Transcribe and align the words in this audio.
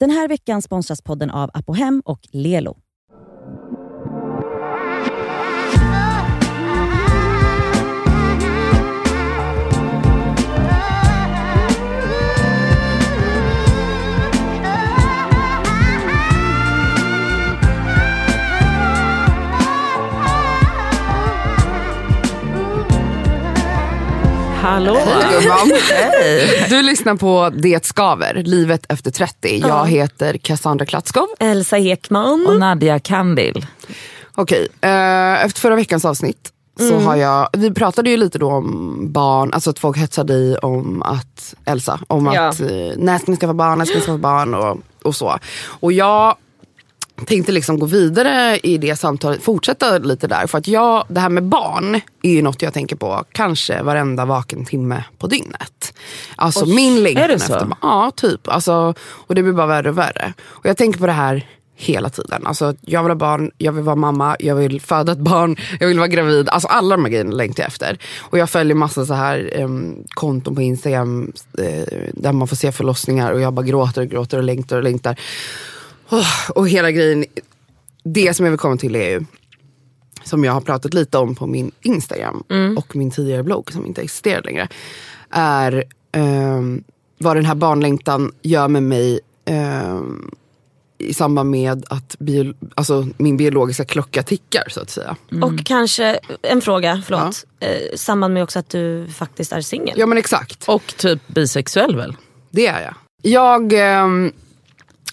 Den 0.00 0.10
här 0.10 0.28
veckan 0.28 0.62
sponsras 0.62 1.02
podden 1.02 1.30
av 1.30 1.50
Apohem 1.54 2.02
och 2.04 2.20
Lelo. 2.32 2.78
Hallå! 24.66 24.94
Hej 24.94 25.42
gumman. 25.42 25.78
Du 26.68 26.82
lyssnar 26.82 27.14
på 27.16 27.50
Det 27.58 27.84
skaver, 27.86 28.34
livet 28.34 28.86
efter 28.88 29.10
30. 29.10 29.58
Jag 29.68 29.86
heter 29.86 30.36
Cassandra 30.38 30.86
Klatskov. 30.86 31.26
Elsa 31.38 31.78
Ekman. 31.78 32.46
Och 32.46 32.56
Nadia 32.56 32.98
Kandil. 32.98 33.66
Okej, 34.34 34.68
eh, 34.80 35.44
efter 35.44 35.60
förra 35.60 35.76
veckans 35.76 36.04
avsnitt 36.04 36.50
så 36.78 36.98
har 36.98 37.16
jag, 37.16 37.48
vi 37.52 37.70
pratade 37.74 38.10
ju 38.10 38.16
lite 38.16 38.38
då 38.38 38.50
om 38.50 38.98
barn, 39.12 39.52
alltså 39.52 39.70
att 39.70 39.78
folk 39.78 39.96
hetsade 39.96 40.34
i 40.34 40.56
om 40.62 41.02
att, 41.02 41.54
Elsa, 41.64 42.00
om 42.08 42.26
Ja. 42.34 42.48
att 42.48 42.60
eh, 42.60 42.66
när 42.96 43.18
ska 43.18 43.30
ni 43.30 43.36
skaffa 43.36 43.54
barn, 43.54 43.78
när 43.78 43.84
ska 43.84 43.94
ni 43.94 44.00
skaffa 44.00 44.18
barn 44.18 44.54
och, 44.54 44.78
och 45.02 45.16
så. 45.16 45.38
Och 45.80 45.92
jag 45.92 46.36
tänkte 47.24 47.52
liksom 47.52 47.78
gå 47.78 47.86
vidare 47.86 48.58
i 48.58 48.78
det 48.78 48.96
samtalet, 48.96 49.42
fortsätta 49.42 49.98
lite 49.98 50.26
där. 50.26 50.46
För 50.46 50.58
att 50.58 50.68
jag, 50.68 51.04
det 51.08 51.20
här 51.20 51.28
med 51.28 51.44
barn 51.44 52.00
är 52.22 52.30
ju 52.30 52.42
något 52.42 52.62
jag 52.62 52.74
tänker 52.74 52.96
på 52.96 53.24
kanske 53.32 53.82
varenda 53.82 54.24
vaken 54.24 54.64
timme 54.64 55.04
på 55.18 55.26
dygnet. 55.26 55.94
Alltså 56.36 56.66
min 56.66 57.02
längtan 57.02 57.30
efter 57.30 57.60
barn. 57.60 57.74
Ja, 57.82 58.12
typ. 58.16 58.48
Alltså, 58.48 58.94
och 59.00 59.34
det 59.34 59.42
blir 59.42 59.52
bara 59.52 59.66
värre 59.66 59.88
och 59.88 59.98
värre. 59.98 60.32
Och 60.42 60.66
jag 60.66 60.76
tänker 60.76 61.00
på 61.00 61.06
det 61.06 61.12
här 61.12 61.46
hela 61.76 62.10
tiden. 62.10 62.46
Alltså, 62.46 62.74
jag 62.80 63.02
vill 63.02 63.10
ha 63.10 63.16
barn, 63.16 63.50
jag 63.58 63.72
vill 63.72 63.84
vara 63.84 63.96
mamma, 63.96 64.36
jag 64.38 64.54
vill 64.54 64.80
föda 64.80 65.12
ett 65.12 65.18
barn, 65.18 65.56
jag 65.80 65.88
vill 65.88 65.98
vara 65.98 66.08
gravid. 66.08 66.48
Alltså 66.48 66.68
alla 66.68 66.96
de 66.96 67.04
här 67.04 67.10
grejerna 67.10 67.32
längtar 67.32 67.62
jag 67.62 67.68
efter. 67.68 67.98
Och 68.20 68.38
jag 68.38 68.50
följer 68.50 68.74
massa 68.74 69.06
så 69.06 69.14
här 69.14 69.60
um, 69.60 70.04
konton 70.08 70.54
på 70.54 70.62
Instagram 70.62 71.32
eh, 71.58 72.02
där 72.12 72.32
man 72.32 72.48
får 72.48 72.56
se 72.56 72.72
förlossningar 72.72 73.32
och 73.32 73.40
jag 73.40 73.52
bara 73.52 73.66
gråter 73.66 74.02
och 74.02 74.08
gråter 74.08 74.38
och 74.38 74.44
längtar 74.44 74.76
och 74.76 74.82
längtar. 74.82 75.16
Åh, 76.10 76.50
och 76.54 76.68
hela 76.68 76.90
grejen, 76.90 77.24
det 78.04 78.34
som 78.34 78.46
jag 78.46 78.50
vill 78.50 78.58
komma 78.60 78.76
till 78.76 78.96
är 78.96 79.10
ju, 79.10 79.24
som 80.24 80.44
jag 80.44 80.52
har 80.52 80.60
pratat 80.60 80.94
lite 80.94 81.18
om 81.18 81.34
på 81.34 81.46
min 81.46 81.70
Instagram 81.82 82.44
och 82.78 82.96
min 82.96 83.10
tidigare 83.10 83.42
blogg 83.42 83.72
som 83.72 83.86
inte 83.86 84.02
existerar 84.02 84.42
längre, 84.42 84.68
är 85.30 85.84
ehm, 86.12 86.84
vad 87.18 87.36
den 87.36 87.44
här 87.44 87.54
barnlängtan 87.54 88.32
gör 88.42 88.68
med 88.68 88.82
mig 88.82 89.20
ehm, 89.44 90.30
i 90.98 91.14
samband 91.14 91.50
med 91.50 91.84
att 91.90 92.16
bio, 92.18 92.54
alltså 92.74 93.06
min 93.16 93.36
biologiska 93.36 93.84
klocka 93.84 94.22
tickar 94.22 94.64
så 94.68 94.80
att 94.80 94.90
säga. 94.90 95.16
Och 95.42 95.64
kanske 95.64 96.18
en 96.42 96.60
fråga, 96.60 97.02
förlåt. 97.06 97.44
Eh, 97.60 97.96
samband 97.96 98.34
med 98.34 98.42
också 98.42 98.58
att 98.58 98.68
du 98.70 99.06
faktiskt 99.08 99.52
är 99.52 99.60
singel. 99.60 99.94
Ja 99.98 100.06
men 100.06 100.18
exakt, 100.18 100.64
Och 100.68 100.94
typ 100.96 101.28
bisexuell 101.28 101.96
väl? 101.96 102.16
det 102.50 102.66
är 102.66 102.82
jag. 102.82 102.94
Jag 103.22 103.72
ehm, 103.72 104.32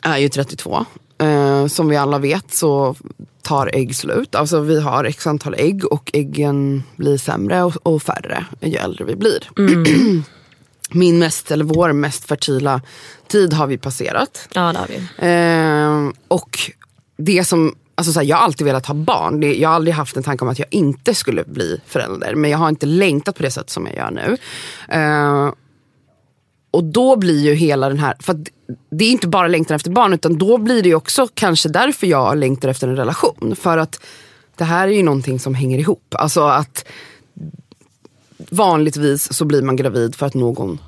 är 0.03 0.17
ju 0.17 0.29
32. 0.29 0.85
Eh, 1.17 1.67
som 1.67 1.87
vi 1.87 1.97
alla 1.97 2.19
vet 2.19 2.53
så 2.53 2.95
tar 3.41 3.69
ägg 3.73 3.95
slut. 3.95 4.35
Alltså 4.35 4.59
vi 4.59 4.81
har 4.81 5.03
x 5.03 5.27
antal 5.27 5.55
ägg 5.57 5.85
och 5.85 6.09
äggen 6.13 6.83
blir 6.95 7.17
sämre 7.17 7.63
och, 7.63 7.73
och 7.83 8.03
färre 8.03 8.45
ju 8.61 8.75
äldre 8.75 9.05
vi 9.05 9.15
blir. 9.15 9.49
Min 10.91 11.19
mest, 11.19 11.51
eller 11.51 11.65
vår 11.65 11.93
mest 11.93 12.27
fertila 12.27 12.81
tid 13.27 13.53
har 13.53 13.67
vi 13.67 13.77
passerat. 13.77 14.49
Ja 14.53 14.73
det 14.73 14.79
har 14.79 14.87
vi. 14.87 14.99
Eh, 15.27 16.13
och 16.27 16.59
det 17.17 17.45
som, 17.45 17.75
alltså 17.95 18.13
så 18.13 18.19
här, 18.19 18.27
jag 18.27 18.37
har 18.37 18.43
alltid 18.43 18.65
velat 18.67 18.85
ha 18.85 18.95
barn. 18.95 19.39
Det, 19.39 19.55
jag 19.55 19.69
har 19.69 19.75
aldrig 19.75 19.95
haft 19.95 20.17
en 20.17 20.23
tanke 20.23 20.45
om 20.45 20.49
att 20.49 20.59
jag 20.59 20.67
inte 20.71 21.15
skulle 21.15 21.43
bli 21.43 21.81
förälder. 21.87 22.35
Men 22.35 22.51
jag 22.51 22.57
har 22.57 22.69
inte 22.69 22.85
längtat 22.85 23.35
på 23.35 23.43
det 23.43 23.51
sätt 23.51 23.69
som 23.69 23.85
jag 23.85 23.95
gör 23.95 24.11
nu. 24.11 24.37
Eh, 24.89 25.53
och 26.73 26.83
då 26.83 27.15
blir 27.15 27.39
ju 27.39 27.53
hela 27.53 27.89
den 27.89 27.99
här, 27.99 28.15
för 28.19 28.39
det 28.89 29.05
är 29.05 29.11
inte 29.11 29.27
bara 29.27 29.47
längtan 29.47 29.75
efter 29.75 29.91
barn 29.91 30.13
utan 30.13 30.37
då 30.37 30.57
blir 30.57 30.83
det 30.83 30.95
också 30.95 31.27
kanske 31.33 31.69
därför 31.69 32.07
jag 32.07 32.37
längtar 32.37 32.69
efter 32.69 32.87
en 32.87 32.95
relation. 32.95 33.55
För 33.59 33.77
att 33.77 33.99
det 34.57 34.63
här 34.63 34.87
är 34.87 34.91
ju 34.91 35.03
någonting 35.03 35.39
som 35.39 35.55
hänger 35.55 35.79
ihop. 35.79 36.15
Alltså 36.15 36.41
att 36.41 36.85
vanligtvis 38.49 39.33
så 39.33 39.45
blir 39.45 39.61
man 39.61 39.75
gravid 39.75 40.15
för 40.15 40.25
att 40.25 40.33
någon 40.33 40.79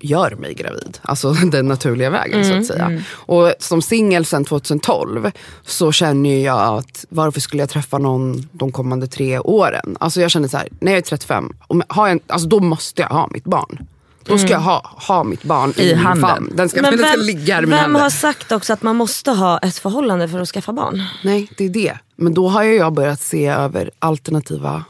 gör 0.00 0.30
mig 0.30 0.54
gravid. 0.54 0.98
Alltså 1.02 1.32
den 1.52 1.68
naturliga 1.68 2.10
vägen 2.10 2.44
så 2.44 2.54
att 2.54 2.66
säga. 2.66 3.02
Och 3.12 3.52
som 3.58 3.82
singel 3.82 4.24
sedan 4.24 4.44
2012 4.44 5.30
så 5.62 5.92
känner 5.92 6.44
jag 6.44 6.78
att 6.78 7.04
varför 7.08 7.40
skulle 7.40 7.62
jag 7.62 7.70
träffa 7.70 7.98
någon 7.98 8.48
de 8.52 8.72
kommande 8.72 9.06
tre 9.06 9.38
åren? 9.38 9.96
Alltså 10.00 10.20
jag 10.20 10.30
känner 10.30 10.48
så 10.48 10.56
här, 10.56 10.68
när 10.80 10.92
jag 10.92 10.98
är 10.98 11.02
35, 11.02 11.52
om 11.66 11.82
jag 11.88 11.96
har 11.96 12.08
en, 12.08 12.20
alltså 12.26 12.48
då 12.48 12.60
måste 12.60 13.02
jag 13.02 13.08
ha 13.08 13.28
mitt 13.32 13.44
barn. 13.44 13.86
Då 14.24 14.38
ska 14.38 14.48
jag 14.48 14.60
ha, 14.60 14.90
ha 15.08 15.24
mitt 15.24 15.42
barn 15.42 15.72
i, 15.76 15.82
I 15.82 15.86
min 15.86 16.04
handen. 16.04 16.28
famn. 16.30 16.52
Den 16.56 16.68
ska, 16.68 16.82
den 16.82 16.98
ska 16.98 17.16
ligga 17.16 17.54
här 17.54 17.62
i 17.62 17.66
min 17.66 17.70
vem 17.70 17.78
hand. 17.94 17.96
har 17.96 18.10
sagt 18.10 18.52
också 18.52 18.72
att 18.72 18.82
man 18.82 18.96
måste 18.96 19.30
ha 19.30 19.58
ett 19.58 19.78
förhållande 19.78 20.28
för 20.28 20.40
att 20.40 20.48
skaffa 20.48 20.72
barn? 20.72 21.02
Nej, 21.24 21.48
det 21.56 21.64
är 21.64 21.68
det. 21.68 21.98
Men 22.16 22.34
då 22.34 22.48
har 22.48 22.62
jag 22.62 22.92
börjat 22.92 23.20
se 23.20 23.46
över 23.46 23.90
alternativa 23.98 24.84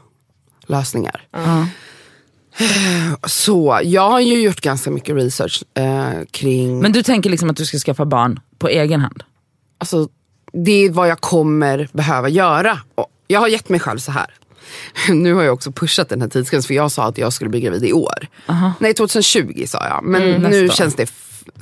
lösningar. 0.66 1.26
Så 3.26 3.80
jag 3.84 4.10
har 4.10 4.20
ju 4.20 4.42
gjort 4.42 4.60
ganska 4.60 4.90
mycket 4.90 5.16
research 5.16 5.62
eh, 5.74 6.10
kring, 6.30 6.78
Men 6.80 6.92
du 6.92 7.02
tänker 7.02 7.30
liksom 7.30 7.50
att 7.50 7.56
du 7.56 7.66
ska 7.66 7.78
skaffa 7.78 8.04
barn 8.04 8.40
på 8.58 8.68
egen 8.68 9.00
hand? 9.00 9.22
alltså, 9.78 10.08
det 10.52 10.72
är 10.72 10.90
vad 10.90 11.08
jag 11.08 11.20
kommer 11.20 11.88
behöva 11.92 12.28
göra. 12.28 12.78
Jag 13.26 13.40
har 13.40 13.48
gett 13.48 13.68
mig 13.68 13.80
själv 13.80 13.98
så 13.98 14.12
här. 14.12 14.34
Nu 15.08 15.34
har 15.34 15.42
jag 15.42 15.54
också 15.54 15.72
pushat 15.72 16.08
den 16.08 16.20
här 16.20 16.28
tidsgränsen 16.28 16.66
för 16.68 16.74
jag 16.74 16.92
sa 16.92 17.04
att 17.04 17.18
jag 17.18 17.32
skulle 17.32 17.50
bli 17.50 17.60
gravid 17.60 17.84
i 17.84 17.92
år. 17.92 18.26
Nej 18.78 18.94
2020 18.94 19.64
sa 19.68 19.86
jag, 19.88 20.04
men 20.04 20.22
nu 20.22 20.38
nästa 20.38 20.64
år. 20.64 20.68
känns 20.76 20.94
det 20.94 21.10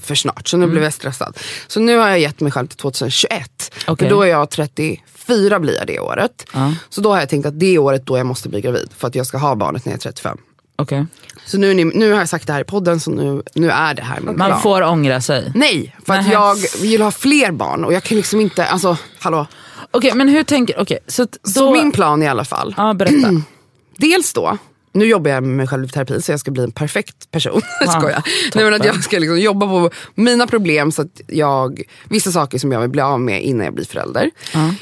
för 0.03 0.15
snart 0.15 0.49
så 0.49 0.57
nu 0.57 0.67
blev 0.67 0.83
jag 0.83 0.93
stressad. 0.93 1.39
Så 1.67 1.81
nu 1.81 1.97
har 1.97 2.09
jag 2.09 2.19
gett 2.21 2.41
mig 2.41 2.53
själv 2.53 2.67
till 2.67 2.77
2021. 2.79 3.75
Okej. 3.87 4.09
För 4.09 4.15
då 4.15 4.23
är 4.23 4.27
jag 4.27 4.51
34 4.51 5.61
blir 5.61 5.75
jag 5.77 5.87
det 5.87 6.01
året. 6.01 6.47
Ja. 6.53 6.75
Så 6.89 7.01
då 7.01 7.13
har 7.13 7.19
jag 7.21 7.29
tänkt 7.29 7.47
att 7.47 7.61
det 7.61 7.75
är 7.75 7.79
året 7.79 8.07
då 8.07 8.17
jag 8.19 8.27
måste 8.27 8.49
bli 8.49 8.61
gravid 8.61 8.89
för 8.99 9.09
att 9.09 9.15
jag 9.15 9.27
ska 9.27 9.39
ha 9.39 9.55
barnet 9.55 9.85
när 9.85 9.93
jag 9.93 9.99
är 9.99 10.03
35. 10.03 10.39
Okej. 10.77 11.07
Så 11.47 11.59
nu, 11.59 11.75
nu 11.75 12.13
har 12.13 12.19
jag 12.19 12.29
sagt 12.29 12.47
det 12.47 12.53
här 12.53 12.61
i 12.61 12.65
podden 12.65 13.01
så 13.01 13.11
nu, 13.11 13.43
nu 13.55 13.71
är 13.71 13.95
det 13.95 14.03
här 14.03 14.21
min 14.21 14.37
Man 14.39 14.49
plan. 14.51 14.63
får 14.63 14.83
ångra 14.83 15.21
sig. 15.21 15.53
Nej, 15.55 15.97
för 16.07 16.13
att 16.15 16.21
Nähä. 16.21 16.33
jag 16.33 16.57
vill 16.81 17.03
ha 17.03 17.11
fler 17.11 17.51
barn 17.53 17.85
och 17.85 17.93
jag 17.93 18.03
kan 18.03 18.17
liksom 18.17 18.41
inte, 18.41 18.67
alltså 18.67 18.97
hallå. 19.19 19.47
Okej 19.91 20.13
men 20.15 20.29
hur 20.29 20.43
tänker, 20.43 20.81
okej 20.81 20.99
så 21.07 21.25
då... 21.25 21.51
Så 21.51 21.71
min 21.71 21.93
plan 21.93 22.23
i 22.23 22.29
alla 22.29 22.45
fall. 22.45 22.75
Ja 22.77 22.95
berätta. 22.95 23.29
Dels 23.97 24.33
då, 24.33 24.59
nu 24.93 25.05
jobbar 25.05 25.31
jag 25.31 25.43
med 25.43 25.57
mig 25.57 25.67
själv 25.67 25.85
i 25.85 25.89
terapi 25.89 26.23
så 26.23 26.33
jag 26.33 26.41
ska 26.41 26.51
bli 26.51 26.63
en 26.63 26.73
perfekt 26.73 27.31
person. 27.31 27.61
Ja, 27.81 27.91
Skojar. 27.91 28.23
Nej, 28.55 28.65
men 28.65 28.75
att 28.75 28.85
jag 28.85 29.05
ska 29.05 29.19
liksom 29.19 29.41
jobba 29.41 29.67
på 29.67 29.91
mina 30.15 30.47
problem 30.47 30.93
så 30.93 31.03
att 31.03 31.21
jag, 31.27 31.83
vissa 32.09 32.33
saker 32.33 32.59
som 32.59 32.73
jag 32.73 32.81
vill 32.81 32.91
bli 32.91 33.01
av 33.01 33.21
med 33.21 33.43
innan 33.43 33.65
jag 33.65 33.75
blir 33.75 33.85
förälder. 33.85 34.31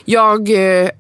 Jag 0.04 0.50
eh, 0.50 0.91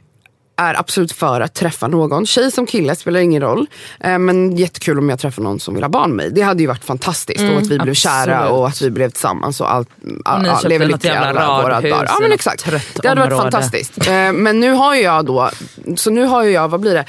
är 0.58 0.74
absolut 0.80 1.12
för 1.12 1.40
att 1.40 1.54
träffa 1.54 1.88
någon, 1.88 2.26
tjej 2.26 2.50
som 2.50 2.66
kille 2.66 2.96
spelar 2.96 3.20
ingen 3.20 3.42
roll. 3.42 3.66
Eh, 4.00 4.18
men 4.18 4.56
jättekul 4.56 4.98
om 4.98 5.08
jag 5.08 5.18
träffar 5.18 5.42
någon 5.42 5.60
som 5.60 5.74
vill 5.74 5.82
ha 5.82 5.88
barn 5.88 6.08
med 6.10 6.16
mig. 6.16 6.30
Det 6.34 6.42
hade 6.42 6.62
ju 6.62 6.66
varit 6.66 6.84
fantastiskt 6.84 7.40
och 7.52 7.58
att 7.58 7.66
vi 7.66 7.78
blev 7.78 7.94
kära 7.94 8.36
absolut. 8.38 8.52
och 8.52 8.68
att 8.68 8.82
vi 8.82 8.90
blev 8.90 9.10
tillsammans 9.10 9.60
och 9.60 9.72
allt. 9.72 9.88
Och 10.24 10.42
ni 10.42 10.48
köpte 10.48 10.78
något 10.88 11.04
jävla 11.04 11.68
radhus 11.68 11.94
Ja 12.08 12.18
men 12.20 12.32
exakt. 12.32 12.64
Det 13.02 13.08
hade 13.08 13.20
varit 13.20 13.32
område. 13.32 13.50
fantastiskt. 13.50 14.06
Eh, 14.08 14.32
men 14.32 14.60
nu 14.60 14.72
har 14.72 14.94
jag 14.94 15.24
då, 15.26 15.50
så 15.96 16.10
nu 16.10 16.24
har 16.24 16.42
jag, 16.42 16.68
vad 16.68 16.80
blir 16.80 16.94
det? 16.94 17.04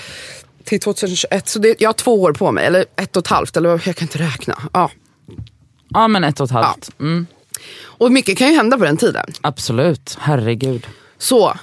Till 0.63 0.79
2021, 0.79 1.47
så 1.49 1.59
det, 1.59 1.75
jag 1.81 1.89
har 1.89 1.93
två 1.93 2.21
år 2.21 2.33
på 2.33 2.51
mig. 2.51 2.65
Eller 2.65 2.85
ett 2.95 3.17
och 3.17 3.21
ett 3.23 3.27
halvt, 3.27 3.57
eller 3.57 3.69
jag 3.69 3.81
kan 3.83 3.95
inte 4.01 4.17
räkna. 4.19 4.57
Ja. 4.73 4.91
Ja 5.89 6.07
men 6.07 6.23
ett 6.23 6.39
och 6.39 6.45
ett 6.45 6.51
halvt. 6.51 6.89
Mm, 6.99 7.27
Och 7.83 8.11
mycket 8.11 8.37
kan 8.37 8.47
ju 8.47 8.55
hända 8.55 8.77
på 8.77 8.83
den 8.83 8.97
tiden. 8.97 9.25
absolut, 9.41 10.17
herregud. 10.21 10.87
Så 11.17 11.53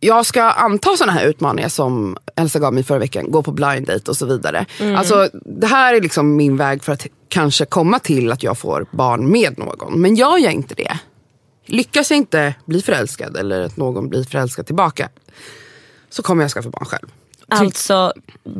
jag 0.00 0.26
ska 0.26 0.42
anta 0.42 0.96
sådana 0.96 1.12
här 1.12 1.26
utmaningar 1.26 1.68
som 1.68 2.16
Elsa 2.36 2.58
gav 2.58 2.74
mig 2.74 2.82
förra 2.82 2.98
veckan. 2.98 3.30
Gå 3.30 3.42
på 3.42 3.52
blind 3.52 3.86
date 3.86 4.10
och 4.10 4.16
så 4.16 4.26
vidare. 4.26 4.66
Alltså, 4.96 5.28
det 5.44 5.66
här 5.66 5.94
är 5.94 6.00
liksom 6.00 6.36
min 6.36 6.56
väg 6.56 6.84
för 6.84 6.92
att 6.92 7.06
kanske 7.28 7.64
komma 7.64 7.98
till 7.98 8.32
att 8.32 8.42
jag 8.42 8.58
får 8.58 8.86
barn 8.90 9.30
med 9.32 9.58
någon. 9.58 10.00
Men 10.00 10.14
gör 10.14 10.38
jag 10.38 10.52
inte 10.52 10.74
det, 10.74 10.98
lyckas 11.66 12.10
jag 12.10 12.16
inte 12.16 12.54
bli 12.66 12.82
förälskad 12.82 13.36
eller 13.36 13.60
att 13.60 13.76
någon 13.76 14.08
blir 14.08 14.24
förälskad 14.24 14.66
tillbaka. 14.66 15.08
Så 16.10 16.22
kommer 16.22 16.44
jag 16.44 16.50
skaffa 16.50 16.70
barn 16.70 16.84
själv. 16.84 17.08
Alltså, 17.48 18.12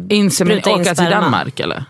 Insemin- 0.09 0.31
Spruta 0.31 0.71
in 0.71 0.81
åka 0.81 0.95
till. 0.95 1.05
Danmark 1.05 1.61
eller? 1.61 1.85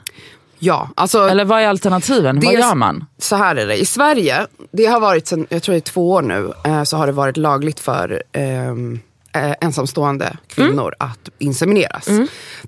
Ja, 0.59 0.91
alltså. 0.95 1.29
Eller 1.29 1.45
vad 1.45 1.61
är 1.63 1.69
alternativen? 1.69 2.37
Vad 2.41 2.45
Dels- 2.55 2.61
gör 2.61 2.75
man? 2.75 3.05
Så 3.19 3.37
här 3.37 3.57
är 3.57 3.67
det. 3.67 3.77
I 3.77 3.85
Sverige, 3.87 4.47
det 4.73 4.87
har 4.87 5.01
varit 5.01 5.27
sen, 5.27 5.47
jag 5.49 5.63
tror 5.63 5.73
det 5.73 5.79
är 5.79 5.81
två 5.81 6.11
år 6.13 6.23
nu, 6.23 6.53
eh, 6.65 6.83
så 6.83 6.97
har 6.97 7.07
det 7.07 7.13
varit 7.13 7.37
lagligt 7.37 7.81
för 7.81 8.23
ehm, 8.33 9.01
eh, 9.45 9.55
ensamstående 9.61 10.37
kvinnor 10.49 10.95
att 10.99 11.29
insemineras. 11.39 12.09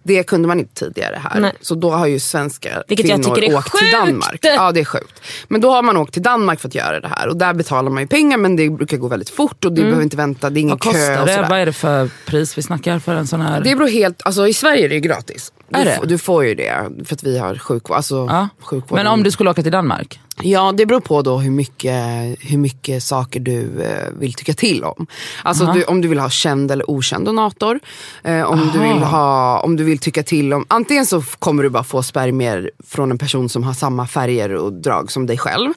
Det 0.03 0.23
kunde 0.23 0.49
man 0.49 0.59
inte 0.59 0.75
tidigare 0.75 1.21
här. 1.31 1.41
Nej. 1.41 1.53
Så 1.61 1.75
då 1.75 1.91
har 1.91 2.07
ju 2.07 2.21
svenska 2.21 2.83
Vilket 2.89 3.07
kvinnor 3.07 3.31
åkt 3.31 3.41
till 3.41 3.55
sjukt. 3.55 3.93
Danmark. 3.93 4.41
Ja 4.43 4.73
det 4.73 4.81
är 4.81 4.85
sjukt. 4.85 5.23
Men 5.49 5.61
då 5.61 5.71
har 5.71 5.83
man 5.83 5.97
åkt 5.97 6.13
till 6.13 6.23
Danmark 6.23 6.61
för 6.61 6.69
att 6.69 6.75
göra 6.75 7.01
det 7.01 7.09
här 7.09 7.29
och 7.29 7.37
där 7.37 7.55
betalar 7.55 7.91
man 7.91 8.03
ju 8.03 8.07
pengar 8.07 8.39
men 8.39 8.57
det 8.57 8.71
brukar 8.71 8.97
gå 8.97 9.09
väldigt 9.09 9.31
fort 9.31 9.65
och 9.65 9.73
du 9.73 9.83
behöver 9.83 10.03
inte 10.03 10.17
vänta, 10.17 10.51
det 10.51 10.61
är 10.61 10.63
ingen 10.63 10.79
Vad 10.83 10.83
kö 10.83 10.91
kostar 10.91 11.21
och 11.21 11.27
det? 11.27 11.47
Vad 11.51 11.59
är 11.59 11.67
det 11.67 11.73
för 11.73 12.11
pris 12.27 12.59
vi 12.59 12.63
snackar 12.63 12.99
för 12.99 13.15
en 13.15 13.27
sån 13.27 13.41
här? 13.41 13.61
Det 13.61 13.77
beror 13.77 13.89
helt, 13.89 14.23
alltså 14.25 14.49
i 14.49 14.55
Sverige 14.55 14.85
är 14.85 14.89
det 14.89 14.95
ju 14.95 15.01
gratis. 15.01 15.53
Du, 15.69 15.81
Är 15.81 15.85
det? 15.85 16.01
du 16.07 16.19
får 16.19 16.45
ju 16.45 16.55
det 16.55 16.89
för 17.05 17.15
att 17.15 17.23
vi 17.23 17.39
har 17.39 17.55
sjukvård. 17.55 17.97
Alltså, 17.97 18.27
ja. 18.31 18.49
sjukvården. 18.61 19.05
Men 19.05 19.13
om 19.13 19.23
du 19.23 19.31
skulle 19.31 19.51
åka 19.51 19.63
till 19.63 19.73
Danmark? 19.73 20.21
Ja, 20.43 20.73
det 20.77 20.87
beror 20.87 21.01
på 21.01 21.23
då 21.23 21.37
hur 21.39 21.51
mycket, 21.51 22.05
hur 22.41 22.59
mycket 22.59 23.03
saker 23.03 23.41
du 23.41 23.61
eh, 23.83 24.13
vill 24.19 24.35
tycka 24.35 24.53
till 24.55 24.85
om. 24.85 25.07
Alltså 25.43 25.65
du, 25.73 25.85
om 25.85 26.01
du 26.01 26.09
vill 26.09 26.19
ha 26.19 26.31
känd 26.31 26.71
eller 26.71 26.91
okänd 26.91 27.25
donator. 27.27 27.81
Eh, 28.25 28.43
om, 28.43 28.71
du 28.73 28.79
vill 28.79 28.91
ha, 29.03 29.61
om 29.61 29.77
du 29.77 29.85
vill 29.85 29.99
tycka 29.99 30.23
till 30.23 30.53
om, 30.53 30.65
antingen 30.69 31.07
så 31.07 31.23
kommer 31.39 31.63
du 31.63 31.69
bara 31.69 31.85
få 31.85 32.03
spermier 32.03 32.71
från 32.89 33.11
en 33.11 33.19
person 33.19 33.49
som 33.49 33.63
har 33.63 33.73
samma 33.73 34.07
färger 34.07 34.55
och 34.55 34.73
drag 34.73 35.11
som 35.13 35.27
dig 35.27 35.39
själv. 35.39 35.73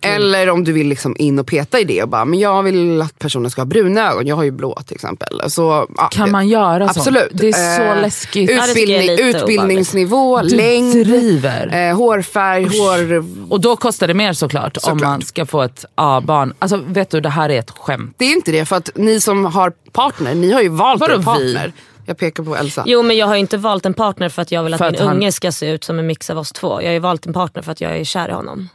Eller 0.00 0.50
om 0.50 0.64
du 0.64 0.72
vill 0.72 0.88
liksom 0.88 1.16
in 1.18 1.38
och 1.38 1.46
peta 1.46 1.80
i 1.80 1.84
det 1.84 2.02
och 2.02 2.08
bara, 2.08 2.24
men 2.24 2.38
jag 2.38 2.62
vill 2.62 3.02
att 3.02 3.18
personen 3.18 3.50
ska 3.50 3.60
ha 3.60 3.66
bruna 3.66 4.10
ögon, 4.10 4.26
jag 4.26 4.36
har 4.36 4.44
ju 4.44 4.50
blå 4.50 4.80
till 4.86 4.94
exempel. 4.94 5.40
Så, 5.50 5.86
ja, 5.96 6.08
Kan 6.12 6.30
man 6.30 6.48
göra 6.48 6.86
sånt? 6.88 6.96
Absolut. 6.96 7.30
Det 7.32 7.48
är 7.48 7.76
så 7.76 7.82
Eh, 7.94 8.00
läskigt. 8.02 8.50
Utbildning, 8.50 9.18
utbildningsnivå, 9.28 10.42
Du 10.42 10.56
längd, 10.56 11.06
driver. 11.06 11.88
eh, 11.90 11.96
hårfärg, 11.96 12.64
hår... 12.64 13.24
Och 13.52 13.60
då 13.60 13.76
kostar 13.76 14.03
det 14.06 14.14
mer 14.14 14.32
såklart, 14.32 14.76
om 14.76 14.80
Såklart. 14.80 15.00
man 15.02 15.22
ska 15.22 15.46
få 15.46 15.62
ett 15.62 15.84
A-barn. 15.94 16.54
Alltså 16.58 16.76
vet 16.76 17.10
du, 17.10 17.20
det 17.20 17.28
här 17.28 17.48
är 17.50 17.58
ett 17.58 17.70
skämt. 17.70 18.14
Det 18.18 18.24
är 18.24 18.32
inte 18.32 18.52
det, 18.52 18.64
för 18.64 18.76
att 18.76 18.90
ni 18.94 19.20
som 19.20 19.44
har 19.44 19.72
partner, 19.92 20.34
ni 20.34 20.52
har 20.52 20.62
ju 20.62 20.68
valt 20.68 21.00
Vadå 21.00 21.14
en 21.14 21.20
vi? 21.20 21.24
partner. 21.24 21.72
Jag 22.06 22.18
pekar 22.18 22.42
på 22.44 22.56
Elsa. 22.56 22.82
Jo 22.86 23.02
men 23.02 23.16
jag 23.16 23.26
har 23.26 23.34
ju 23.34 23.40
inte 23.40 23.56
valt 23.56 23.86
en 23.86 23.94
partner 23.94 24.28
för 24.28 24.42
att 24.42 24.52
jag 24.52 24.62
vill 24.62 24.74
att 24.74 24.78
För 24.78 24.90
min 24.90 25.00
att 25.00 25.06
han- 25.06 25.16
unge 25.16 25.32
ska 25.32 25.52
se 25.52 25.70
ut 25.70 25.84
som 25.84 25.98
en 25.98 26.06
mix 26.06 26.30
av 26.30 26.38
oss 26.38 26.52
två. 26.52 26.82
Jag 26.82 26.88
har 26.88 26.92
ju 26.92 26.98
valt 26.98 27.26
en 27.26 27.32
partner 27.32 27.62
för 27.62 27.72
att 27.72 27.80
jag 27.80 27.96
är 27.96 28.04
kär 28.04 28.28
i 28.28 28.32
honom. 28.32 28.68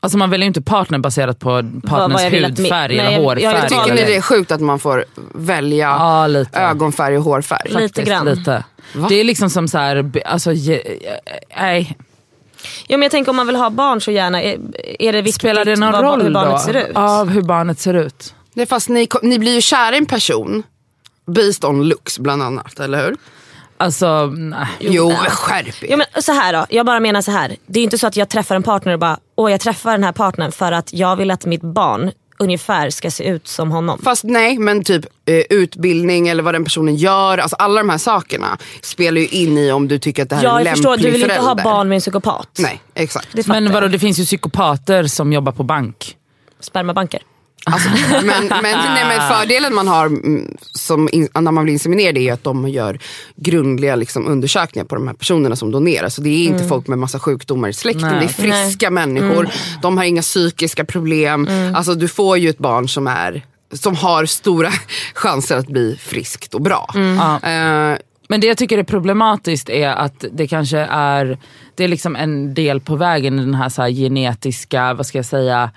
Alltså 0.00 0.18
man 0.18 0.30
väljer 0.30 0.44
ju 0.44 0.48
inte 0.48 0.62
partner 0.62 0.98
baserat 0.98 1.38
på 1.38 1.48
partners 1.86 2.12
vad 2.14 2.24
jag 2.24 2.32
min- 2.32 2.44
hudfärg 2.44 2.96
Nej, 2.96 3.06
eller 3.06 3.12
jag- 3.12 3.22
hårfärg. 3.22 3.42
jag 3.44 3.52
vill 3.60 3.68
Tycker 3.70 3.94
ni 3.94 4.02
det 4.04 4.16
är 4.16 4.20
sjukt 4.20 4.52
att 4.52 4.60
man 4.60 4.78
får 4.78 5.04
välja 5.34 5.88
Ja, 5.88 6.26
lite. 6.26 6.58
ögonfärg 6.60 7.18
och 7.18 7.24
hårfärg? 7.24 7.60
Lite 7.68 7.80
Faktiskt, 7.82 8.06
grann. 8.08 8.26
Lite. 8.26 8.64
Va? 8.94 9.06
Det 9.08 9.14
är 9.14 9.24
liksom 9.24 9.50
som 9.50 9.68
så 9.68 9.78
här, 9.78 10.12
alltså, 10.26 10.50
nej. 11.56 11.96
Jo 12.88 12.98
men 12.98 13.02
jag 13.02 13.10
tänker 13.10 13.30
om 13.30 13.36
man 13.36 13.46
vill 13.46 13.56
ha 13.56 13.70
barn 13.70 14.00
så 14.00 14.10
gärna, 14.10 14.42
är, 14.42 14.58
är 14.98 15.12
det 15.12 15.22
viktigt 15.22 15.40
Spelar 15.40 15.64
det 15.64 15.76
någon 15.76 15.92
vad, 15.92 16.02
roll 16.04 16.22
hur 16.22 16.30
barnet 16.30 16.52
då? 16.52 16.58
ser 16.58 16.74
ut? 16.74 16.96
Av 16.96 17.28
hur 17.28 17.42
barnet 17.42 17.78
ser 17.80 17.94
ut? 17.94 18.34
Det 18.54 18.62
är 18.62 18.66
fast 18.66 18.88
ni, 18.88 19.08
ni 19.22 19.38
blir 19.38 19.54
ju 19.54 19.60
kära 19.60 19.94
i 19.94 19.98
en 19.98 20.06
person 20.06 20.62
based 21.26 21.64
on 21.64 21.88
looks 21.88 22.18
bland 22.18 22.42
annat, 22.42 22.80
eller 22.80 23.04
hur? 23.04 23.16
Alltså, 23.76 24.26
nej. 24.26 24.66
Jo, 24.80 25.08
men 25.08 25.30
skärp 25.30 25.82
er. 25.82 25.88
Jo, 25.90 25.96
men 25.96 26.22
så 26.22 26.32
här 26.32 26.52
då, 26.52 26.66
jag 26.70 26.86
bara 26.86 27.00
menar 27.00 27.22
så 27.22 27.30
här. 27.30 27.56
Det 27.66 27.80
är 27.80 27.84
inte 27.84 27.98
så 27.98 28.06
att 28.06 28.16
jag 28.16 28.28
träffar 28.28 28.54
en 28.56 28.62
partner 28.62 28.92
och 28.92 28.98
bara, 28.98 29.18
åh 29.36 29.50
jag 29.50 29.60
träffar 29.60 29.92
den 29.92 30.04
här 30.04 30.12
partnern 30.12 30.52
för 30.52 30.72
att 30.72 30.92
jag 30.92 31.16
vill 31.16 31.30
att 31.30 31.44
mitt 31.46 31.62
barn 31.62 32.12
ungefär 32.42 32.90
ska 32.90 33.10
se 33.10 33.24
ut 33.24 33.48
som 33.48 33.70
honom. 33.70 34.00
Fast 34.04 34.24
nej, 34.24 34.58
men 34.58 34.84
typ 34.84 35.06
eh, 35.26 35.34
utbildning 35.50 36.28
eller 36.28 36.42
vad 36.42 36.54
den 36.54 36.64
personen 36.64 36.96
gör. 36.96 37.38
Alltså 37.38 37.56
alla 37.56 37.80
de 37.80 37.88
här 37.88 37.98
sakerna 37.98 38.58
spelar 38.80 39.20
ju 39.20 39.26
in 39.28 39.58
i 39.58 39.72
om 39.72 39.88
du 39.88 39.98
tycker 39.98 40.22
att 40.22 40.28
det 40.28 40.36
här 40.36 40.42
är 40.42 40.48
en 40.48 40.54
jag 40.54 40.64
lämplig 40.64 40.84
förstår, 40.84 40.96
du 40.96 41.02
vill 41.02 41.12
förälder. 41.12 41.34
inte 41.34 41.46
ha 41.46 41.54
barn 41.54 41.88
med 41.88 41.96
en 41.96 42.00
psykopat. 42.00 42.48
Nej, 42.58 42.80
exakt. 42.94 43.46
Men 43.46 43.72
vadå, 43.72 43.88
det 43.88 43.98
finns 43.98 44.18
ju 44.18 44.24
psykopater 44.24 45.04
som 45.04 45.32
jobbar 45.32 45.52
på 45.52 45.62
bank. 45.62 46.16
Spermabanker. 46.60 47.22
Alltså, 47.64 47.88
men, 48.10 48.48
men, 48.48 48.62
nej, 48.62 49.04
men 49.08 49.28
fördelen 49.28 49.74
man 49.74 49.88
har 49.88 50.06
mm, 50.06 50.56
som 50.72 51.08
in, 51.12 51.28
när 51.34 51.52
man 51.52 51.64
blir 51.64 51.72
inseminerad 51.72 52.16
är 52.16 52.20
ju 52.20 52.30
att 52.30 52.44
de 52.44 52.68
gör 52.68 52.98
grundliga 53.36 53.96
liksom, 53.96 54.26
undersökningar 54.26 54.86
på 54.86 54.94
de 54.94 55.08
här 55.08 55.14
personerna 55.14 55.56
som 55.56 55.70
donerar. 55.70 56.08
Så 56.08 56.22
det 56.22 56.28
är 56.28 56.44
inte 56.44 56.64
folk 56.64 56.86
med 56.86 56.98
massa 56.98 57.18
sjukdomar 57.18 57.68
i 57.68 57.72
släkten, 57.72 58.08
Nej. 58.08 58.18
det 58.18 58.24
är 58.24 58.28
friska 58.28 58.90
människor. 58.90 59.48
De 59.82 59.98
har 59.98 60.04
inga 60.04 60.22
psykiska 60.22 60.84
problem. 60.84 61.48
Alltså, 61.74 61.94
du 61.94 62.08
får 62.08 62.38
ju 62.38 62.50
ett 62.50 62.58
barn 62.58 62.88
som, 62.88 63.06
är, 63.06 63.42
som 63.72 63.96
har 63.96 64.26
stora 64.26 64.70
chanser 65.14 65.56
att 65.56 65.68
bli 65.68 65.96
friskt 66.00 66.54
och 66.54 66.62
bra. 66.62 66.90
Eh, 66.94 67.98
Men 68.28 68.40
det 68.40 68.46
jag 68.46 68.56
tycker 68.56 68.78
är 68.78 68.82
problematiskt 68.82 69.68
är 69.68 69.88
att 69.88 70.24
det 70.32 70.48
kanske 70.48 70.78
är, 70.78 71.38
det 71.74 71.84
är 71.84 71.88
liksom 71.88 72.16
en 72.16 72.54
del 72.54 72.80
på 72.80 72.96
vägen 72.96 73.38
i 73.38 73.42
den 73.42 73.54
här, 73.54 73.68
så 73.68 73.82
här 73.82 73.90
genetiska, 73.90 74.94
vad 74.94 75.06
ska 75.06 75.18
jag 75.18 75.26
säga, 75.26 75.70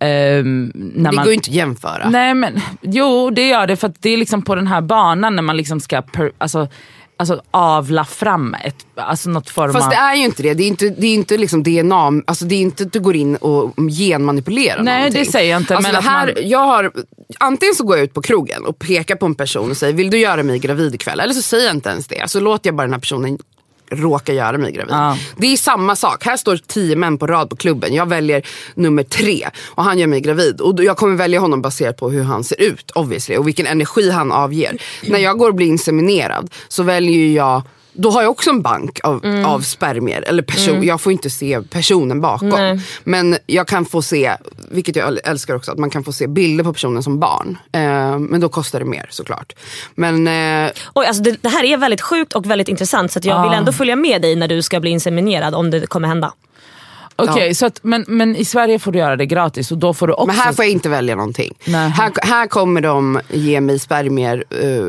när 0.00 1.10
det 1.10 1.12
man, 1.12 1.14
går 1.16 1.26
ju 1.26 1.34
inte 1.34 1.50
att 1.50 1.54
jämföra. 1.54 2.08
Nej 2.08 2.34
men 2.34 2.60
jo 2.80 3.30
det 3.30 3.48
gör 3.48 3.66
det 3.66 3.76
för 3.76 3.92
det 4.00 4.10
är 4.10 4.16
liksom 4.16 4.42
på 4.42 4.54
den 4.54 4.66
här 4.66 4.80
banan 4.80 5.36
när 5.36 5.42
man 5.42 5.56
liksom 5.56 5.80
ska 5.80 6.02
per, 6.02 6.32
alltså, 6.38 6.68
alltså 7.16 7.42
avla 7.50 8.04
fram 8.04 8.54
ett, 8.64 8.86
alltså 8.94 9.30
något 9.30 9.50
form 9.50 9.72
Fast 9.72 9.84
av... 9.86 9.90
det 9.90 9.96
är 9.96 10.14
ju 10.14 10.24
inte 10.24 10.42
det. 10.42 10.54
Det 10.54 10.62
är 10.62 10.68
inte, 10.68 10.88
det 10.88 11.06
är 11.06 11.14
inte 11.14 11.38
liksom 11.38 11.62
DNA, 11.62 12.22
alltså 12.26 12.44
det 12.44 12.54
är 12.54 12.60
inte 12.60 12.82
att 12.84 12.92
du 12.92 13.00
går 13.00 13.16
in 13.16 13.36
och 13.36 13.74
genmanipulerar 13.98 14.82
Nej, 14.82 14.98
någonting. 14.98 15.24
det 15.24 15.30
säger 15.30 15.50
jag 15.50 15.60
inte, 15.60 15.76
Alltså 15.76 15.92
men 15.92 16.02
här, 16.02 16.26
man- 16.26 16.48
jag 16.50 16.58
har, 16.66 16.92
antingen 17.40 17.74
så 17.74 17.84
går 17.84 17.96
jag 17.96 18.04
ut 18.04 18.14
på 18.14 18.22
krogen 18.22 18.64
och 18.64 18.78
pekar 18.78 19.16
på 19.16 19.26
en 19.26 19.34
person 19.34 19.70
och 19.70 19.76
säger 19.76 19.94
vill 19.94 20.10
du 20.10 20.18
göra 20.18 20.42
mig 20.42 20.58
gravid 20.58 20.94
ikväll? 20.94 21.20
Eller 21.20 21.34
så 21.34 21.42
säger 21.42 21.66
jag 21.66 21.74
inte 21.76 21.90
ens 21.90 22.06
det. 22.06 22.30
Så 22.30 22.40
låter 22.40 22.68
jag 22.68 22.74
bara 22.76 22.82
den 22.82 22.92
här 22.92 23.00
personen 23.00 23.38
råka 23.90 24.32
göra 24.32 24.58
mig 24.58 24.72
gravid. 24.72 24.94
Ja. 24.94 25.18
Det 25.36 25.52
är 25.52 25.56
samma 25.56 25.96
sak. 25.96 26.24
Här 26.24 26.36
står 26.36 26.56
tio 26.56 26.96
män 26.96 27.18
på 27.18 27.26
rad 27.26 27.50
på 27.50 27.56
klubben. 27.56 27.94
Jag 27.94 28.06
väljer 28.08 28.42
nummer 28.74 29.02
tre 29.02 29.48
och 29.64 29.84
han 29.84 29.98
gör 29.98 30.06
mig 30.06 30.20
gravid. 30.20 30.60
Och 30.60 30.84
jag 30.84 30.96
kommer 30.96 31.16
välja 31.16 31.40
honom 31.40 31.62
baserat 31.62 31.96
på 31.96 32.10
hur 32.10 32.22
han 32.22 32.44
ser 32.44 32.60
ut 32.60 32.90
obviously 32.90 33.36
och 33.36 33.48
vilken 33.48 33.66
energi 33.66 34.10
han 34.10 34.32
avger. 34.32 34.82
När 35.02 35.18
jag 35.18 35.38
går 35.38 35.48
och 35.48 35.54
blir 35.54 35.66
inseminerad 35.66 36.50
så 36.68 36.82
väljer 36.82 37.32
jag 37.32 37.62
då 37.98 38.10
har 38.10 38.22
jag 38.22 38.30
också 38.30 38.50
en 38.50 38.62
bank 38.62 39.00
av, 39.02 39.24
Mm. 39.24 39.44
av 39.44 39.60
spermier. 39.60 40.22
Eller 40.26 40.42
person, 40.42 40.82
Jag 40.82 41.00
får 41.00 41.12
inte 41.12 41.30
se 41.30 41.60
personen 41.70 42.20
bakom. 42.20 42.48
Nej. 42.48 42.80
Men 43.04 43.36
jag 43.46 43.66
kan 43.68 43.84
få 43.84 44.02
se, 44.02 44.32
vilket 44.70 44.96
jag 44.96 45.18
älskar 45.24 45.54
också, 45.54 45.72
att 45.72 45.78
man 45.78 45.90
kan 45.90 46.04
få 46.04 46.12
se 46.12 46.26
bilder 46.26 46.64
på 46.64 46.72
personen 46.72 47.02
som 47.02 47.18
barn. 47.18 47.58
Eh, 47.72 48.18
men 48.18 48.40
då 48.40 48.48
kostar 48.48 48.78
det 48.78 48.84
mer 48.84 49.06
såklart. 49.10 49.52
Men 49.94 50.26
eh, 50.28 50.70
Oj, 50.94 51.06
alltså 51.06 51.22
det, 51.22 51.36
det 51.42 51.48
här 51.48 51.64
är 51.64 51.76
väldigt 51.76 52.00
sjukt 52.00 52.32
och 52.32 52.50
väldigt 52.50 52.68
intressant 52.68 53.12
så 53.12 53.18
att 53.18 53.24
jag 53.24 53.42
vill 53.42 53.50
Ah. 53.52 53.54
ändå 53.54 53.72
följa 53.72 53.96
med 53.96 54.22
dig 54.22 54.36
när 54.36 54.48
du 54.48 54.62
ska 54.62 54.80
bli 54.80 54.90
inseminerad 54.90 55.54
om 55.54 55.70
det 55.70 55.86
kommer 55.86 56.08
hända. 56.08 56.32
Okej, 57.16 57.54
så 57.54 57.66
att, 57.66 57.78
men, 57.82 58.04
men 58.08 58.36
i 58.36 58.44
Sverige 58.44 58.78
får 58.78 58.92
du 58.92 58.98
göra 58.98 59.16
det 59.16 59.26
gratis 59.26 59.72
och 59.72 59.78
då 59.78 59.94
får 59.94 60.06
du 60.06 60.12
också... 60.12 60.26
Men 60.26 60.36
här 60.36 60.52
får 60.52 60.64
jag 60.64 60.72
inte 60.72 60.88
välja 60.88 61.14
någonting. 61.16 61.54
Nej. 61.66 61.90
Här, 61.90 62.12
här 62.22 62.46
kommer 62.46 62.80
de 62.80 63.20
ge 63.28 63.60
mig 63.60 63.78
spermier 63.78 64.44
eh, 64.50 64.86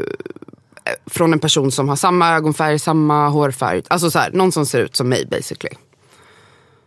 från 1.05 1.33
en 1.33 1.39
person 1.39 1.71
som 1.71 1.89
har 1.89 1.95
samma 1.95 2.35
ögonfärg, 2.35 2.79
samma 2.79 3.27
hårfärg. 3.29 3.81
Alltså 3.87 4.11
så 4.11 4.19
här, 4.19 4.29
någon 4.33 4.51
som 4.51 4.65
ser 4.65 4.79
ut 4.79 4.95
som 4.95 5.09
mig 5.09 5.25
basically. 5.25 5.75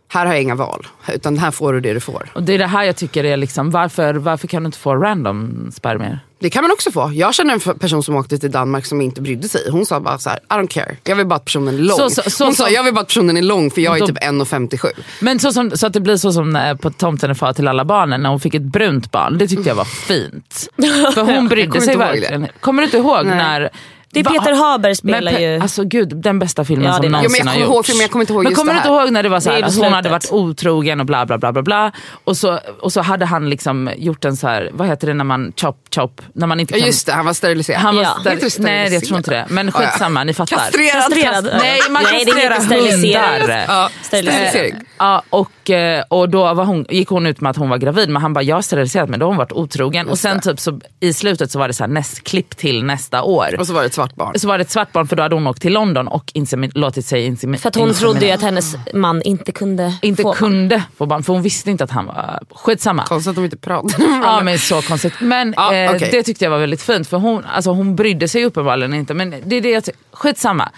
Här 0.07 0.25
har 0.25 0.33
jag 0.33 0.41
inga 0.41 0.55
val, 0.55 0.87
utan 1.13 1.37
här 1.37 1.51
får 1.51 1.73
du 1.73 1.79
det 1.79 1.93
du 1.93 1.99
får. 1.99 2.29
Och 2.35 2.43
det 2.43 2.53
är 2.53 2.57
det 2.57 2.67
här 2.67 2.83
jag 2.83 2.95
tycker 2.95 3.23
är 3.23 3.37
liksom, 3.37 3.71
varför, 3.71 4.13
varför 4.13 4.47
kan 4.47 4.63
du 4.63 4.65
inte 4.65 4.77
få 4.77 4.95
random 4.95 5.71
spermier? 5.73 6.19
Det 6.39 6.49
kan 6.49 6.63
man 6.63 6.71
också 6.71 6.91
få. 6.91 7.11
Jag 7.13 7.33
känner 7.33 7.53
en 7.53 7.79
person 7.79 8.03
som 8.03 8.15
åkte 8.15 8.37
till 8.37 8.51
Danmark 8.51 8.85
som 8.85 9.01
inte 9.01 9.21
brydde 9.21 9.49
sig. 9.49 9.61
Hon 9.71 9.85
sa 9.85 9.99
bara 9.99 10.17
så 10.17 10.29
här: 10.29 10.39
I 10.39 10.53
don't 10.53 10.67
care. 10.67 10.97
Jag 11.03 11.15
vill 11.15 11.25
bara 11.27 11.35
att 11.35 11.45
personen 11.45 11.73
är 11.73 11.77
lång. 11.79 11.97
Så- 11.97 12.09
så- 12.09 12.29
så 12.29 12.45
Hon 12.45 12.55
sa, 12.55 12.69
jag 12.69 12.83
vill 12.83 12.93
bara 12.93 13.01
att 13.01 13.07
personen 13.07 13.37
är 13.37 13.41
lång 13.41 13.71
för 13.71 13.81
jag 13.81 13.95
är 13.95 13.99
Då- 13.99 14.07
typ 14.07 14.17
1,57. 14.23 14.87
Men 15.21 15.39
så, 15.39 15.51
som, 15.53 15.71
så 15.71 15.87
att 15.87 15.93
det 15.93 15.99
blir 15.99 16.17
så 16.17 16.31
som 16.33 16.55
eh, 16.55 16.75
på 16.75 16.91
Tomten 16.91 17.29
är 17.29 17.33
far 17.33 17.53
till 17.53 17.67
alla 17.67 17.85
barnen 17.85 18.21
när 18.21 18.29
hon 18.29 18.39
fick 18.39 18.53
ett 18.55 18.61
brunt 18.61 19.11
barn. 19.11 19.37
Det 19.37 19.47
tyckte 19.47 19.69
jag 19.69 19.75
var 19.75 19.85
fint. 19.85 20.69
För 21.13 21.21
hon 21.35 21.47
brydde 21.47 21.81
sig 21.81 21.95
verkligen. 21.97 22.47
Kommer 22.59 22.81
du 22.81 22.85
inte 22.85 22.97
ihåg 22.97 23.25
Nej. 23.25 23.35
när... 23.35 23.69
Det 24.13 24.19
är 24.19 24.23
Peter 24.23 24.53
Haber 24.53 24.93
spelar 24.93 25.31
Pe- 25.31 25.39
ju... 25.55 25.59
Alltså 25.61 25.83
gud, 25.83 26.15
den 26.17 26.39
bästa 26.39 26.65
filmen 26.65 26.85
Ja, 26.87 26.91
det 26.99 27.03
som 27.03 27.11
någonsin 27.11 27.47
har 27.47 27.55
gjorts. 27.55 27.87
filmen, 27.89 28.01
jag 28.01 28.11
kommer 28.11 28.23
inte 28.23 28.33
ihåg 28.33 28.43
men 28.43 28.51
just 28.51 28.59
kommer 28.61 28.73
det 28.73 28.79
du 28.79 28.89
inte 28.89 29.01
ihåg 29.01 29.11
när 29.11 29.23
det 29.23 29.29
var 29.29 29.39
så 29.39 29.49
Det 29.49 29.55
här, 29.55 29.61
är 29.61 29.65
att 29.67 29.75
hon 29.75 29.93
hade 29.93 30.09
varit 30.09 30.31
otrogen 30.31 30.99
och 30.99 31.05
bla 31.05 31.25
bla 31.25 31.37
bla 31.37 31.51
bla 31.51 31.61
bla. 31.61 31.91
Och 32.23 32.37
så, 32.37 32.59
och 32.81 32.93
så 32.93 33.01
hade 33.01 33.25
han 33.25 33.49
liksom 33.49 33.89
gjort 33.97 34.25
en 34.25 34.35
så 34.37 34.47
här, 34.47 34.69
vad 34.73 34.87
heter 34.87 35.07
det 35.07 35.13
när 35.13 35.23
man 35.23 35.53
chop 35.61 35.77
chop, 35.95 36.21
när 36.33 36.47
man 36.47 36.59
inte 36.59 36.73
Ja 36.73 36.79
kan... 36.79 36.87
just 36.87 37.05
det, 37.05 37.11
han 37.13 37.25
var 37.25 37.33
steriliserad. 37.33 37.79
Han 37.81 37.95
var 37.95 38.03
Ja. 38.03 38.17
ster- 38.23 38.29
Heter 38.31 38.49
det 38.57 38.63
Nej 38.63 38.93
jag 38.93 39.03
tror 39.05 39.17
inte 39.17 39.31
det, 39.31 39.45
men 39.49 39.69
Ah, 39.69 39.71
ja. 39.81 39.87
skitsamma 39.87 40.23
ni 40.23 40.33
fattar. 40.33 40.55
Kastrerad. 40.57 40.91
Kastrerad. 41.03 41.43
Nej 41.61 41.79
man 41.89 42.03
Nej, 42.03 42.25
det 42.25 42.31
kastrerar 42.31 42.91
hundar. 42.91 43.65
Ja, 43.67 43.89
Sterilisering. 44.01 44.75
Ja, 44.97 45.23
och, 45.29 45.69
eh, 45.69 46.03
och 46.09 46.29
då 46.29 46.53
var 46.53 46.65
hon, 46.65 46.85
gick 46.89 47.09
hon 47.09 47.25
ut 47.25 47.41
med 47.41 47.49
att 47.49 47.57
hon 47.57 47.69
var 47.69 47.77
gravid 47.77 48.09
men 48.09 48.21
han 48.21 48.33
bara 48.33 48.43
jag 48.43 48.55
har 48.55 48.61
steriliserat 48.61 49.09
mig, 49.09 49.19
då 49.19 49.25
har 49.25 49.27
hon 49.27 49.37
varit 49.37 49.51
otrogen. 49.51 50.09
och 50.09 50.19
sen 50.19 50.39
typ 50.41 50.59
så, 50.59 50.79
i 50.99 51.13
slutet 51.13 51.51
så 51.51 51.59
var 51.59 51.67
det 51.67 51.73
så 51.73 51.83
här, 51.83 51.91
näst, 51.91 52.23
klipp 52.23 52.57
till 52.57 52.83
nästa 52.83 53.23
år. 53.23 53.55
Och 53.59 53.67
så 53.67 53.73
var 53.73 53.83
det 53.83 53.89
svart 54.03 54.15
barn. 54.15 54.39
Så 54.39 54.47
var 54.47 54.57
det 54.57 54.61
ett 54.61 54.71
svart 54.71 54.91
barn 54.91 55.07
för 55.07 55.15
då 55.15 55.23
hade 55.23 55.35
hon 55.35 55.47
åkt 55.47 55.61
till 55.61 55.73
London 55.73 56.07
och 56.07 56.31
insemi- 56.35 56.71
låtit 56.75 57.05
sig 57.05 57.25
inseminera. 57.25 57.61
För 57.61 57.69
att 57.69 57.75
hon 57.75 57.93
trodde 57.93 58.25
ju 58.25 58.31
att 58.31 58.41
hennes 58.41 58.75
man 58.93 59.21
inte 59.21 59.51
kunde 59.51 59.93
inte 60.01 60.21
få 60.23 60.33
kunde 60.33 60.83
få 60.97 61.05
barn 61.05 61.23
för 61.23 61.33
hon 61.33 61.41
visste 61.41 61.71
inte 61.71 61.83
att 61.83 61.91
han 61.91 62.05
var, 62.05 62.39
skitsamma. 62.55 63.03
Konstigt 63.05 63.29
att 63.29 63.35
de 63.35 63.45
inte 63.45 63.57
pratar. 63.57 64.03
Ja 64.23 64.41
men 64.43 64.59
så 64.59 64.81
konstigt. 64.81 65.13
Men 65.21 65.53
Ja, 65.57 65.73
eh, 65.75 65.91
det 65.91 66.23
tyckte 66.23 66.45
jag 66.45 66.51
var 66.51 66.57
väldigt 66.59 66.81
fint 66.81 67.07
för 67.07 67.17
hon, 67.17 67.43
alltså, 67.45 67.71
hon 67.71 67.95
brydde 67.95 68.27
sig 68.27 68.45
uppenbarligen 68.45 68.93
inte. 68.93 69.13
Men 69.13 69.29
det 69.45 69.55
är 69.55 69.61
det 69.61 69.69
jag 69.69 69.85
ty- 69.85 69.91
skitsamma. 70.11 70.69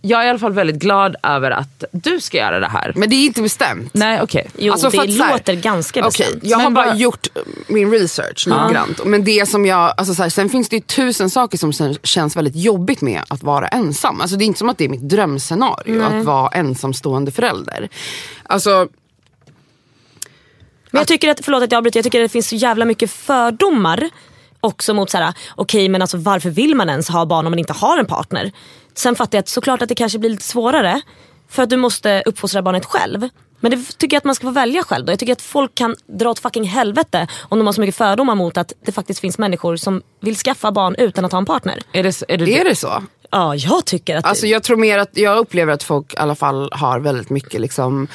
Jag 0.00 0.22
är 0.22 0.26
i 0.26 0.30
alla 0.30 0.38
fall 0.38 0.52
väldigt 0.52 0.76
glad 0.76 1.16
över 1.22 1.50
att 1.50 1.84
du 1.92 2.20
ska 2.20 2.36
göra 2.36 2.60
det 2.60 2.66
här. 2.68 2.92
Men 2.96 3.08
det 3.10 3.16
är 3.16 3.26
inte 3.26 3.42
bestämt. 3.42 3.94
Nej 3.94 4.22
okej. 4.22 4.50
Jo, 4.58 4.72
Alltså, 4.72 4.90
det 4.90 4.98
att 4.98 5.06
här- 5.18 5.32
låter 5.32 5.54
ganska 5.54 6.02
bestämt. 6.02 6.38
jag 6.42 6.56
har 6.58 6.64
Men 6.64 6.74
bara 6.74 6.86
bara- 6.86 6.96
gjort 6.96 7.26
min 7.66 7.90
research 7.90 8.46
noggrant. 8.48 9.04
Men 9.04 9.24
det 9.24 9.48
som 9.48 9.66
jag, 9.66 9.94
alltså 9.96 10.14
så 10.14 10.22
här, 10.22 10.30
sen 10.30 10.48
finns 10.48 10.68
det 10.68 10.76
ju 10.76 10.82
tusen 10.82 11.30
saker 11.30 11.58
som 11.58 11.72
känns 12.02 12.36
väldigt 12.36 12.56
jobbigt 12.56 13.00
med 13.00 13.22
att 13.28 13.42
vara 13.42 13.68
ensam. 13.68 14.20
Alltså 14.20 14.36
det 14.36 14.44
är 14.44 14.46
inte 14.46 14.58
som 14.58 14.68
att 14.68 14.78
det 14.78 14.84
är 14.84 14.88
mitt 14.88 15.08
drömscenario 15.08 16.02
att 16.02 16.24
vara 16.24 16.48
ensamstående 16.48 17.30
förälder. 17.30 17.88
Alltså, 18.42 18.88
Men 20.90 21.00
jag 21.00 21.06
tycker 21.06 21.30
att, 21.30 21.44
förlåt 21.44 21.62
att 21.62 21.72
jag 21.72 21.78
avbryter, 21.78 21.98
jag 21.98 22.04
tycker 22.04 22.20
att 22.20 22.24
det 22.24 22.32
finns 22.32 22.48
så 22.48 22.56
jävla 22.56 22.84
mycket 22.84 23.10
fördomar 23.10 24.10
också 24.60 24.94
mot 24.94 25.10
såhär, 25.10 25.34
okej 25.54 25.88
men 25.88 26.02
alltså 26.02 26.16
varför 26.16 26.50
vill 26.50 26.74
man 26.74 26.88
ens 26.88 27.08
ha 27.08 27.26
barn 27.26 27.46
om 27.46 27.50
man 27.52 27.58
inte 27.58 27.72
har 27.72 27.98
en 27.98 28.06
partner? 28.06 28.52
Sen 28.98 29.16
fattar 29.16 29.38
jag 29.38 29.42
att 29.42 29.48
såklart 29.48 29.82
att 29.82 29.88
det 29.88 29.94
kanske 29.94 30.18
blir 30.18 30.30
lite 30.30 30.44
svårare 30.44 31.00
för 31.48 31.62
att 31.62 31.70
du 31.70 31.76
måste 31.76 32.22
uppfostra 32.26 32.62
barnet 32.62 32.84
själv. 32.84 33.28
Men 33.60 33.70
det 33.70 33.98
tycker 33.98 34.14
jag 34.14 34.18
att 34.18 34.24
man 34.24 34.34
ska 34.34 34.46
få 34.46 34.50
välja 34.50 34.82
själv 34.82 35.06
då. 35.06 35.12
Jag 35.12 35.18
tycker 35.18 35.32
att 35.32 35.42
folk 35.42 35.74
kan 35.74 35.96
dra 36.06 36.30
åt 36.30 36.38
fucking 36.38 36.64
helvete 36.64 37.26
om 37.42 37.58
de 37.58 37.66
har 37.66 37.72
så 37.72 37.80
mycket 37.80 37.96
fördomar 37.96 38.34
mot 38.34 38.56
att 38.56 38.72
det 38.86 38.92
faktiskt 38.92 39.20
finns 39.20 39.38
människor 39.38 39.76
som 39.76 40.02
vill 40.20 40.36
skaffa 40.36 40.72
barn 40.72 40.94
utan 40.98 41.24
att 41.24 41.32
ha 41.32 41.38
en 41.38 41.46
partner. 41.46 41.82
Är 41.92 42.02
det, 42.02 42.22
är 42.28 42.38
det, 42.38 42.60
är 42.60 42.64
det 42.64 42.76
så? 42.76 43.02
Ja, 43.30 43.54
jag 43.54 43.84
tycker 43.84 44.16
att 44.16 44.26
Alltså 44.26 44.46
jag 44.46 44.62
tror 44.62 44.76
mer 44.76 44.98
att, 44.98 45.10
jag 45.12 45.38
upplever 45.38 45.72
att 45.72 45.82
folk 45.82 46.14
i 46.14 46.16
alla 46.16 46.34
fall 46.34 46.68
har 46.72 47.00
väldigt 47.00 47.30
mycket 47.30 47.60
liksom 47.60 48.08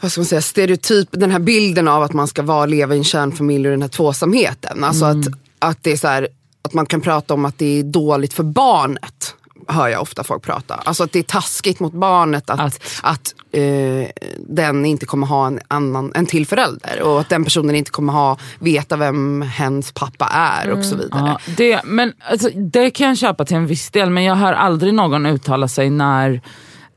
vad 0.00 0.12
ska 0.12 0.20
man 0.20 0.26
säga, 0.26 0.42
stereotyp, 0.42 1.08
den 1.10 1.30
här 1.30 1.38
bilden 1.38 1.88
av 1.88 2.02
att 2.02 2.12
man 2.12 2.28
ska 2.28 2.42
vara, 2.42 2.66
leva 2.66 2.94
i 2.94 2.98
en 2.98 3.04
kärnfamilj 3.04 3.66
och 3.66 3.70
den 3.70 3.82
här 3.82 3.88
tvåsamheten. 3.88 4.84
Alltså 4.84 5.04
att, 5.04 5.26
att 5.58 5.82
det 5.82 5.92
är 5.92 5.96
så 5.96 6.08
här, 6.08 6.28
att 6.62 6.72
man 6.74 6.86
kan 6.86 7.00
prata 7.00 7.34
om 7.34 7.44
att 7.44 7.58
det 7.58 7.78
är 7.78 7.82
dåligt 7.82 8.34
för 8.34 8.42
barnet. 8.42 9.34
Hör 9.68 9.88
jag 9.88 10.02
ofta 10.02 10.24
folk 10.24 10.42
prata. 10.42 10.74
Alltså 10.74 11.04
att 11.04 11.12
det 11.12 11.18
är 11.18 11.22
taskigt 11.22 11.80
mot 11.80 11.92
barnet 11.92 12.50
att, 12.50 12.60
Att- 12.60 12.80
att, 13.02 13.34
eh, 13.52 14.08
den 14.38 14.84
inte 14.84 15.06
kommer 15.06 15.26
ha 15.26 15.46
en, 15.46 15.60
annan, 15.68 16.12
en 16.14 16.26
till 16.26 16.46
förälder. 16.46 17.02
Och 17.02 17.20
att 17.20 17.28
den 17.28 17.44
personen 17.44 17.74
inte 17.74 17.90
kommer 17.90 18.12
ha, 18.12 18.38
veta 18.58 18.96
vem 18.96 19.42
hens 19.42 19.92
pappa 19.92 20.26
är 20.26 20.70
och 20.70 20.84
så 20.84 20.96
vidare. 20.96 21.38
Ja, 21.46 21.52
det, 21.56 21.80
men, 21.84 22.12
alltså, 22.30 22.48
det 22.54 22.90
kan 22.90 23.08
jag 23.08 23.18
köpa 23.18 23.44
till 23.44 23.56
en 23.56 23.66
viss 23.66 23.90
del 23.90 24.10
men 24.10 24.24
jag 24.24 24.34
hör 24.34 24.52
aldrig 24.52 24.94
någon 24.94 25.26
uttala 25.26 25.68
sig 25.68 25.90
när 25.90 26.40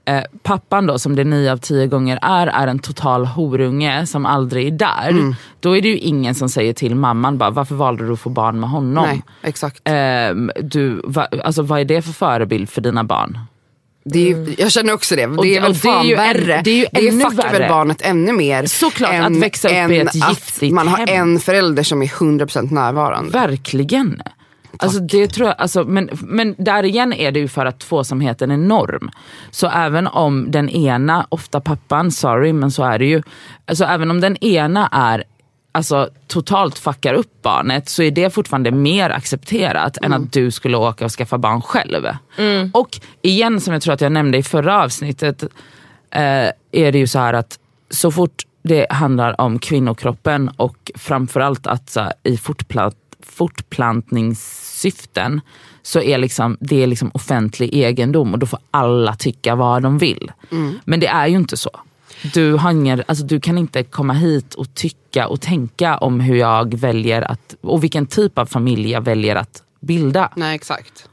eh, 0.07 0.23
pappan 0.43 0.85
då 0.87 0.99
som 0.99 1.15
det 1.15 1.23
nio 1.23 1.51
av 1.51 1.57
tio 1.57 1.87
gånger 1.87 2.19
är, 2.21 2.47
är 2.47 2.67
en 2.67 2.79
total 2.79 3.25
horunge 3.25 4.05
som 4.05 4.25
aldrig 4.25 4.67
är 4.67 4.71
där. 4.71 5.09
Mm. 5.09 5.35
Då 5.59 5.77
är 5.77 5.81
det 5.81 5.87
ju 5.89 5.97
ingen 5.97 6.35
som 6.35 6.49
säger 6.49 6.73
till 6.73 6.95
mamman 6.95 7.37
bara, 7.37 7.49
varför 7.49 7.75
valde 7.75 8.05
du 8.07 8.13
att 8.13 8.19
få 8.19 8.29
barn 8.29 8.59
med 8.59 8.69
honom? 8.69 9.05
Nej, 9.07 9.21
exakt. 9.43 9.81
Ehm, 9.83 10.51
du, 10.61 11.01
va, 11.03 11.27
alltså, 11.43 11.61
vad 11.61 11.79
är 11.79 11.85
det 11.85 12.01
för 12.01 12.11
förebild 12.13 12.69
för 12.69 12.81
dina 12.81 13.03
barn? 13.03 13.39
Det 14.09 14.19
är, 14.19 14.27
ju- 14.37 14.55
Jag 14.57 14.71
känner 14.71 14.93
också 14.93 15.15
det. 15.15 15.25
Och 15.25 15.43
Det 15.43 15.55
är 15.57 15.61
väl 15.61 15.71
och 15.71 15.77
det 15.83 15.89
är 15.89 15.93
fan 15.93 16.09
värre. 16.15 16.61
det 16.63 16.71
är 16.71 17.01
ju 17.01 17.09
ännu 17.09 17.21
fuckar 17.29 17.51
väl 17.51 17.69
barnet 17.69 18.01
ännu 18.01 18.33
mer. 18.33 18.65
Såklart, 18.65 19.13
än, 19.13 19.35
att 19.37 19.43
växa 19.43 19.67
upp 19.85 19.91
i 19.91 19.97
ett 19.99 20.07
att 20.07 20.15
giftigt 20.29 20.73
man 20.73 20.87
har 20.87 20.97
hem. 20.97 21.07
en 21.09 21.39
förälder 21.39 21.83
som 21.83 22.01
är 22.01 22.07
100% 22.07 22.73
närvarande. 22.73 23.31
Verkligen. 23.31 24.21
Alltså 24.79 24.99
det 24.99 25.27
tror 25.27 25.47
jag, 25.47 25.55
alltså, 25.59 25.83
men, 25.83 26.09
men 26.21 26.55
där 26.57 26.83
igen 26.83 27.13
är 27.13 27.31
det 27.31 27.39
ju 27.39 27.47
för 27.47 27.65
att 27.65 27.79
tvåsamheten 27.79 28.51
är 28.51 28.57
norm. 28.57 29.11
Så 29.51 29.67
även 29.67 30.07
om 30.07 30.51
den 30.51 30.69
ena, 30.69 31.27
ofta 31.29 31.61
pappan, 31.61 32.11
sorry 32.11 32.53
men 32.53 32.71
så 32.71 32.83
är 32.83 32.99
det 32.99 33.05
ju. 33.05 33.21
Alltså 33.65 33.85
även 33.85 34.11
om 34.11 34.21
den 34.21 34.37
ena 34.43 34.87
är 34.91 35.23
alltså, 35.71 36.09
totalt 36.27 36.79
fuckar 36.79 37.13
upp 37.13 37.41
barnet 37.41 37.89
så 37.89 38.03
är 38.03 38.11
det 38.11 38.29
fortfarande 38.29 38.71
mer 38.71 39.09
accepterat 39.09 39.97
än 39.97 40.13
att 40.13 40.33
du 40.33 40.51
skulle 40.51 40.77
åka 40.77 41.05
och 41.05 41.11
skaffa 41.11 41.37
barn 41.37 41.61
själv. 41.61 42.05
Och 42.73 42.99
igen 43.21 43.61
som 43.61 43.73
jag 43.73 43.81
tror 43.81 43.93
att 43.93 44.01
jag 44.01 44.11
nämnde 44.11 44.37
i 44.37 44.43
förra 44.43 44.83
avsnittet 44.83 45.43
eh, 46.11 46.49
är 46.71 46.91
det 46.91 46.97
ju 46.97 47.07
så 47.07 47.19
här 47.19 47.33
att 47.33 47.59
så 47.89 48.11
fort 48.11 48.43
det 48.63 48.87
handlar 48.89 49.41
om 49.41 49.59
kvinnokroppen 49.59 50.49
och 50.57 50.91
framförallt 50.95 51.67
att 51.67 51.89
så 51.89 52.11
i 52.23 52.37
fortplant, 52.37 52.95
fortplantningssyften 53.29 55.41
så 55.81 56.01
är 56.01 56.17
liksom, 56.17 56.57
det 56.59 56.83
är 56.83 56.87
liksom 56.87 57.11
offentlig 57.13 57.73
egendom 57.73 58.33
och 58.33 58.39
då 58.39 58.45
får 58.45 58.59
alla 58.71 59.15
tycka 59.15 59.55
vad 59.55 59.83
de 59.83 59.97
vill. 59.97 60.31
Men 60.85 60.99
det 60.99 61.07
är 61.07 61.27
ju 61.27 61.35
inte 61.35 61.57
så. 61.57 61.69
Du, 62.33 62.53
har 62.53 62.71
ingen, 62.71 63.03
alltså 63.07 63.25
du 63.25 63.39
kan 63.39 63.57
inte 63.57 63.83
komma 63.83 64.13
hit 64.13 64.53
och 64.53 64.73
tycka 64.73 65.27
och 65.27 65.41
tänka 65.41 65.97
om 65.97 66.19
hur 66.19 66.35
jag 66.35 66.73
väljer 66.73 67.21
att, 67.21 67.55
och 67.61 67.83
vilken 67.83 68.05
typ 68.05 68.37
av 68.37 68.45
familj 68.45 68.91
jag 68.91 69.01
väljer 69.01 69.35
att 69.35 69.63
bilda. 69.79 70.31
Nej 70.35 70.55
exakt. 70.55 71.09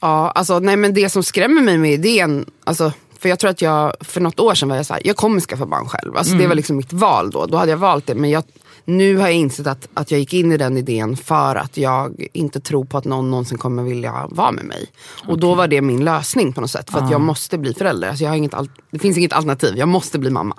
Ja, 0.00 0.30
alltså, 0.30 0.58
nej, 0.58 0.76
men 0.76 0.94
det 0.94 1.10
som 1.10 1.22
skrämmer 1.22 1.62
mig 1.62 1.78
med 1.78 1.92
idén, 1.92 2.46
alltså, 2.64 2.92
för 3.18 3.28
jag 3.28 3.38
tror 3.38 3.50
att 3.50 3.62
jag 3.62 3.92
för 4.00 4.20
något 4.20 4.40
år 4.40 4.54
sedan 4.54 4.68
var 4.68 4.76
jag 4.76 4.86
så 4.86 4.94
här, 4.94 5.02
jag 5.04 5.16
kommer 5.16 5.40
skaffa 5.40 5.66
barn 5.66 5.88
själv. 5.88 6.16
Alltså, 6.16 6.36
Det 6.36 6.46
var 6.46 6.54
liksom 6.54 6.76
mitt 6.76 6.92
val 6.92 7.30
då, 7.30 7.46
då 7.46 7.56
hade 7.56 7.70
jag 7.70 7.78
valt 7.78 8.06
det. 8.06 8.14
Men 8.14 8.30
jag, 8.30 8.44
nu 8.86 9.16
har 9.16 9.26
jag 9.26 9.36
insett 9.36 9.66
att, 9.66 9.88
att 9.94 10.10
jag 10.10 10.20
gick 10.20 10.34
in 10.34 10.52
i 10.52 10.56
den 10.56 10.76
idén 10.76 11.16
för 11.16 11.56
att 11.56 11.76
jag 11.76 12.26
inte 12.32 12.60
tror 12.60 12.84
på 12.84 12.98
att 12.98 13.04
någon 13.04 13.30
någonsin 13.30 13.58
kommer 13.58 13.82
vilja 13.82 14.26
vara 14.30 14.52
med 14.52 14.64
mig. 14.64 14.86
Och 15.26 15.38
då 15.38 15.54
var 15.54 15.68
det 15.68 15.82
min 15.82 16.04
lösning 16.04 16.52
på 16.52 16.60
något 16.60 16.70
sätt. 16.70 16.90
För 16.90 16.98
att 16.98 17.10
jag 17.10 17.20
måste 17.20 17.58
bli 17.58 17.74
förälder. 17.74 18.08
Alltså, 18.08 18.24
jag 18.24 18.30
har 18.30 18.36
inget 18.36 18.54
det 18.90 18.98
finns 18.98 19.18
inget 19.18 19.32
alternativ, 19.32 19.76
jag 19.76 19.88
måste 19.88 20.18
bli 20.18 20.30
mamma. 20.30 20.56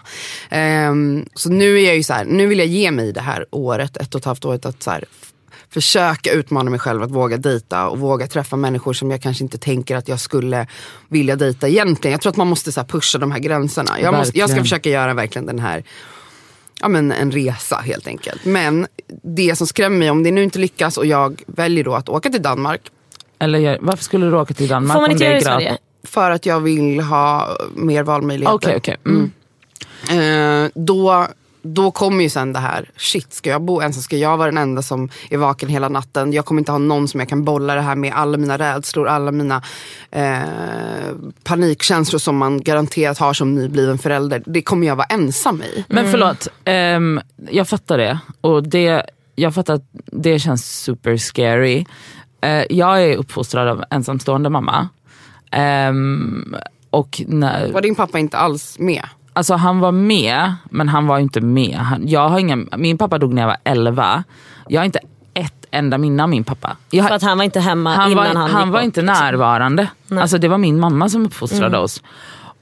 Ehm, 0.50 1.25
så 1.34 1.50
nu 1.50 1.79
är 1.79 1.86
jag 1.86 1.96
ju 1.96 2.03
så 2.03 2.13
här, 2.13 2.25
nu 2.25 2.48
vill 2.48 2.60
jag 2.60 2.67
ge 2.67 2.91
mig 2.91 3.13
det 3.13 3.22
här 3.22 3.46
året, 3.51 3.98
ett 3.98 4.15
och 4.15 4.19
ett 4.19 4.25
halvt 4.25 4.46
året 4.46 4.65
att 4.65 4.84
så 4.84 4.91
här, 4.91 5.05
försöka 5.69 6.31
utmana 6.31 6.69
mig 6.69 6.79
själv 6.79 7.03
att 7.03 7.12
våga 7.12 7.38
dejta 7.38 7.88
och 7.88 8.00
våga 8.00 8.27
träffa 8.27 8.55
människor 8.55 8.93
som 8.93 9.12
jag 9.12 9.22
kanske 9.22 9.43
inte 9.43 9.57
tänker 9.57 9.96
att 9.96 10.07
jag 10.07 10.19
skulle 10.19 10.67
vilja 11.10 11.36
dejta 11.36 11.67
egentligen. 11.67 12.12
Jag 12.12 12.22
tror 12.22 12.29
att 12.29 12.38
man 12.38 12.48
måste 12.48 12.72
så 12.72 12.84
pusha 12.84 13.19
de 13.19 13.31
här 13.31 13.39
gränserna. 13.39 14.01
Jag, 14.01 14.13
måste, 14.13 14.39
jag 14.39 14.50
ska 14.50 14.62
försöka 14.62 14.89
göra 14.89 15.13
verkligen 15.13 15.46
den 15.46 15.60
här 15.60 15.84
ja, 16.81 16.88
men 16.88 17.12
en 17.12 17.31
resa 17.31 17.75
helt 17.75 18.07
enkelt. 18.07 18.46
Men 18.46 18.88
det 19.24 19.55
som 19.55 19.67
skrämmer 19.67 19.98
mig, 19.98 20.10
om 20.10 20.24
det 20.24 20.31
nu 20.31 20.43
inte 20.43 20.60
lyckas 20.60 20.98
och 20.98 21.05
jag 21.05 21.41
väljer 21.48 21.84
då 21.84 21.96
att 21.96 22.10
åka 22.10 22.29
till 22.29 22.41
Danmark 22.41 22.81
Eller 23.39 23.77
varför 23.81 24.03
skulle 24.03 24.25
du 24.25 24.38
åka 24.38 24.53
till 24.53 24.67
Danmark 24.67 24.93
Får 24.93 25.01
man 25.01 25.10
om 25.10 25.12
inte 25.12 25.24
det 25.24 25.29
är 25.29 25.41
göra 25.41 25.55
det 25.57 25.63
i? 25.63 25.65
Sverige? 25.65 25.77
för 26.07 26.31
att 26.31 26.46
jag 26.46 26.60
vill 26.60 27.00
ha 27.00 27.57
mer 27.75 28.03
valmöjligheter. 28.03 28.55
Okej, 28.55 28.75
okej. 28.77 28.98
Mm. 29.05 29.31
Eh, 30.10 30.72
då, 30.75 31.27
då 31.74 31.92
kommer 31.92 32.24
ju 32.24 32.30
sen 32.30 32.54
det 32.54 32.60
här, 32.60 32.90
shit 32.98 33.34
ska 33.34 33.50
jag 33.50 33.62
bo 33.62 33.82
ensam? 33.82 34.02
Ska 34.04 34.18
jag 34.18 34.38
vara 34.38 34.52
den 34.52 34.58
enda 34.58 34.82
som 34.82 35.10
är 35.30 35.38
vaken 35.38 35.70
hela 35.70 35.90
natten? 35.90 36.34
Jag 36.34 36.46
kommer 36.46 36.62
inte 36.62 36.72
ha 36.72 36.80
någon 36.80 37.08
som 37.08 37.20
jag 37.20 37.30
kan 37.30 37.44
bolla 37.44 37.76
det 37.76 37.82
här 37.82 37.96
med. 37.96 38.14
Alla 38.16 38.38
mina 38.38 38.58
rädslor, 38.58 39.08
alla 39.08 39.32
mina 39.32 39.62
eh, 40.12 40.40
panikkänslor 41.44 42.20
som 42.20 42.38
man 42.38 42.62
garanterat 42.62 43.18
har 43.18 43.34
som 43.34 43.56
nybliven 43.56 43.98
förälder. 43.98 44.44
Det 44.46 44.62
kommer 44.62 44.88
jag 44.88 44.96
vara 44.96 45.08
ensam 45.08 45.62
i. 45.62 45.86
Men 45.90 46.12
förlåt, 46.12 46.48
ehm, 46.66 47.22
jag 47.50 47.70
fattar 47.70 47.98
det. 47.98 48.20
Och 48.42 48.64
det, 48.64 49.06
jag 49.36 49.54
fattar 49.54 49.74
att 49.74 49.90
det 50.06 50.40
känns 50.40 50.82
super 50.82 51.18
scary. 51.18 51.86
Eh, 52.42 52.64
jag 52.70 53.04
är 53.04 53.18
uppfostrad 53.18 53.68
av 53.68 53.84
ensamstående 53.90 54.50
mamma. 54.50 54.90
Ehm, 55.52 56.56
och 56.90 57.22
när, 57.28 57.72
Var 57.72 57.82
din 57.82 57.96
pappa 57.96 58.20
inte 58.20 58.38
alls 58.38 58.80
med? 58.80 59.04
Alltså 59.38 59.53
han 59.53 59.79
var 59.79 59.91
med, 59.91 60.56
men 60.70 60.89
han 60.89 61.08
var 61.08 61.20
inte 61.20 61.41
med. 61.41 61.75
Han, 61.75 62.08
jag 62.08 62.29
har 62.29 62.39
ingen, 62.39 62.70
min 62.77 62.98
pappa 62.98 63.17
dog 63.17 63.34
när 63.34 63.41
jag 63.41 63.48
var 63.48 63.58
11. 63.63 64.24
Jag 64.67 64.79
har 64.82 64.86
inte 64.86 65.00
ett 65.34 65.65
enda 65.72 65.98
minne 65.98 66.24
av 66.24 66.29
min 66.29 66.44
pappa. 66.44 66.77
Jag 66.89 67.08
För 67.08 67.15
att 67.15 67.22
han 67.22 67.38
var 67.38 67.46
inte 67.46 67.60
hemma 67.60 67.96
han 67.96 68.12
innan 68.12 68.24
var, 68.24 68.34
han 68.34 68.51
han 68.51 68.62
gick 68.62 68.74
var 68.74 68.79
bort, 68.79 68.86
inte 68.86 69.01
liksom. 69.01 69.24
närvarande. 69.24 69.88
Alltså 70.12 70.38
det 70.38 70.48
var 70.48 70.58
min 70.58 70.79
mamma 70.79 71.10
som 71.10 71.25
uppfostrade 71.25 71.77
oss. 71.77 72.03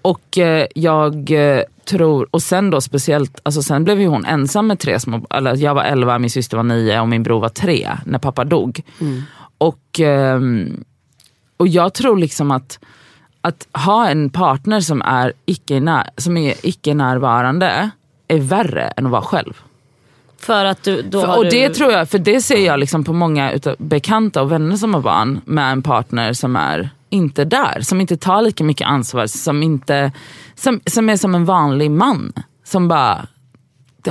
Och 0.01 0.37
eh, 0.37 0.67
jag 0.75 1.31
eh, 1.31 1.61
tror, 1.85 2.27
och 2.31 2.41
sen 2.41 2.69
då 2.69 2.81
speciellt, 2.81 3.39
alltså 3.43 3.61
sen 3.63 3.83
blev 3.83 4.01
ju 4.01 4.07
hon 4.07 4.25
ensam 4.25 4.67
med 4.67 4.79
tre 4.79 4.99
små, 4.99 5.25
eller 5.29 5.55
jag 5.55 5.75
var 5.75 5.83
11, 5.83 6.19
min 6.19 6.29
syster 6.29 6.57
var 6.57 6.63
9 6.63 6.99
och 6.99 7.07
min 7.07 7.23
bror 7.23 7.39
var 7.39 7.49
3 7.49 7.89
när 8.05 8.19
pappa 8.19 8.43
dog. 8.43 8.81
Och, 9.57 9.99
ehm, 9.99 10.83
och 11.57 11.67
jag 11.67 11.93
tror 11.93 12.17
liksom 12.17 12.51
att, 12.51 12.79
att 13.47 13.67
ha 13.85 14.07
en 14.07 14.29
partner 14.29 14.79
som 14.81 15.01
är 15.01 15.33
icke, 15.45 15.79
när, 15.79 16.09
som 16.17 16.37
är 16.37 16.55
icke 16.63 16.93
närvarande 16.93 17.89
är 18.27 18.39
värre 18.39 18.87
än 18.97 19.05
att 19.05 19.11
vara 19.11 19.21
själv. 19.21 19.53
För 20.39 20.65
att 20.65 20.83
du, 20.83 21.01
då 21.01 21.21
För, 21.21 21.27
har 21.27 21.37
och 21.37 21.43
du... 21.43 21.49
det 21.49 21.69
tror 21.69 21.91
jag, 21.91 22.09
för 22.09 22.17
det 22.19 22.41
ser 22.41 22.65
jag 22.65 22.79
liksom 22.79 23.03
på 23.03 23.13
många 23.13 23.51
utav 23.51 23.75
bekanta 23.77 24.41
och 24.41 24.51
vänner 24.51 24.75
som 24.75 24.93
har 24.93 25.01
barn 25.01 25.41
med 25.45 25.71
en 25.71 25.81
partner 25.81 26.33
som 26.33 26.55
är 26.55 26.89
inte 27.09 27.45
där, 27.45 27.81
som 27.81 28.01
inte 28.01 28.17
tar 28.17 28.41
lika 28.41 28.63
mycket 28.63 28.87
ansvar, 28.87 29.27
som, 29.27 29.63
inte, 29.63 30.11
som, 30.55 30.81
som 30.85 31.09
är 31.09 31.17
som 31.17 31.35
en 31.35 31.45
vanlig 31.45 31.91
man. 31.91 32.33
Som 32.63 32.87
bara 32.87 33.27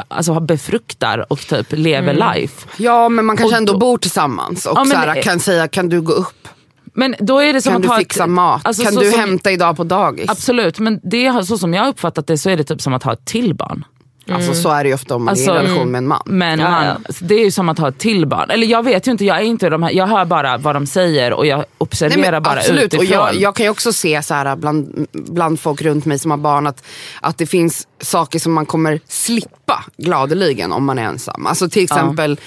alltså, 0.08 0.40
befruktar 0.40 1.32
och 1.32 1.38
typ 1.38 1.66
lever 1.72 2.34
life. 2.34 2.66
Ja 2.76 3.08
men 3.08 3.24
man 3.24 3.36
kanske 3.36 3.54
Och 3.54 3.58
ändå 3.58 3.72
då- 3.72 3.78
bor 3.78 3.98
tillsammans 3.98 4.66
och 4.66 4.78
Ja, 4.78 4.84
men 4.84 4.90
så 4.90 4.96
här, 4.96 5.22
kan 5.22 5.40
säga 5.40 5.68
kan 5.68 5.88
du 5.88 6.00
gå 6.00 6.12
upp? 6.12 6.48
Men 6.94 7.14
då 7.18 7.38
är 7.38 7.52
det 7.52 7.62
som 7.62 7.72
Kan 7.72 7.84
att 7.84 7.90
du 7.90 7.96
fixa 8.04 8.24
ett, 8.24 8.30
mat? 8.30 8.60
alltså, 8.64 8.82
kan 8.84 8.94
du 8.94 9.10
som- 9.10 9.20
hämta 9.20 9.50
idag 9.50 9.76
på 9.76 9.84
dagis? 9.84 10.30
Absolut, 10.30 10.78
men 10.78 11.00
det, 11.02 11.46
så 11.46 11.58
som 11.58 11.74
jag 11.74 11.82
har 11.82 11.88
uppfattat 11.88 12.26
det 12.26 12.38
så 12.38 12.50
är 12.50 12.56
det 12.56 12.64
typ 12.64 12.80
som 12.80 12.94
att 12.94 13.02
ha 13.02 13.12
ett 13.12 13.24
till 13.24 13.54
barn. 13.54 13.84
Alltså 14.30 14.54
så 14.54 14.70
är 14.70 14.84
det 14.84 14.88
ju 14.88 14.94
ofta 14.94 15.14
om 15.16 15.24
man 15.24 15.32
Alltså, 15.32 15.50
är 15.50 15.54
i 15.54 15.58
en 15.58 15.64
relation 15.64 15.90
med 15.90 15.98
en 15.98 16.06
man. 16.08 16.22
Men 16.24 16.58
Ja, 16.58 16.70
man, 16.70 16.86
ja. 16.86 16.96
det 17.20 17.34
är 17.34 17.44
ju 17.44 17.50
som 17.50 17.68
att 17.68 17.78
ha 17.78 17.88
ett 17.88 17.98
till 17.98 18.26
barn. 18.26 18.50
Eller 18.50 18.66
jag 18.66 18.82
vet 18.82 19.06
ju 19.06 19.10
inte, 19.10 19.24
jag 19.24 19.36
är 19.38 19.42
inte 19.42 19.68
de 19.68 19.82
här, 19.82 19.90
jag 19.90 20.06
hör 20.06 20.24
bara 20.24 20.56
vad 20.58 20.76
de 20.76 20.86
säger 20.86 21.32
och 21.32 21.46
jag 21.46 21.64
observerar 21.78 22.20
Nej, 22.22 22.30
men 22.30 22.42
bara 22.42 22.58
absolut. 22.58 22.84
utifrån. 22.84 23.06
Och 23.06 23.12
jag, 23.12 23.34
jag 23.34 23.54
kan 23.56 23.66
ju 23.66 23.70
också 23.70 23.92
se 23.92 24.22
så 24.22 24.34
här 24.34 24.56
bland, 24.56 25.06
bland 25.12 25.60
folk 25.60 25.82
runt 25.82 26.04
mig 26.04 26.18
som 26.18 26.30
har 26.30 26.38
barn 26.38 26.66
att, 26.66 26.84
att 27.20 27.38
det 27.38 27.46
finns 27.46 27.86
saker 28.00 28.38
som 28.38 28.52
man 28.52 28.66
kommer 28.66 29.00
slippa 29.08 29.84
gladeligen 29.96 30.72
om 30.72 30.84
man 30.84 30.98
är 30.98 31.02
ensam. 31.04 31.46
Alltså 31.46 31.68
till 31.68 31.82
exempel 31.84 32.32
ett, 32.32 32.40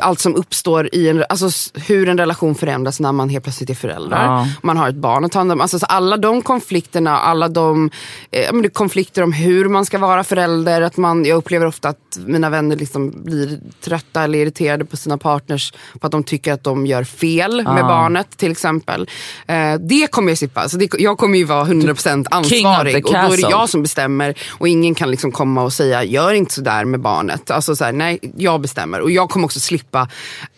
allt 0.00 0.20
som 0.20 0.34
uppstår 0.34 0.94
i 0.94 1.08
en, 1.08 1.24
alltså 1.28 1.48
hur 1.74 2.08
en 2.08 2.18
relation 2.18 2.54
förändras 2.54 3.00
när 3.00 3.12
man 3.12 3.28
helt 3.28 3.44
plötsligt 3.44 3.70
är 3.70 3.74
föräldrar. 3.74 4.24
Ja. 4.24 4.46
Man 4.62 4.76
har 4.76 4.88
ett 4.88 4.94
barn 4.94 5.24
att 5.24 5.32
ta 5.32 5.38
hand 5.38 5.52
om. 5.52 5.60
Alltså, 5.60 5.78
så 5.78 5.86
alla 5.86 6.16
de 6.16 6.42
konflikterna, 6.42 7.18
alla 7.18 7.48
de 7.48 7.90
eh, 8.30 8.62
konflikter 8.72 9.22
om 9.22 9.32
hur 9.32 9.68
man 9.68 9.86
ska 9.86 9.98
vara 9.98 10.24
förälder. 10.24 10.80
Att 10.82 10.96
man, 10.96 11.24
jag 11.24 11.36
upplever 11.36 11.66
ofta 11.66 11.88
att 11.88 12.18
mina 12.26 12.50
vänner 12.50 12.76
liksom 12.76 13.22
blir 13.24 13.60
trötta 13.80 14.22
eller 14.22 14.38
irriterade 14.38 14.84
på 14.84 14.96
sina 14.96 15.18
partners 15.18 15.72
för 16.00 16.06
att 16.06 16.12
de 16.12 16.22
tycker 16.22 16.52
att 16.52 16.64
de 16.64 16.86
gör 16.86 17.04
fel 17.04 17.56
med 17.62 17.78
Ja. 17.78 17.88
barnet 17.88 18.36
till 18.36 18.52
exempel. 18.52 19.08
Eh, 19.46 19.74
det 19.80 20.10
kommer 20.10 20.28
jag 20.30 20.38
slippa. 20.38 20.68
Så 20.68 20.76
det, 20.76 20.90
jag 20.98 21.18
kommer 21.18 21.38
ju 21.38 21.44
vara 21.44 21.64
100% 21.64 22.26
ansvarig 22.30 23.06
och 23.06 23.12
då 23.12 23.18
är 23.18 23.36
det 23.36 23.50
jag 23.50 23.68
som 23.68 23.82
bestämmer 23.82 24.34
och 24.50 24.68
ingen 24.68 24.94
kan 24.94 25.10
liksom 25.10 25.32
komma 25.32 25.62
och 25.62 25.72
säga 25.72 26.04
gör 26.04 26.32
inte 26.32 26.52
sådär 26.54 26.84
med 26.84 27.00
barnet. 27.00 27.50
Alltså 27.50 27.76
så 27.76 27.84
här, 27.84 27.92
nej, 27.92 28.18
jag 28.36 28.60
bestämmer. 28.60 29.00
Och 29.00 29.10
jag 29.10 29.28
kommer 29.30 29.45
också 29.46 29.60
slippa 29.60 30.08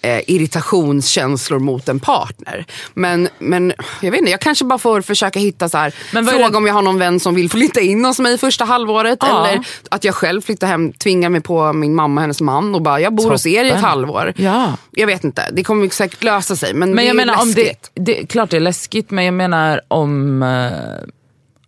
eh, 0.02 0.20
irritationskänslor 0.26 1.58
mot 1.58 1.88
en 1.88 2.00
partner. 2.00 2.64
Men, 2.94 3.28
men 3.38 3.72
jag 4.00 4.10
vet 4.10 4.18
inte, 4.20 4.30
jag 4.30 4.40
kanske 4.40 4.64
bara 4.64 4.78
får 4.78 5.00
försöka 5.00 5.38
hitta 5.38 5.68
så 5.68 5.78
här, 5.78 5.90
fråga 6.10 6.48
det- 6.50 6.56
om 6.56 6.66
jag 6.66 6.74
har 6.74 6.82
någon 6.82 6.98
vän 6.98 7.20
som 7.20 7.34
vill 7.34 7.50
flytta 7.50 7.80
in 7.80 8.04
hos 8.04 8.18
mig 8.18 8.38
första 8.38 8.64
halvåret. 8.64 9.18
Ja. 9.20 9.46
Eller 9.48 9.64
att 9.90 10.04
jag 10.04 10.14
själv 10.14 10.40
flyttar 10.42 10.66
hem, 10.66 10.92
tvingar 10.92 11.28
mig 11.30 11.40
på 11.40 11.72
min 11.72 11.94
mamma 11.94 12.20
och 12.20 12.22
hennes 12.22 12.40
man 12.40 12.74
och 12.74 12.82
bara 12.82 13.00
jag 13.00 13.14
bor 13.14 13.30
hos 13.30 13.46
er 13.46 13.64
i 13.64 13.68
ett 13.68 13.72
Toppen. 13.74 13.84
halvår. 13.84 14.32
Ja. 14.36 14.76
Jag 14.90 15.06
vet 15.06 15.24
inte, 15.24 15.50
det 15.52 15.64
kommer 15.64 15.88
säkert 15.88 16.22
lösa 16.22 16.56
sig. 16.56 16.74
Men, 16.74 16.88
Men 16.88 16.96
det 16.96 17.02
jag 17.02 17.10
är 17.10 17.14
menar 17.14 17.42
om 17.42 17.52
det, 17.52 17.62
läskigt. 17.62 17.90
det, 17.94 18.26
klart 18.26 18.50
det 18.50 18.56
är 18.56 18.60
läskigt 18.60 19.10
men 19.10 19.24
jag 19.24 19.34
menar 19.34 19.80
om, 19.88 20.42
eh, 20.42 21.08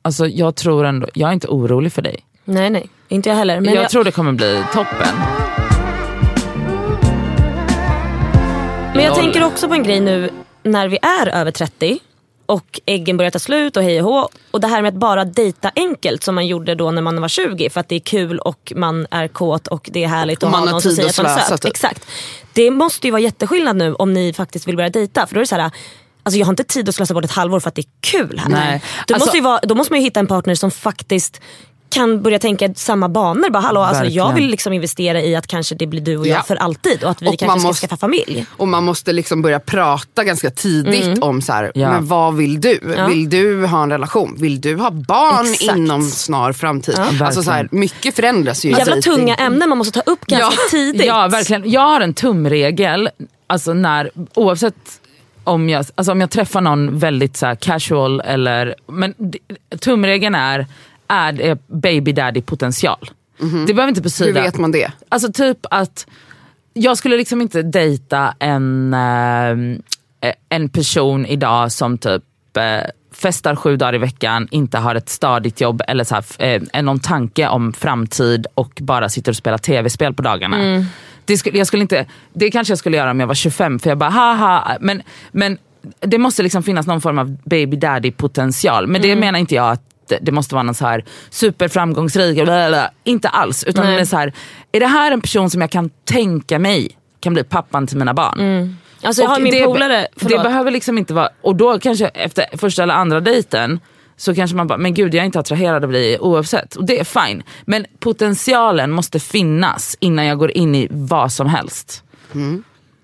alltså 0.03 0.27
jag 0.27 0.57
tror 0.57 0.85
ändå, 0.85 1.09
jag 1.15 1.29
är 1.29 1.33
inte 1.33 1.49
orolig 1.49 1.93
för 1.93 2.03
dig. 2.03 2.17
Nej 2.45 2.71
nej, 2.71 2.89
inte 3.09 3.29
jag 3.29 3.37
heller. 3.37 3.61
Men 3.61 3.75
jag, 3.75 3.85
jag, 3.85 3.91
tror 3.91 4.05
det 4.05 4.11
kommer 4.13 4.33
bli 4.33 4.63
toppen. 4.73 5.40
Men 9.01 9.07
jag 9.07 9.17
tänker 9.17 9.45
också 9.45 9.69
på 9.69 9.75
en 9.75 9.83
grej 9.83 10.01
nu 10.01 10.31
när 10.63 10.89
vi 10.89 10.99
är 11.03 11.29
över 11.29 11.51
30 11.51 11.99
och 12.47 12.81
äggen 12.87 13.17
börjar 13.17 13.31
ta 13.31 13.39
slut 13.39 13.77
och 13.77 13.83
hej 13.83 14.03
och 14.03 14.13
hå. 14.13 14.29
Och 14.51 14.61
det 14.61 14.67
här 14.67 14.83
med 14.83 14.89
att 14.89 15.01
bara 15.01 15.25
dejta 15.25 15.71
enkelt 15.77 16.23
som 16.25 16.35
man 16.35 16.47
gjorde 16.47 16.75
då 16.75 16.91
när 16.91 17.03
man 17.03 17.21
var 17.21 17.29
20 17.29 17.71
för 17.71 17.81
att 17.81 17.89
det 17.89 17.95
är 17.95 18.01
kul 18.01 18.39
och 18.39 18.73
man 18.77 19.07
är 19.11 19.29
kåt 19.29 19.67
och 19.67 19.91
det 19.93 20.05
är 20.05 20.09
härligt 20.09 20.43
Och 20.43 20.49
att 20.49 20.53
man 20.53 20.61
ha 20.61 20.67
har 20.67 20.73
någon 20.73 20.83
som 20.83 20.89
tid 20.89 20.97
säger 20.97 21.09
att 21.11 21.19
att 21.19 21.25
man 21.25 21.33
är 21.33 21.37
slösa, 21.37 21.49
söt. 21.49 21.63
typ. 21.63 21.71
Exakt. 21.71 22.07
Det 22.53 22.71
måste 22.71 23.07
ju 23.07 23.11
vara 23.11 23.23
jätteskillnad 23.23 23.77
nu 23.77 23.95
om 23.95 24.13
ni 24.13 24.33
faktiskt 24.33 24.69
vill 24.69 24.77
börja 24.77 24.91
dejta 24.91 25.27
för 25.27 25.35
då 25.35 25.39
är 25.39 25.43
det 25.43 25.47
så 25.49 25.57
här 25.57 25.71
Alltså 26.23 26.39
jag 26.39 26.47
har 26.47 26.53
inte 26.53 26.65
tid 26.65 26.89
att 26.89 26.95
slösa 26.95 27.15
bort 27.15 27.25
ett 27.25 27.31
halvår 27.31 27.61
för 27.61 27.69
att 27.69 27.75
det 27.75 27.81
är 27.81 27.87
kul 28.01 28.39
här. 28.39 28.49
Nej. 28.49 28.83
Alltså- 28.99 29.27
måste 29.27 29.41
vara, 29.41 29.61
då 29.63 29.75
måste 29.75 29.93
man 29.93 30.01
ju 30.01 30.05
hitta 30.05 30.21
en 30.21 30.27
partner 30.27 30.55
som 30.55 30.71
faktiskt 30.71 31.41
kan 31.91 32.23
börja 32.23 32.39
tänka 32.39 32.75
samma 32.75 33.09
banor. 33.09 33.51
Bara, 33.51 33.59
Hallå, 33.63 33.81
alltså, 33.81 34.05
jag 34.05 34.35
vill 34.35 34.47
liksom 34.51 34.73
investera 34.73 35.23
i 35.23 35.37
att 35.37 35.47
kanske 35.47 35.75
det 35.75 35.87
blir 35.87 36.01
du 36.01 36.17
och 36.17 36.27
jag 36.27 36.39
Ja. 36.39 36.43
för 36.43 36.57
alltid 36.57 37.05
och 37.05 37.11
att 37.11 37.23
vi 37.23 37.27
Och 37.29 37.39
kanske 37.39 37.59
ska 37.61 37.69
måste- 37.69 37.87
skaffa 37.87 37.97
familj. 37.97 38.47
Och 38.57 38.69
man 38.69 38.85
måste 38.85 39.13
liksom 39.13 39.43
börja 39.43 39.61
prata 39.61 40.25
ganska 40.25 40.51
tidigt 40.51 41.19
om 41.23 41.43
så 41.43 41.53
här, 41.53 41.73
Ja. 41.75 41.91
men 41.93 42.07
vad 42.07 42.37
vill 42.37 42.61
du? 42.61 42.79
Mm. 42.83 42.99
Ja. 42.99 43.07
Vill 43.07 43.31
du 43.31 43.67
ha 43.67 43.83
en 43.83 43.91
relation? 43.91 44.35
Vill 44.39 44.61
du 44.61 44.77
ha 44.77 44.91
barn 44.91 45.47
Exakt. 45.53 45.79
inom 45.79 46.03
snar 46.03 46.53
framtid? 46.53 46.99
Alltså 47.23 47.43
så 47.43 47.51
här, 47.51 47.69
mycket 47.73 48.17
förändras 48.17 48.65
ju. 48.65 48.69
i 48.69 48.73
Jävla 48.73 48.97
tunga 48.97 49.35
ämnen 49.37 49.69
man 49.69 49.79
måste 49.79 50.01
ta 50.03 50.11
upp 50.13 50.27
ganska 50.27 50.59
Ja. 50.63 50.69
tidigt. 50.71 51.07
Ja 51.07 51.29
verkligen. 51.29 51.71
Jag 51.71 51.81
har 51.81 52.01
en 52.01 52.15
tumregel, 52.15 53.09
alltså 53.47 53.75
när, 53.75 54.11
oavsett 54.35 54.75
om 55.45 55.69
jag, 55.69 55.85
alltså 55.95 56.13
om 56.13 56.21
jag 56.21 56.31
träffar 56.31 56.61
någon 56.61 56.99
väldigt 56.99 57.37
så 57.37 57.47
här 57.47 57.55
casual 57.55 58.21
eller, 58.21 58.75
men 58.87 59.15
tumregeln 59.81 60.35
är, 60.35 60.67
är 61.11 61.33
det 61.33 61.59
baby 61.67 62.13
daddy 62.13 62.43
potential. 62.43 63.11
Det 63.67 63.75
behöver 63.75 63.89
inte 63.89 64.01
Hur 64.01 64.05
betyda... 64.05 64.43
vet 64.43 64.59
man 64.59 64.73
det? 64.73 64.93
Alltså 65.09 65.33
typ 65.33 65.59
att 65.71 66.07
jag 66.73 66.99
skulle 66.99 67.17
liksom 67.17 67.41
inte 67.41 67.63
dejta 67.63 68.35
en, 68.39 68.95
eh, 68.95 70.33
en 70.49 70.69
person 70.69 71.27
idag 71.27 71.73
som 71.73 71.99
typ 71.99 72.23
eh, 72.57 72.91
festar 73.13 73.57
sju 73.57 73.77
dagar 73.77 73.95
i 73.95 73.99
veckan, 73.99 74.49
inte 74.51 74.79
har 74.79 74.95
ett 74.95 75.09
stadigt 75.09 75.61
jobb 75.61 75.83
eller 75.89 76.05
så 76.05 76.15
här, 76.15 76.63
eh, 76.73 76.83
någon 76.83 77.01
tanke 77.01 77.49
om 77.49 77.73
framtid 77.73 78.47
och 78.55 78.79
bara 78.81 79.09
sitter 79.09 79.33
och 79.33 79.37
spelar 79.37 79.59
tv-spel 79.59 80.15
på 80.15 80.23
dagarna. 80.23 80.85
Det, 81.25 81.37
skulle, 81.37 81.59
jag 81.59 81.67
skulle 81.67 81.83
inte, 81.83 82.07
det 82.33 82.51
kanske 82.51 82.71
jag 82.71 82.79
skulle 82.79 82.97
göra 82.97 83.11
om 83.11 83.21
jag 83.21 83.27
var 83.27 83.35
25 83.35 83.79
för 83.79 83.91
jag 83.91 83.99
bara 83.99 84.11
haha, 84.11 84.77
men, 84.81 85.03
men 85.33 85.59
det 86.01 86.19
måste 86.19 86.43
liksom 86.43 86.63
finnas 86.63 86.87
någon 86.87 87.01
form 87.01 87.19
av 87.19 87.37
baby 87.45 87.77
daddy 87.77 88.11
potential. 88.11 88.87
Men 88.87 89.03
det 89.03 89.17
menar 89.17 89.39
inte 89.39 89.55
jag 89.55 89.71
att 89.71 89.90
det 90.23 90.33
måste 90.33 90.55
vara 90.55 90.63
någon 90.63 90.75
så 90.75 90.87
här 90.87 91.05
superframgångsrik, 91.31 92.35
bla, 92.35 92.45
bla, 92.45 92.69
bla. 92.69 92.91
inte 93.05 93.29
alls. 93.29 93.65
Utan 93.65 93.85
Nej. 93.87 93.95
det 93.95 94.01
är 94.01 94.05
så 94.05 94.17
här, 94.17 94.33
är 94.73 94.81
det 94.81 94.87
här 94.87 95.13
en 95.13 95.21
person 95.21 95.51
som 95.51 95.61
jag 95.61 95.71
kan 95.71 95.91
tänka 96.05 96.59
mig 96.59 96.97
kan 97.21 97.35
bli 97.35 97.45
pappan 97.45 97.87
till 97.87 97.97
mina 97.97 98.15
barn? 98.15 98.77
Alltså 99.03 99.23
jag 99.23 99.29
har 99.29 99.37
Och 99.37 99.43
min 99.43 99.53
det, 99.53 99.65
polare, 99.65 100.01
det 100.01 100.09
förlåt. 100.17 100.43
behöver 100.43 100.71
liksom 100.71 100.99
inte 100.99 101.15
vara, 101.15 101.29
och 101.43 101.57
då 101.57 101.79
kanske 101.79 102.09
efter 102.09 102.57
första 102.57 102.83
eller 102.83 102.95
andra 102.95 103.21
dejten 103.21 103.81
så 104.17 104.35
kanske 104.35 104.57
man 104.57 104.67
bara, 104.67 104.79
men 104.79 104.95
gud 104.95 105.15
jag 105.15 105.23
är 105.23 105.27
inte 105.27 105.41
attraherad 105.41 105.85
av 105.85 105.93
dig 105.93 106.19
oavsett. 106.19 106.77
Och 106.77 106.85
det 106.85 107.01
är 107.01 107.05
fine. 107.05 107.43
Men 107.65 107.87
potentialen 107.99 108.91
måste 108.91 109.21
finnas 109.21 109.97
innan 110.01 110.25
jag 110.27 110.39
går 110.39 110.51
in 110.51 110.75
i 110.75 110.89
vad 110.91 111.33
som 111.33 111.47
helst. 111.47 112.05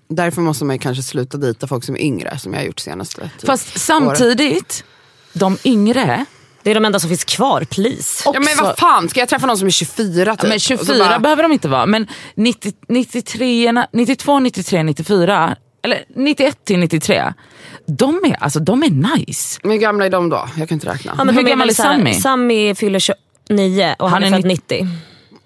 Därför 0.09 0.41
måste 0.41 0.65
man 0.65 0.75
ju 0.75 0.79
kanske 0.79 1.03
sluta 1.03 1.37
dejta 1.37 1.67
folk 1.67 1.83
som 1.83 1.95
är 1.95 1.99
yngre, 2.01 2.37
som 2.37 2.53
jag 2.53 2.59
har 2.59 2.65
gjort 2.65 2.79
senaste 2.79 3.21
typ, 3.21 3.47
Fast 3.47 3.79
samtidigt, 3.79 4.83
de 5.33 5.57
yngre, 5.63 6.25
Det 6.67 6.71
är 6.71 6.75
de 6.75 6.85
enda 6.85 6.99
som 6.99 7.07
finns 7.09 7.23
kvar, 7.23 7.63
please. 7.63 8.21
Ja, 8.25 8.39
men 8.39 8.57
vad 8.65 8.77
fan, 8.77 9.09
ska 9.09 9.19
jag 9.19 9.29
träffa 9.29 9.47
någon 9.47 9.57
som 9.57 9.67
är 9.67 9.71
24 9.71 10.35
typ? 10.35 10.43
men 10.43 10.51
Och 10.55 10.61
så 10.61 10.67
24 10.85 10.97
bara- 11.09 11.19
behöver 11.19 11.43
de 11.43 11.51
inte 11.51 11.67
vara. 11.67 11.85
Men 11.85 12.07
90, 12.35 12.73
93, 12.89 13.85
92, 13.93 14.39
93, 14.39 14.83
94, 14.83 15.55
eller 15.83 16.03
91 16.15 16.65
till 16.65 16.79
93. 16.79 17.33
De 17.85 18.15
är, 18.25 18.43
alltså, 18.43 18.59
de 18.59 18.83
är 18.83 19.17
nice. 19.17 19.59
Men 19.63 19.71
hur 19.71 19.77
gamla 19.77 20.05
är 20.05 20.09
de 20.09 20.29
då? 20.29 20.47
Jag 20.57 20.69
kan 20.69 20.75
inte 20.75 20.87
räkna. 20.89 21.13
Ja, 21.17 21.23
men 21.23 21.35
Hur 21.35 21.41
gammal 21.43 21.69
är 21.69 21.73
Sammy? 21.73 22.13
Sammy 22.13 22.75
fyller 22.75 22.99
29 22.99 23.95
och 23.99 24.09
han, 24.09 24.23
Han 24.23 24.33
är 24.33 24.37
född 24.37 24.47
90. 24.47 24.87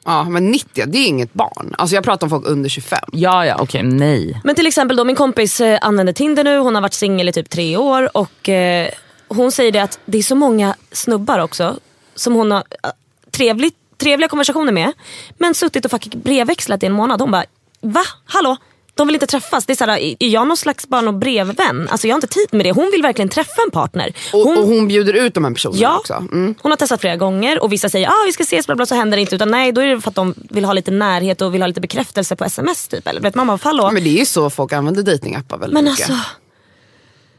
Ja, 0.06 0.24
men 0.24 0.48
90, 0.52 0.86
det 0.88 0.98
är 0.98 1.08
inget 1.08 1.34
barn. 1.34 1.76
Alltså 1.78 1.96
jag 1.96 2.04
pratar 2.04 2.26
om 2.28 2.30
folk 2.30 2.48
under 2.48 2.70
25. 2.70 3.00
Ja, 3.12 3.46
ja, 3.46 3.56
okej, 3.60 3.84
nej. 3.84 4.42
Men 4.44 4.56
till 4.56 4.68
exempel 4.68 4.98
då 4.98 5.04
min 5.04 5.16
kompis 5.16 5.62
eh, 5.62 5.80
använder 5.82 6.14
Tinder 6.14 6.44
nu, 6.44 6.58
hon 6.58 6.76
har 6.76 6.82
varit 6.82 6.94
singel 6.94 7.30
i 7.30 7.32
typ 7.32 7.50
tre 7.50 7.78
år 7.78 8.18
och 8.18 8.50
eh, 8.50 8.90
hon 9.36 9.52
säger 9.52 9.72
det 9.72 9.80
att 9.80 10.00
det 10.06 10.18
är 10.18 10.24
så 10.24 10.36
många 10.36 10.76
snubbar 10.92 11.40
också 11.40 11.80
som 12.16 12.34
hon 12.34 12.52
har 12.52 12.64
eh, 12.84 12.90
trevligt, 13.32 13.76
trevliga 13.98 14.28
konversationer 14.30 14.72
med 14.72 14.92
men 15.38 15.54
suttit 15.56 15.86
och 15.86 15.92
fucking 15.92 16.22
brevväxlat 16.22 16.84
i 16.84 16.86
en 16.86 16.94
månad. 16.94 17.22
Hon 17.22 17.32
bara, 17.32 17.46
va? 17.82 18.04
Hallå? 18.26 18.58
De 18.94 19.08
vill 19.08 19.16
inte 19.16 19.28
träffas. 19.28 19.66
Det 19.66 19.74
är 19.74 19.78
såhär, 19.78 20.00
är 20.20 20.28
jag 20.28 20.48
någon 20.48 20.58
slags 20.58 20.88
bara 20.88 21.02
någon 21.02 21.20
brevvän? 21.20 21.88
Alltså 21.92 22.08
jag 22.08 22.14
har 22.14 22.18
inte 22.18 22.28
tid 22.28 22.48
med 22.52 22.66
det. 22.66 22.72
Hon 22.72 22.92
vill 22.92 23.02
verkligen 23.02 23.30
träffa 23.30 23.62
en 23.66 23.72
partner. 23.72 24.14
Och 24.34 24.40
Hon, 24.40 24.58
och 24.58 24.64
hon 24.68 24.88
bjuder 24.88 25.14
ut 25.14 25.34
de 25.34 25.44
här 25.46 25.52
personerna 25.52 25.82
Ja, 25.82 25.98
också. 25.98 26.14
Mm. 26.14 26.56
hon 26.62 26.72
har 26.72 26.78
testat 26.78 27.02
flera 27.02 27.16
gånger 27.16 27.64
och 27.64 27.72
vissa 27.74 27.90
säger 27.90 28.08
ah, 28.08 28.24
vi 28.26 28.32
ska 28.32 28.44
ses 28.44 28.66
bla 28.66 28.76
bla 28.76 28.86
så 28.86 28.96
händer 28.96 29.18
det 29.18 29.22
inte. 29.22 29.36
Utan 29.36 29.52
nej 29.52 29.72
då 29.72 29.82
är 29.82 29.88
det 29.88 30.02
för 30.02 30.10
att 30.10 30.16
de 30.16 30.34
vill 30.38 30.66
ha 30.66 30.74
lite 30.74 30.92
närhet 30.92 31.42
och 31.42 31.54
vill 31.54 31.62
ha 31.62 31.68
lite 31.68 31.82
bekräftelse 31.82 32.36
på 32.36 32.44
sms 32.46 32.88
typ. 32.88 33.08
Eller 33.08 33.22
vet 33.22 33.36
mamma, 33.36 33.60
hallå? 33.64 33.92
Men 33.92 34.04
det 34.04 34.10
är 34.10 34.20
ju 34.20 34.26
så 34.26 34.50
folk 34.50 34.74
använder 34.74 35.04
datingappar 35.04 35.58
väldigt 35.58 35.74
Men 35.74 35.84
mycket. 35.84 36.10
alltså. 36.10 36.26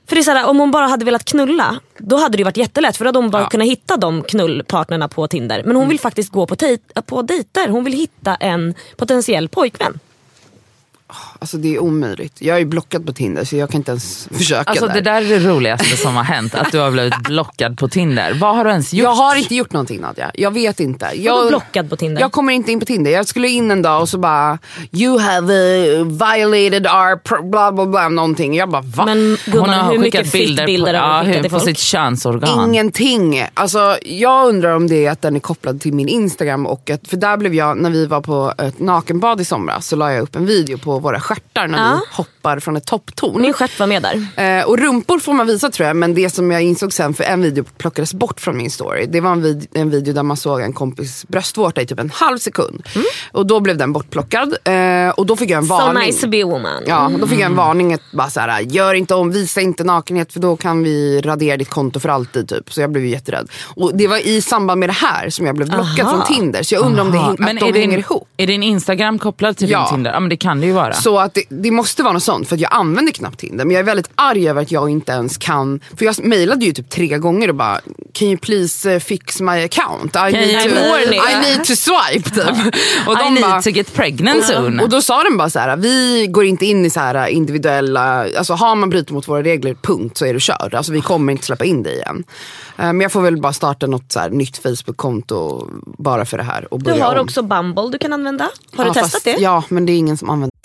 För 0.07 0.15
det 0.17 0.21
är 0.21 0.23
så 0.23 0.31
här, 0.31 0.47
om 0.49 0.59
hon 0.59 0.71
bara 0.71 0.87
hade 0.87 1.05
velat 1.05 1.25
knulla, 1.25 1.81
då 1.99 2.17
hade 2.17 2.37
det 2.37 2.45
varit 2.45 2.57
jättelätt. 2.57 2.97
För 2.97 3.05
då 3.05 3.09
hade 3.09 3.19
hon 3.19 3.31
bara 3.31 3.38
Ja. 3.38 3.43
Mm. 3.43 3.51
kunnat 3.51 3.67
hitta 3.69 3.97
de 3.97 4.23
knullpartnerna 4.23 5.09
på 5.09 5.29
Tinder. 5.29 5.62
Men 5.67 5.77
hon 5.77 5.88
vill 5.88 6.01
faktiskt 6.01 6.33
gå 6.33 6.47
på, 6.47 6.57
på 7.07 7.23
dejter. 7.23 7.69
Hon 7.69 7.85
vill 7.85 7.93
hitta 7.93 8.35
en 8.35 8.75
potentiell 8.97 9.49
pojkvän. 9.49 9.99
Alltså 11.38 11.57
det 11.57 11.75
är 11.75 11.79
omöjligt. 11.79 12.37
Jag 12.38 12.55
är 12.55 12.59
ju 12.59 12.66
blockad 12.66 13.07
på 13.07 13.12
Tinder 13.12 13.44
så 13.44 13.57
jag 13.57 13.70
kan 13.70 13.81
inte 13.81 13.90
ens 13.90 14.29
försöka 14.31 14.70
Alltså 14.70 14.87
där. 14.87 14.94
det 14.94 15.01
där 15.01 15.22
är 15.22 15.29
det 15.29 15.48
roligaste 15.48 15.96
som 15.96 16.16
har 16.16 16.25
hänt, 16.25 16.55
att 16.55 16.72
du 16.72 16.79
har 16.79 16.90
blivit 16.90 17.18
blockad 17.22 17.79
på 17.79 17.88
Tinder. 17.88 18.35
Vad 18.35 18.57
har 18.57 18.64
du 18.64 18.70
ens 18.70 18.92
gjort? 18.92 19.05
Jag 19.05 19.14
har 19.14 19.37
inte 19.37 19.55
gjort 19.55 19.72
någonting 19.72 20.01
Nadja. 20.01 20.31
Jag 20.35 20.51
vet 20.51 20.81
inte. 20.81 21.11
Jag, 21.14 21.48
blockad 21.48 21.90
på 21.90 21.96
Tinder? 21.96 22.20
jag 22.20 22.33
kommer 22.33 22.53
inte 22.53 22.72
in 22.72 22.81
på 22.81 22.87
Tinder. 22.87 23.11
Jag 23.11 23.27
skulle 23.27 23.48
in 23.48 23.70
en 23.70 23.83
dag 23.83 24.01
och 24.01 24.09
så 24.09 24.18
bara 24.18 24.59
You 24.92 25.18
have 25.18 25.55
uh, 25.55 26.05
violated 26.05 26.87
our 26.87 27.42
bla 27.51 27.72
bla 27.72 27.87
bla 27.87 28.09
någonting. 28.09 28.55
Jag 28.55 28.70
bara 28.70 28.83
va? 28.83 29.05
Men 29.05 29.18
Hon 29.18 29.53
gumman, 29.53 29.70
har 29.70 29.92
hur 29.92 30.03
skickat 30.03 30.20
mycket 30.20 30.33
bilder, 30.33 30.66
bilder 30.66 30.92
på, 30.92 30.98
har 30.98 31.25
ja, 31.25 31.33
hon 31.33 31.42
hur, 31.42 31.48
på 31.48 31.61
sitt 31.61 31.79
könsorgan. 31.79 32.68
Ingenting. 32.68 33.46
Alltså, 33.55 33.96
jag 34.03 34.48
undrar 34.48 34.77
om 34.77 34.88
det 34.88 35.07
är 35.07 35.11
att 35.11 35.22
den 35.22 35.37
är 35.37 35.40
kopplad 35.40 35.81
till 35.81 35.92
min 35.92 36.09
Instagram. 36.09 36.66
Och 36.66 36.90
att, 36.90 37.09
för 37.09 37.16
där 37.16 37.37
blev 37.37 37.55
jag, 37.55 37.77
när 37.77 37.90
vi 37.90 38.07
var 38.07 38.20
på 38.20 38.55
ett 38.59 38.81
nakenbad 38.81 39.40
i 39.40 39.44
somras, 39.44 39.87
så 39.87 39.96
la 39.96 40.12
jag 40.12 40.22
upp 40.22 40.37
en 40.37 40.46
video 40.46 40.79
på 40.79 40.98
våra 41.03 41.21
stjärtar 41.21 41.69
när 41.69 41.79
Ja. 41.79 41.95
vi 41.95 42.17
hoppar 42.17 42.59
från 42.61 42.77
ett 42.77 42.87
topptorn. 42.87 43.43
Min 43.43 43.53
stjärt 43.53 43.79
var 43.81 43.87
med 43.87 44.03
där. 44.03 44.59
Eh, 44.59 44.65
och 44.65 44.79
rumpor 44.79 45.19
får 45.19 45.33
man 45.33 45.47
visa 45.47 45.71
tror 45.71 45.87
jag, 45.87 45.97
men 45.97 46.15
det 46.15 46.31
som 46.31 46.51
jag 46.51 46.62
insåg 46.62 46.93
sen, 46.93 47.15
för 47.15 47.25
en 47.25 47.43
video 47.43 47.65
plockades 47.79 48.15
bort 48.15 48.41
från 48.41 48.57
min 48.57 48.71
story. 48.71 49.07
Det 49.07 49.21
var 49.21 49.33
en, 49.33 49.43
vid- 49.43 49.67
en 49.75 49.91
video 49.91 50.15
där 50.15 50.23
man 50.23 50.37
såg 50.37 50.61
en 50.61 50.73
kompis 50.73 51.25
bröstvårta 51.29 51.81
i 51.83 51.87
typ 51.87 51.99
en 52.01 52.11
halv 52.11 52.38
sekund. 52.38 52.83
Och 53.33 53.47
då 53.47 53.61
blev 53.61 53.77
den 53.77 53.93
bortplockad. 53.93 54.57
Eh, 54.65 55.09
och 55.09 55.27
då 55.27 55.37
fick 55.37 55.51
jag 55.51 55.59
en 55.59 55.67
So 55.67 55.75
varning. 55.75 56.03
nice 56.07 56.21
to 56.21 56.29
be 56.29 56.43
a 56.43 56.47
woman. 56.47 56.83
Ja, 56.87 57.11
då 57.21 57.27
fick 57.27 57.38
jag 57.38 57.47
en 57.47 57.57
varning 57.57 57.95
att 57.95 58.01
bara 58.12 58.31
så 58.31 58.41
här, 58.41 58.61
gör 58.61 58.95
inte 58.95 59.15
om, 59.15 59.31
visa 59.31 59.61
inte 59.61 59.85
nakenhet 59.85 60.33
för 60.33 60.41
då 60.41 60.57
kan 60.57 60.83
vi 60.83 61.21
radera 61.21 61.57
ditt 61.57 61.71
konto 61.71 62.01
för 62.01 62.09
alltid. 62.09 62.49
Typ. 62.49 62.73
Så 62.73 62.81
jag 62.81 62.91
blev 62.93 63.05
jätterädd. 63.05 63.49
Och 63.77 63.95
det 63.95 64.07
var 64.09 64.27
i 64.27 64.43
samband 64.43 64.81
med 64.81 64.88
det 64.88 64.93
här 64.93 65.31
som 65.31 65.47
jag 65.47 65.55
blev 65.57 65.69
blockad 65.69 66.07
Aha. 66.07 66.11
från 66.27 66.37
Tinder. 66.37 66.62
Så 66.62 66.75
jag 66.75 66.83
undrar 66.85 67.03
om 67.03 67.11
det, 67.12 67.21
att 67.21 67.37
de 67.37 67.45
är 67.69 67.73
din, 67.73 67.83
hänger 67.83 67.99
ihop. 67.99 68.29
Är 68.37 68.47
din 68.47 68.62
Instagram 68.62 69.19
kopplad 69.19 69.57
till 69.57 69.71
Ja. 69.71 69.79
din 69.79 69.88
Tinder? 69.88 70.12
Ja 70.12 70.21
men 70.21 70.29
det 70.29 70.37
kan 70.37 70.61
det 70.61 70.67
ju 70.67 70.73
vara. 70.73 70.91
Så 70.94 71.18
att 71.18 71.35
det, 71.35 71.42
det 71.48 71.70
måste 71.70 72.02
vara 72.02 72.12
något 72.12 72.22
sånt 72.22 72.48
för 72.48 72.55
att 72.57 72.61
jag 72.61 72.72
använder 72.74 73.12
knappt 73.12 73.38
Tinder. 73.38 73.64
Men 73.64 73.70
jag 73.70 73.81
är 73.81 73.85
väldigt 73.85 74.11
arg 74.14 74.48
över 74.48 74.62
att 74.62 74.70
jag 74.70 74.90
inte 74.90 75.12
ens 75.12 75.37
kan. 75.38 75.81
För 75.96 76.05
jag 76.05 76.24
mejlade 76.24 76.64
ju 76.64 76.72
typ 76.72 76.90
tre 76.90 77.18
gånger 77.18 77.48
och 77.48 77.55
bara 77.55 77.81
Can 78.14 78.28
you 78.28 78.38
please 78.38 78.92
eh, 78.92 79.00
fix 79.00 79.40
my 79.40 79.64
account? 79.64 80.16
I, 80.16 80.33
need, 80.33 80.62
to? 80.62 80.76
I 81.09 81.40
need 81.50 81.64
to 81.64 81.72
swipe 81.76 82.31
typ. 82.31 82.74
Och 83.07 83.12
I 83.12 83.16
de 83.24 83.35
need 83.35 83.42
bara, 83.42 83.62
to 83.62 83.70
get 83.70 83.94
pregnant 83.94 84.44
soon. 84.44 84.81
och 84.81 84.88
då 84.88 85.02
sa 85.02 85.22
den 85.22 85.37
bara 85.37 85.50
så 85.50 85.59
här, 85.59 85.76
vi 85.76 86.26
går 86.31 86.44
inte 86.44 86.66
in 86.66 86.85
i 86.87 86.90
så 86.90 87.00
här 87.00 87.26
individuella, 87.26 88.26
alltså 88.38 88.52
har 88.55 88.74
man 88.74 88.90
brutit 88.90 89.11
mot 89.11 89.28
våra 89.28 89.42
regler, 89.42 89.74
punkt 89.83 90.18
så 90.18 90.26
är 90.26 90.35
du 90.35 90.40
körd. 90.40 90.74
Alltså 90.74 90.92
vi 90.92 91.00
kommer 91.00 91.33
inte 91.33 91.44
släppa 91.46 91.64
in 91.64 91.83
dig 91.83 91.94
igen. 91.94 92.24
Eh, 92.78 92.85
Men 92.85 93.00
jag 93.00 93.12
får 93.12 93.22
väl 93.22 93.40
bara 93.40 93.52
starta 93.52 93.87
något 93.87 94.12
så 94.12 94.20
här 94.20 94.31
nytt 94.31 94.59
Facebook-konto 94.59 95.68
bara 95.98 96.24
för 96.24 96.37
det 96.38 96.42
här. 96.44 96.74
Och 96.74 96.78
Du 96.78 96.85
börja 96.85 97.05
har 97.05 97.14
om. 97.16 97.24
också 97.24 97.42
Bumble 97.42 97.88
du 97.92 97.98
kan 97.98 98.12
använda. 98.12 98.48
Har 98.76 98.85
Ja, 98.85 98.90
du 98.90 98.94
testat 98.94 99.12
fast- 99.12 99.24
det? 99.24 99.37
Ja, 99.38 99.64
men 99.68 99.87
det 99.87 99.92
är 99.92 99.96
ingen 99.96 100.16
som 100.16 100.31
använder 100.31 100.52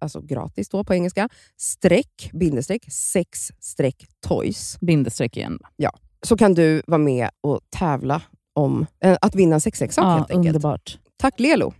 alltså 0.00 0.20
gratis 0.20 0.68
då 0.68 0.84
på 0.84 0.94
engelska, 0.94 1.28
streck, 1.56 2.30
bindestreck, 2.32 2.92
sex 2.92 3.52
streck 3.60 4.06
toys. 4.26 4.78
Bindestreck 4.80 5.36
igen. 5.36 5.58
Ja, 5.76 5.90
så 6.22 6.36
kan 6.36 6.54
du 6.54 6.82
vara 6.86 6.98
med 6.98 7.30
och 7.40 7.60
tävla 7.78 8.22
om 8.54 8.86
eh, 9.04 9.16
att 9.20 9.34
vinna 9.34 9.54
en 9.54 9.60
sexleksak 9.60 10.04
Ja, 10.04 10.10
helt 10.10 10.30
enkelt. 10.30 10.46
underbart. 10.56 10.98
Tack 11.18 11.40
Lelo! 11.40 11.72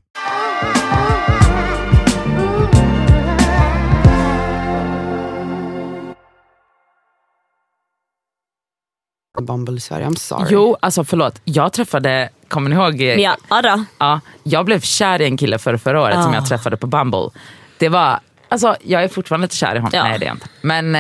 Bumble 9.42 9.76
i 9.76 9.80
Sverige, 9.80 10.06
I'm 10.06 10.14
sorry. 10.14 10.46
Jo, 10.50 10.76
alltså 10.83 11.04
förlåt. 11.04 11.40
Jag 11.44 11.72
träffade, 11.72 12.28
kommer 12.48 12.70
ni 12.70 12.76
ihåg? 12.76 13.00
eh, 13.00 13.20
Ja. 13.20 13.37
Ja, 13.98 14.20
jag 14.42 14.64
blev 14.64 14.80
kär 14.80 15.20
i 15.20 15.24
en 15.24 15.37
kille 15.37 15.59
för 15.59 15.76
förra 15.76 16.02
året 16.02 16.22
som 16.22 16.33
Ah. 16.33 16.35
jag 16.35 16.46
träffade 16.46 16.76
på 16.76 16.87
Bumble. 16.87 17.30
Det 17.80 17.88
var, 17.88 18.20
alltså 18.48 18.76
jag 18.82 19.04
är 19.04 19.08
fortfarande 19.08 19.44
lite 19.44 19.56
kär 19.56 19.74
i 19.74 19.78
honom. 19.78 19.90
Ja. 19.94 20.04
Nej 20.04 20.18
det 20.18 20.24
är 20.24 20.26
jag 20.26 20.36
inte. 20.36 20.46
Men, 20.62 20.94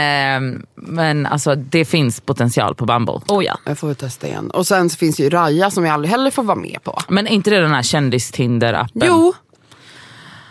eh, 0.54 0.60
men 0.74 1.26
alltså 1.26 1.54
det 1.54 1.84
finns 1.84 2.20
potential 2.20 2.74
på 2.74 2.84
Bumble. 2.86 3.20
Oh 3.28 3.44
ja. 3.44 3.58
Jag 3.64 3.78
får 3.78 3.86
väl 3.86 3.96
testa 3.96 4.26
igen. 4.26 4.50
Och 4.50 4.66
sen 4.66 4.90
så 4.90 4.96
finns 4.96 5.16
det 5.16 5.22
ju 5.22 5.30
Raja 5.30 5.70
som 5.70 5.84
jag 5.84 5.94
aldrig 5.94 6.10
heller 6.10 6.30
får 6.30 6.42
vara 6.42 6.58
med 6.58 6.78
på. 6.84 6.98
Men 7.08 7.26
är 7.26 7.30
inte 7.30 7.50
det 7.50 7.60
den 7.60 7.72
här 7.74 7.82
kändis-Tinder-appen? 7.82 9.04
Jo. 9.06 9.34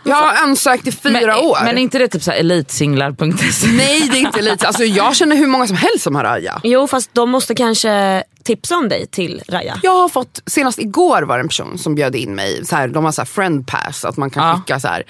Jag 0.03 0.15
har 0.15 0.43
ansökt 0.43 0.87
i 0.87 0.91
fyra 0.91 1.11
men, 1.11 1.29
år. 1.45 1.57
Men 1.63 1.77
är 1.77 1.81
inte 1.81 1.99
det 1.99 2.07
typ 2.07 2.23
så 2.23 2.31
elitsinglar.se? 2.31 3.67
Nej 3.77 4.09
det 4.11 4.17
är 4.17 4.21
inte 4.21 4.41
lite. 4.41 4.67
Alltså, 4.67 4.83
jag 4.83 5.15
känner 5.15 5.35
hur 5.35 5.47
många 5.47 5.67
som 5.67 5.77
helst 5.77 6.01
som 6.03 6.15
har 6.15 6.23
Raja. 6.23 6.61
Jo 6.63 6.87
fast 6.87 7.13
de 7.13 7.29
måste 7.29 7.55
kanske 7.55 8.23
tipsa 8.43 8.77
om 8.77 8.89
dig 8.89 9.07
till 9.07 9.41
Raja. 9.49 9.79
Jag 9.83 9.91
har 9.97 10.09
fått, 10.09 10.41
senast 10.45 10.79
igår 10.79 11.21
var 11.21 11.37
det 11.37 11.41
en 11.41 11.47
person 11.47 11.77
som 11.77 11.95
bjöd 11.95 12.15
in 12.15 12.35
mig, 12.35 12.65
så 12.65 12.75
här, 12.75 12.87
de 12.87 13.05
har 13.05 13.11
så 13.11 13.21
här 13.21 13.25
friend 13.25 13.67
pass, 13.67 14.05
att 14.05 14.17
man 14.17 14.29
kan 14.29 14.47
Ja. 14.47 14.55
skicka 14.55 14.79
så 14.79 14.87
här. 14.87 15.03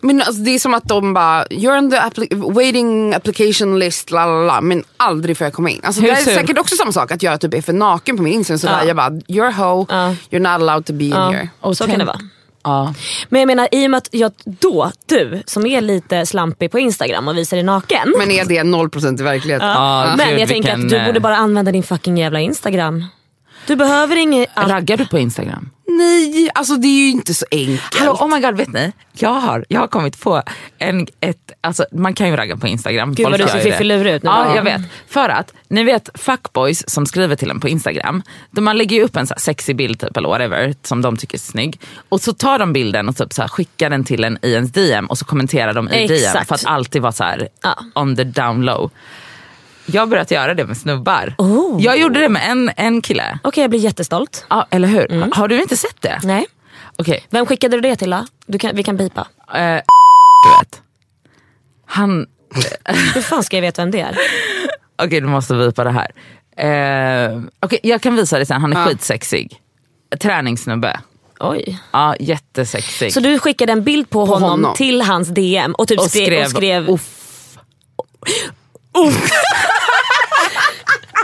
Men 0.00 0.22
alltså, 0.22 0.42
det 0.42 0.50
är 0.50 0.58
som 0.58 0.74
att 0.74 0.84
de 0.84 1.12
bara, 1.14 1.44
you're 1.44 1.78
on 1.78 1.90
the 1.90 1.96
appli- 1.96 2.52
waiting 2.54 3.14
application 3.14 3.78
list, 3.78 4.10
la 4.10 4.26
la 4.26 4.42
la, 4.44 4.60
men 4.60 4.84
aldrig 4.96 5.36
får 5.38 5.44
jag 5.44 5.54
komma 5.54 5.70
in. 5.70 5.80
Alltså, 5.84 6.00
Hur 6.00 6.08
det 6.08 6.14
är 6.14 6.22
sur? 6.24 6.34
säkert 6.34 6.58
också 6.58 6.76
samma 6.76 6.92
sak 6.92 7.12
att 7.12 7.22
jag 7.22 7.40
typ 7.40 7.54
är 7.54 7.62
för 7.62 7.72
naken 7.72 8.16
på 8.16 8.22
min 8.22 8.32
Instagram, 8.32 8.58
så 8.58 8.66
där 8.66 8.84
jag 8.84 8.96
bara, 8.96 9.10
you're 9.10 9.48
a 9.48 9.54
hoe, 9.56 9.86
Ja. 9.88 10.14
you're 10.30 10.38
not 10.38 10.48
allowed 10.62 10.84
to 10.86 10.92
be 10.92 11.04
in 11.04 11.12
here. 11.12 11.48
Och 11.60 11.76
så 11.76 11.86
kan 11.86 11.98
det 11.98 12.04
vara. 12.04 12.20
Ja. 12.64 12.94
Men 13.28 13.40
jag 13.40 13.46
menar 13.46 13.68
i 13.72 13.86
och 13.86 13.90
med 13.90 13.98
att 13.98 14.08
jag 14.12 14.32
då, 14.44 14.90
du 15.06 15.42
som 15.46 15.66
är 15.66 15.80
lite 15.80 16.26
slampig 16.26 16.70
på 16.70 16.78
Instagram 16.78 17.28
och 17.28 17.36
visar 17.36 17.56
dig 17.56 17.64
naken. 17.64 18.14
Men 18.18 18.30
är 18.30 18.44
det 18.44 18.62
0% 18.62 19.20
i 19.20 19.22
verkligheten? 19.22 19.68
Ja, 19.68 20.14
men 20.16 20.28
gud, 20.28 20.38
jag 20.40 20.48
tänker 20.48 20.54
vilken, 20.54 20.84
att 20.84 20.90
du 20.90 20.96
eh, 20.96 21.06
borde 21.06 21.20
bara 21.20 21.36
använda 21.36 21.72
din 21.72 21.82
fucking 21.82 22.18
jävla 22.18 22.40
Instagram. 22.40 23.04
Du 23.66 23.76
behöver 23.76 24.16
inget... 24.16 24.48
Raggar 24.56 24.96
du 24.96 25.06
på 25.06 25.18
Instagram? 25.18 25.70
Nej, 26.00 26.50
alltså 26.54 26.76
det 26.76 26.86
är 26.88 27.00
ju 27.04 27.10
inte 27.10 27.34
så 27.34 27.46
enkelt. 27.50 27.94
Hallå, 27.98 28.12
oh 28.12 28.28
my 28.34 28.40
god, 28.40 28.56
vet 28.56 28.68
ni? 28.72 28.92
Jag 29.12 29.30
har, 29.34 29.64
jag 29.68 29.80
har 29.80 29.86
kommit 29.88 30.20
på 30.20 30.42
en, 30.78 31.06
ett, 31.20 31.52
alltså 31.60 31.84
man 31.92 32.14
kan 32.14 32.28
ju 32.28 32.36
ragga 32.36 32.56
på 32.56 32.66
Instagram. 32.68 33.14
Gud, 33.14 33.30
vad 33.30 33.40
du 33.40 33.46
ser 33.46 33.60
fiffilurig 33.60 34.14
ut 34.14 34.22
nu. 34.22 34.30
Ja, 34.30 34.44
Ja. 34.48 34.56
jag 34.56 34.62
vet. 34.62 34.80
För 35.08 35.28
att, 35.28 35.52
ni 35.68 35.84
vet 35.84 36.08
fuckboys 36.14 36.90
som 36.90 37.06
skriver 37.06 37.36
till 37.36 37.50
en 37.50 37.60
på 37.60 37.68
Instagram. 37.68 38.22
De 38.50 38.60
man 38.64 38.78
lägger 38.78 38.96
ju 38.96 39.02
upp 39.02 39.16
en 39.16 39.26
så 39.26 39.34
sexig 39.38 39.76
bild 39.76 40.00
typ, 40.00 40.16
eller 40.16 40.28
whatever, 40.28 40.74
som 40.82 41.02
de 41.02 41.16
tycker 41.16 41.34
är 41.34 41.38
snygg. 41.40 41.80
Och 42.08 42.20
så 42.20 42.32
tar 42.32 42.58
de 42.58 42.72
bilden 42.72 43.08
och 43.08 43.16
typ 43.16 43.32
så 43.32 43.42
här, 43.42 43.48
skickar 43.48 43.90
den 43.90 44.04
till 44.04 44.24
en 44.24 44.38
i 44.42 44.52
ens 44.52 44.72
DM 44.72 45.06
och 45.06 45.18
så 45.18 45.24
kommenterar 45.24 45.72
de 45.74 45.88
i 45.88 45.92
DM. 46.06 46.10
Exakt. 46.16 46.48
För 46.48 46.54
att 46.54 46.64
alltid 46.66 47.02
vara 47.02 47.12
så 47.12 47.24
här 47.24 47.48
Ja. 47.62 47.78
on 47.94 48.16
the 48.16 48.24
down 48.24 48.62
low. 48.64 48.90
Jag 49.92 50.02
har 50.02 50.06
börjat 50.06 50.30
göra 50.30 50.54
det 50.54 50.66
med 50.66 50.76
snubbar. 50.76 51.34
Oh. 51.38 51.82
Jag 51.82 51.98
gjorde 51.98 52.20
det 52.20 52.28
med 52.28 52.50
en, 52.50 52.70
en 52.76 53.02
kille. 53.02 53.38
Okej 53.42 53.62
jag 53.62 53.70
blir 53.70 53.80
jättestolt. 53.80 54.44
Ja, 54.50 54.66
eller 54.70 54.88
hur? 54.88 55.12
Mm. 55.12 55.32
Har 55.32 55.48
du 55.48 55.62
inte 55.62 55.76
sett 55.76 56.02
det? 56.02 56.18
Nej. 56.22 56.46
Okej. 56.98 57.26
Vem 57.30 57.46
skickade 57.46 57.76
du 57.76 57.80
det 57.80 57.96
till 57.96 58.10
då? 58.10 58.26
Du 58.46 58.58
kan, 58.58 58.76
vi 58.76 58.82
kan 58.82 58.96
bipa. 58.96 59.20
Eh, 59.54 59.60
du 60.44 60.58
vet. 60.58 60.82
Han... 61.86 62.26
Hur 63.14 63.20
fan 63.22 63.44
ska 63.44 63.56
jag 63.56 63.62
veta 63.62 63.82
vem 63.82 63.90
det 63.90 64.00
är? 64.00 64.16
Okej, 65.02 65.20
du 65.20 65.26
måste 65.26 65.54
vipa 65.54 65.84
det 65.84 65.90
här. 65.90 66.10
Eh, 66.56 67.40
Okej, 67.60 67.80
jag 67.82 68.00
kan 68.02 68.16
visa 68.16 68.36
dig 68.36 68.46
sen. 68.46 68.60
Han 68.60 68.72
är 68.72 68.80
Ja. 68.80 68.86
skitsexig. 68.86 69.60
Träningssnubbe. 70.20 71.00
Oj. 71.40 71.78
Ja, 71.92 72.16
jättesexig. 72.20 73.12
Så 73.12 73.20
du 73.20 73.38
skickade 73.38 73.72
en 73.72 73.84
bild 73.84 74.10
på, 74.10 74.24
honom, 74.24 74.50
honom. 74.50 74.74
till 74.74 75.02
hans 75.02 75.28
DM 75.28 75.72
och, 75.74 75.88
typ 75.88 76.00
och 76.00 76.10
skrev, 76.10 76.44
och 76.44 76.50
skrev 76.50 76.88
Uff. 76.90 77.16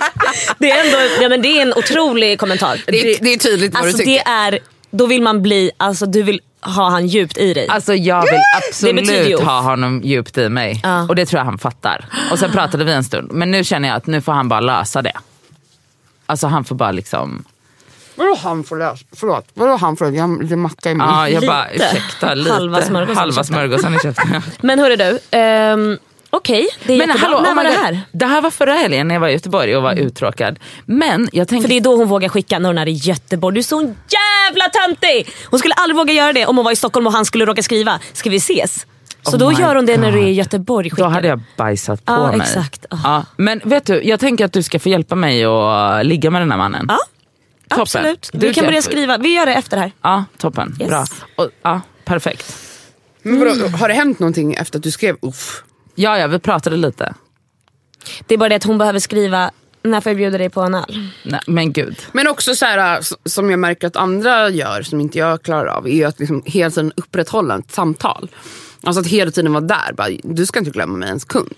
det, 0.59 0.71
är 0.71 0.85
ändå, 0.87 0.99
ja, 1.23 1.29
men 1.29 1.43
det 1.43 1.49
är 1.59 1.63
en 1.63 1.73
otrolig 1.75 2.39
kommentar. 2.41 2.81
det, 2.87 3.01
är- 3.01 3.19
det 3.23 3.35
är 3.35 3.39
tydligt 3.39 3.75
vad 3.75 3.83
alltså, 3.83 3.97
du 3.99 4.05
det 4.05 4.19
tycker. 4.19 4.31
är, 4.31 4.59
då 4.91 5.07
vill 5.07 5.23
man 5.23 5.43
bli, 5.43 5.71
alltså 5.77 6.07
du 6.07 6.23
vill 6.23 6.41
ha 6.61 6.89
han 6.91 7.07
djupt 7.07 7.39
i 7.39 7.55
dig. 7.55 7.69
Alltså 7.69 7.95
jag 7.95 8.23
vill 8.23 8.31
Det 8.31 8.67
absolut 8.69 9.41
ha 9.41 9.61
honom 9.61 10.01
djupt 10.05 10.39
i 10.39 10.49
mig. 10.49 10.81
Ja. 10.83 11.03
Och 11.09 11.15
det 11.17 11.27
tror 11.27 11.39
jag 11.39 11.45
han 11.45 11.59
fattar. 11.59 12.05
Och 12.33 12.39
sen 12.39 12.53
pratade 12.53 12.85
vi 12.85 12.93
en 12.93 13.05
stund. 13.05 13.33
Men 13.33 13.51
nu 13.51 13.65
känner 13.65 13.89
jag 13.89 13.97
att 13.97 14.07
nu 14.07 14.21
får 14.21 14.33
han 14.33 14.49
bara 14.49 14.61
lösa 14.61 15.03
det. 15.03 15.13
Alltså 16.27 16.47
han 16.47 16.65
får 16.65 16.75
bara 16.75 16.91
liksom... 16.93 17.45
Vadå 18.15 18.35
han 18.43 18.65
får 18.65 18.77
lösa? 18.77 19.05
Förlåt, 19.17 19.47
vadå 19.55 19.77
han 19.77 19.97
får 19.97 20.05
lösa? 20.05 20.17
Jag 20.17 20.29
har 20.29 20.43
lite 20.43 20.57
macka 20.57 20.91
i 20.91 20.95
mun. 20.95 21.07
Ja, 21.09 21.29
jag 21.29 21.47
bara 21.47 21.67
Lite. 21.73 21.85
ursäkta 21.93 22.35
lite. 22.35 22.53
Halva 22.53 22.83
smörgåsen 22.83 23.13
i 23.17 23.19
Halva 23.19 23.35
käften. 23.35 23.45
smörgåsen 23.55 23.95
i 23.95 23.99
käften. 24.03 24.43
Men 24.61 24.79
hörru 24.79 24.97
du, 24.97 25.19
ehm, 25.31 25.99
okej 26.31 26.69
det 26.87 26.93
är 26.95 26.99
Men 26.99 27.09
jättebra. 27.09 27.29
hallå, 27.29 27.41
När 27.41 27.51
oh 27.53 27.57
var 27.57 27.65
det 27.65 27.71
God. 27.71 27.79
här? 27.79 28.01
Det 28.13 28.27
här 28.27 28.41
var 28.41 28.51
förra 28.51 28.75
helgen 28.75 29.09
när 29.09 29.15
jag 29.15 29.21
var 29.21 29.29
i 29.29 29.33
Göteborg 29.33 29.77
och 29.77 29.83
var 29.83 29.95
uttråkad. 29.95 30.59
Men 30.87 31.29
jag 31.33 31.49
tänkte... 31.49 31.63
För 31.63 31.69
det 31.69 31.77
är 31.77 31.81
då 31.81 31.97
hon 31.97 32.09
vågar 32.09 32.29
skicka 32.29 32.59
när 32.59 32.69
hon 32.69 32.79
är 32.79 32.89
i 32.89 32.93
Göteborg. 32.93 33.55
Du 33.55 33.59
är 33.59 33.63
så 33.63 33.81
jävla 33.83 34.65
töntig! 34.69 35.29
Hon 35.51 35.59
skulle 35.59 35.75
aldrig 35.75 35.97
våga 35.97 36.13
göra 36.15 36.33
det 36.33 36.47
om 36.47 36.57
hon 36.57 36.65
var 36.65 36.73
i 36.73 36.77
Stockholm 36.77 37.07
och 37.07 37.13
han 37.13 37.25
skulle 37.25 37.45
råka 37.47 37.63
skriva 37.63 38.01
“ska 38.13 38.31
vi 38.31 38.37
ses?” 38.37 38.87
Så 39.23 39.33
Oh 39.33 39.39
då 39.39 39.53
gör 39.53 39.75
hon 39.75 39.87
det 39.87 39.97
när 39.97 40.13
du 40.13 40.19
är 40.19 40.23
i 40.23 40.27
God. 40.27 40.33
Göteborg. 40.35 40.89
Då 40.91 40.97
skickar 40.97 41.09
hade 41.09 41.23
du. 41.23 41.29
jag 41.29 41.41
bajsat 41.57 42.05
på 42.05 42.13
Ja, 42.13 42.27
mig. 42.27 42.37
exakt. 42.41 42.87
Ja. 42.91 42.99
Ja, 43.05 43.25
men 43.37 43.61
vet 43.65 43.87
du, 43.87 44.03
jag 44.03 44.21
tänker 44.21 44.45
att 44.45 44.53
du 44.53 44.63
ska 44.63 44.79
få 44.79 44.89
hjälpa 44.89 45.15
mig 45.15 45.45
att 45.45 46.07
ligga 46.07 46.31
med 46.31 46.43
den 46.43 46.51
här 46.51 46.59
mannen. 46.59 46.87
Ja, 46.89 46.99
Toppen. 47.69 47.83
absolut. 47.83 48.31
Du 48.33 48.49
Vi 48.49 48.55
kan 48.55 48.67
börja 48.67 48.83
skriva. 48.83 49.19
Vi 49.19 49.35
gör 49.35 49.47
det 49.47 49.53
efter 49.55 49.77
det 49.77 49.81
här. 49.83 49.93
Ja, 50.03 50.25
toppen. 50.39 50.77
Yes. 50.81 50.89
Bra. 50.89 51.05
Ja, 51.63 51.81
perfekt. 52.05 52.57
Men 53.23 53.39
vadå, 53.39 53.69
har 53.69 53.89
det 53.89 53.95
hänt 53.95 54.19
någonting 54.19 54.55
efter 54.55 54.79
att 54.79 54.83
du 54.83 54.91
skrev 54.91 55.17
uff? 55.23 55.63
Ja, 55.99 56.19
ja, 56.19 56.27
vi 56.27 56.39
pratade 56.39 56.77
lite. 56.77 57.15
Det 58.27 58.35
är 58.35 58.39
bara 58.39 58.49
det 58.49 58.55
att 58.57 58.65
hon 58.65 58.79
behöver 58.79 58.99
skriva 58.99 59.51
“när 59.83 60.01
får 60.01 60.11
jag 60.11 60.17
bjuda 60.17 60.39
dig 60.39 60.51
på 60.51 60.61
en 60.61 60.75
öl?” 60.75 61.09
Nej, 61.23 61.41
men 61.47 61.73
gud. 61.73 61.97
Men 62.13 62.29
också 62.29 62.55
så 62.55 62.65
här, 62.67 63.01
som 63.29 63.51
jag 63.51 63.59
märker 63.59 63.87
att 63.87 63.97
andra 63.97 64.49
gör, 64.51 64.83
som 64.83 65.01
inte 65.01 65.19
jag 65.19 65.43
klarar 65.43 65.67
av, 65.67 65.89
är 65.89 66.07
att 66.07 66.19
liksom 66.21 66.43
hela 66.47 66.71
tiden 66.71 66.93
upprätthålla 66.97 67.59
ett 67.59 67.73
samtal. 67.73 68.29
Alltså 68.83 69.01
att 69.01 69.07
hela 69.07 69.31
tiden 69.31 69.53
vara 69.53 69.65
där. 69.65 69.93
Bara, 69.97 70.09
du 70.23 70.47
ska 70.47 70.59
inte 70.59 70.71
glömma 70.71 70.99
mig 70.99 71.09
en 71.11 71.21
sekund. 71.21 71.55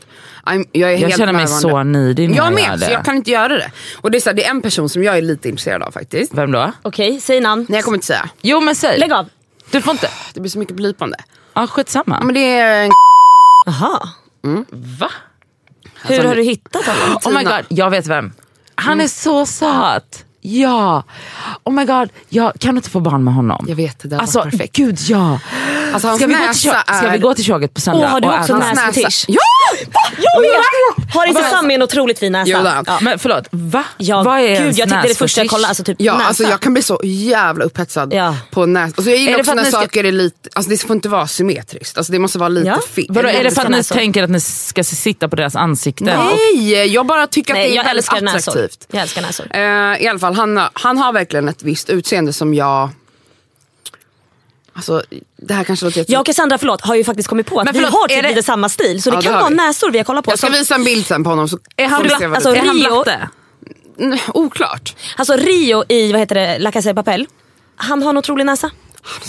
I'm, 0.47 0.65
jag 0.73 0.89
är 0.91 0.93
Jag 0.93 0.99
helt 1.01 1.17
känner 1.17 1.33
mig 1.33 1.47
så 1.49 1.83
needy 1.83 2.29
när 2.29 2.37
Jag 2.37 2.47
jag, 2.47 2.55
med, 2.55 2.63
gör 2.65 2.77
det. 2.77 2.85
så 2.87 2.91
jag 2.93 3.05
kan 3.05 3.17
inte 3.17 3.31
göra 3.31 3.49
det. 3.49 3.73
Och 3.97 4.11
det 4.11 4.19
är, 4.19 4.21
så 4.21 4.29
här, 4.31 4.35
det 4.37 4.45
är 4.45 4.51
en 4.51 4.63
person 4.63 4.89
som 4.89 5.03
jag 5.05 5.19
är 5.19 5.23
lite 5.23 5.49
intresserad 5.49 5.83
av 5.83 5.91
faktiskt. 5.91 6.35
Vem 6.35 6.53
då? 6.53 6.73
Okej, 6.83 7.21
säg 7.21 7.41
namn. 7.41 7.67
Nej 7.69 7.79
jag 7.79 7.85
kommer 7.85 7.97
inte 7.97 8.07
säga. 8.07 8.29
Jo 8.43 8.61
men 8.61 8.75
säg. 8.75 8.99
Lägg 8.99 9.13
av. 9.13 9.29
Du 9.71 9.83
får 9.83 9.91
inte. 9.93 10.09
Det 10.35 10.41
blir 10.41 10.51
så 10.51 10.59
mycket 10.59 10.77
blipande. 10.77 11.17
Ja, 11.55 11.67
skitsamma. 11.67 12.17
Ja, 12.21 12.25
men 12.25 12.35
det 12.35 12.41
är 12.59 12.85
en 12.85 12.91
Aha. 13.67 14.09
Va? 14.71 15.11
Hur 16.03 16.25
har 16.25 16.37
du 16.37 16.43
hittat 16.43 16.87
honom? 16.87 17.19
Oh 17.25 17.33
my 17.39 17.45
god, 17.45 17.65
jag 17.69 17.91
vet 17.91 18.07
vem. 18.07 18.33
Han 18.75 19.01
är 19.01 19.09
så 19.09 19.47
söt. 19.47 20.25
Ja. 20.41 21.03
Oh 21.65 21.73
my 21.73 21.85
god, 21.85 22.09
ja, 22.29 22.53
kan 22.61 22.75
du 22.75 22.79
inte 22.79 22.91
få 22.91 23.01
barn 23.01 23.25
med 23.25 23.35
honom? 23.35 23.65
Jag 23.69 23.77
vet, 23.77 24.11
det 24.11 24.19
Alltså 24.19 24.43
perfekt. 24.43 24.77
gud 24.77 24.99
ja. 25.09 25.41
Alltså, 25.93 26.17
Ska 26.17 26.27
vi, 26.27 26.33
gå 26.35 26.39
till, 26.53 26.71
kö- 26.71 26.83
ska 26.87 26.95
är- 27.07 27.13
vi 27.13 27.19
gå 27.19 27.35
till 27.35 27.45
tjoget 27.45 27.75
på 27.75 27.81
söndag? 27.81 28.05
Åh, 28.07 28.11
har 28.11 28.21
du 28.21 28.29
också 28.29 28.57
näsfetisch? 28.57 29.25
Ja! 29.29 29.39
Jag 30.19 30.41
vet! 30.41 31.15
Har 31.15 31.27
inte 31.27 31.43
Sami 31.43 31.75
en 31.75 31.83
otroligt 31.83 32.19
fin 32.19 32.33
näsa? 32.33 32.51
Jo, 32.57 32.63
det 32.63 32.69
han. 32.71 32.85
Ja. 32.87 32.99
Men 33.03 33.19
förlåt, 33.19 33.45
va? 33.51 33.85
Ja, 33.97 34.23
Vad 34.23 34.39
är 34.39 34.43
gud, 34.49 34.51
ens 34.51 34.79
jag 34.79 34.89
tyckte 34.89 35.09
det 35.09 35.15
första 35.15 35.41
jag 35.41 35.45
näsfetisch? 35.45 35.51
kollade, 35.51 35.69
alltså 35.69 35.85
typ 35.85 35.97
Ja, 36.01 36.15
näsa. 36.15 36.27
alltså 36.29 36.43
jag 36.43 36.61
kan 36.61 36.73
bli 36.73 36.83
så 36.83 37.01
jävla 37.05 37.65
upphetsad 37.65 38.15
Ja. 38.15 38.37
på 38.51 38.67
näs. 38.67 38.83
Alltså 38.97 39.03
jag 39.11 39.15
Är 39.17 39.21
gillar 39.21 39.33
det 39.35 39.41
också 39.41 39.51
att 39.51 39.57
när 39.57 39.63
ni 39.65 39.71
ska- 39.71 39.81
saker 39.81 40.05
är 40.05 40.13
lite, 40.13 40.49
alltså 40.55 40.71
det 40.71 40.77
får 40.79 40.97
inte 40.97 41.09
vara 41.09 41.27
symmetriskt. 41.27 41.99
Alltså 41.99 42.13
det 42.13 42.19
måste 42.19 42.39
vara 42.39 42.49
lite 42.49 42.69
Ja. 42.69 42.81
fel. 42.95 43.07
Vadå, 43.09 43.29
är 43.29 43.45
det 43.45 43.51
för 43.51 43.63
att 43.63 43.69
ni 43.69 43.77
näsor. 43.77 43.95
tänker 43.97 44.23
att 44.23 44.31
ni 44.31 44.41
ska 44.41 44.85
sitta 44.85 45.29
på 45.29 45.37
deras 45.37 45.57
ansikten? 45.57 46.07
Nej, 46.07 46.87
jag 46.95 47.07
bara 47.07 47.27
tycker 47.27 47.53
att 47.53 47.59
Nej, 47.59 47.69
det 47.69 47.75
är 47.75 47.77
jag 47.77 47.85
väldigt 47.85 48.05
älskar 48.13 48.21
näsor. 48.21 48.53
attraktivt. 48.53 48.87
Jag 48.93 49.03
älskar 49.03 49.23
näsor. 49.23 49.47
Eh, 49.51 50.03
I 50.03 50.09
alla 50.09 50.19
fall, 50.19 50.35
han, 50.35 50.61
han 50.73 50.99
har 50.99 51.13
verkligen 51.13 51.49
ett 51.49 51.63
visst 51.63 51.91
utseende 51.91 52.33
som 52.33 52.55
jag... 52.55 52.91
Alltså, 54.79 55.03
det 55.37 55.55
här 55.55 55.65
kanske 55.65 55.85
låter. 55.85 56.05
Jag 56.09 56.21
och 56.21 56.27
Cassandra 56.27 56.59
förlåt, 56.59 56.81
har 56.81 56.95
ju 56.95 57.05
faktiskt 57.05 57.29
kommit 57.29 57.47
på 57.47 57.61
att 57.61 57.65
Men 57.65 57.75
vi 57.75 57.81
förlåt, 57.81 57.93
har 57.93 58.05
är 58.05 58.09
typ 58.09 58.23
det- 58.23 58.29
lite 58.29 58.43
samma 58.43 58.69
stil. 58.69 59.03
Så 59.03 59.09
Ja, 59.09 59.13
det 59.13 59.19
det 59.19 59.23
kan 59.25 59.33
har 59.35 59.41
vara 59.41 59.51
vi. 59.51 59.57
näsor 59.57 59.91
vi 59.91 59.99
har 59.99 60.05
kollat 60.05 60.25
på. 60.25 60.31
Jag 60.31 60.39
ska 60.39 60.47
som- 60.47 60.55
visa 60.57 60.75
en 60.75 60.85
bild 60.85 61.07
sen 61.07 61.25
på 61.25 61.31
honom 61.31 61.49
så 61.49 61.59
Är 61.77 61.87
han, 61.89 62.03
vad 62.21 62.35
alltså, 62.35 62.53
det 62.53 62.59
är 62.59 62.67
han 62.67 62.77
Rio- 62.77 63.05
blatte? 63.05 63.29
Mm, 64.01 64.19
Oklart. 64.35 64.97
Alltså 65.17 65.37
Rio 65.37 65.85
i 65.89 66.13
vad 66.13 66.21
heter 66.21 66.35
det, 66.35 66.59
La 66.59 66.73
Casa 66.73 66.89
de 66.89 66.95
Papel. 66.95 67.27
Han 67.77 68.03
har 68.03 68.11
en 68.11 68.17
otrolig 68.19 68.47
näsa. 68.47 68.71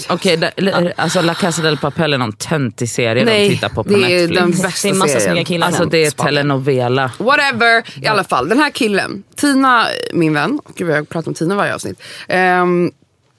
Okej, 0.09 0.37
okay, 0.37 0.91
alltså 0.97 1.21
La 1.21 1.33
Casa 1.33 1.61
del 1.61 1.77
Papel 1.77 2.13
är 2.13 2.17
någon 2.17 2.33
töntig 2.33 2.89
serie 2.89 3.25
de 3.25 3.49
tittar 3.49 3.69
på 3.69 3.83
på 3.83 3.89
det 3.89 3.95
är 3.95 3.99
Netflix. 3.99 4.39
den 4.41 4.51
Det 4.51 4.61
bästa 4.63 4.87
är 4.87 4.93
massa 4.93 5.13
serien. 5.13 5.31
snygga 5.31 5.45
killar. 5.45 5.67
Alltså 5.67 5.85
det 5.85 6.05
är 6.05 6.11
telenovela. 6.11 7.11
Whatever, 7.17 7.83
i 8.03 8.07
alla 8.07 8.23
fall. 8.23 8.49
Den 8.49 8.59
här 8.59 8.69
killen, 8.69 9.23
Tina, 9.35 9.85
min 10.13 10.33
vän, 10.33 10.59
gud 10.75 10.89
jag 10.89 11.09
pratar 11.09 11.27
om 11.27 11.33
Tina 11.33 11.55
varje 11.55 11.75
avsnitt. 11.75 12.01
Ehm, 12.27 12.91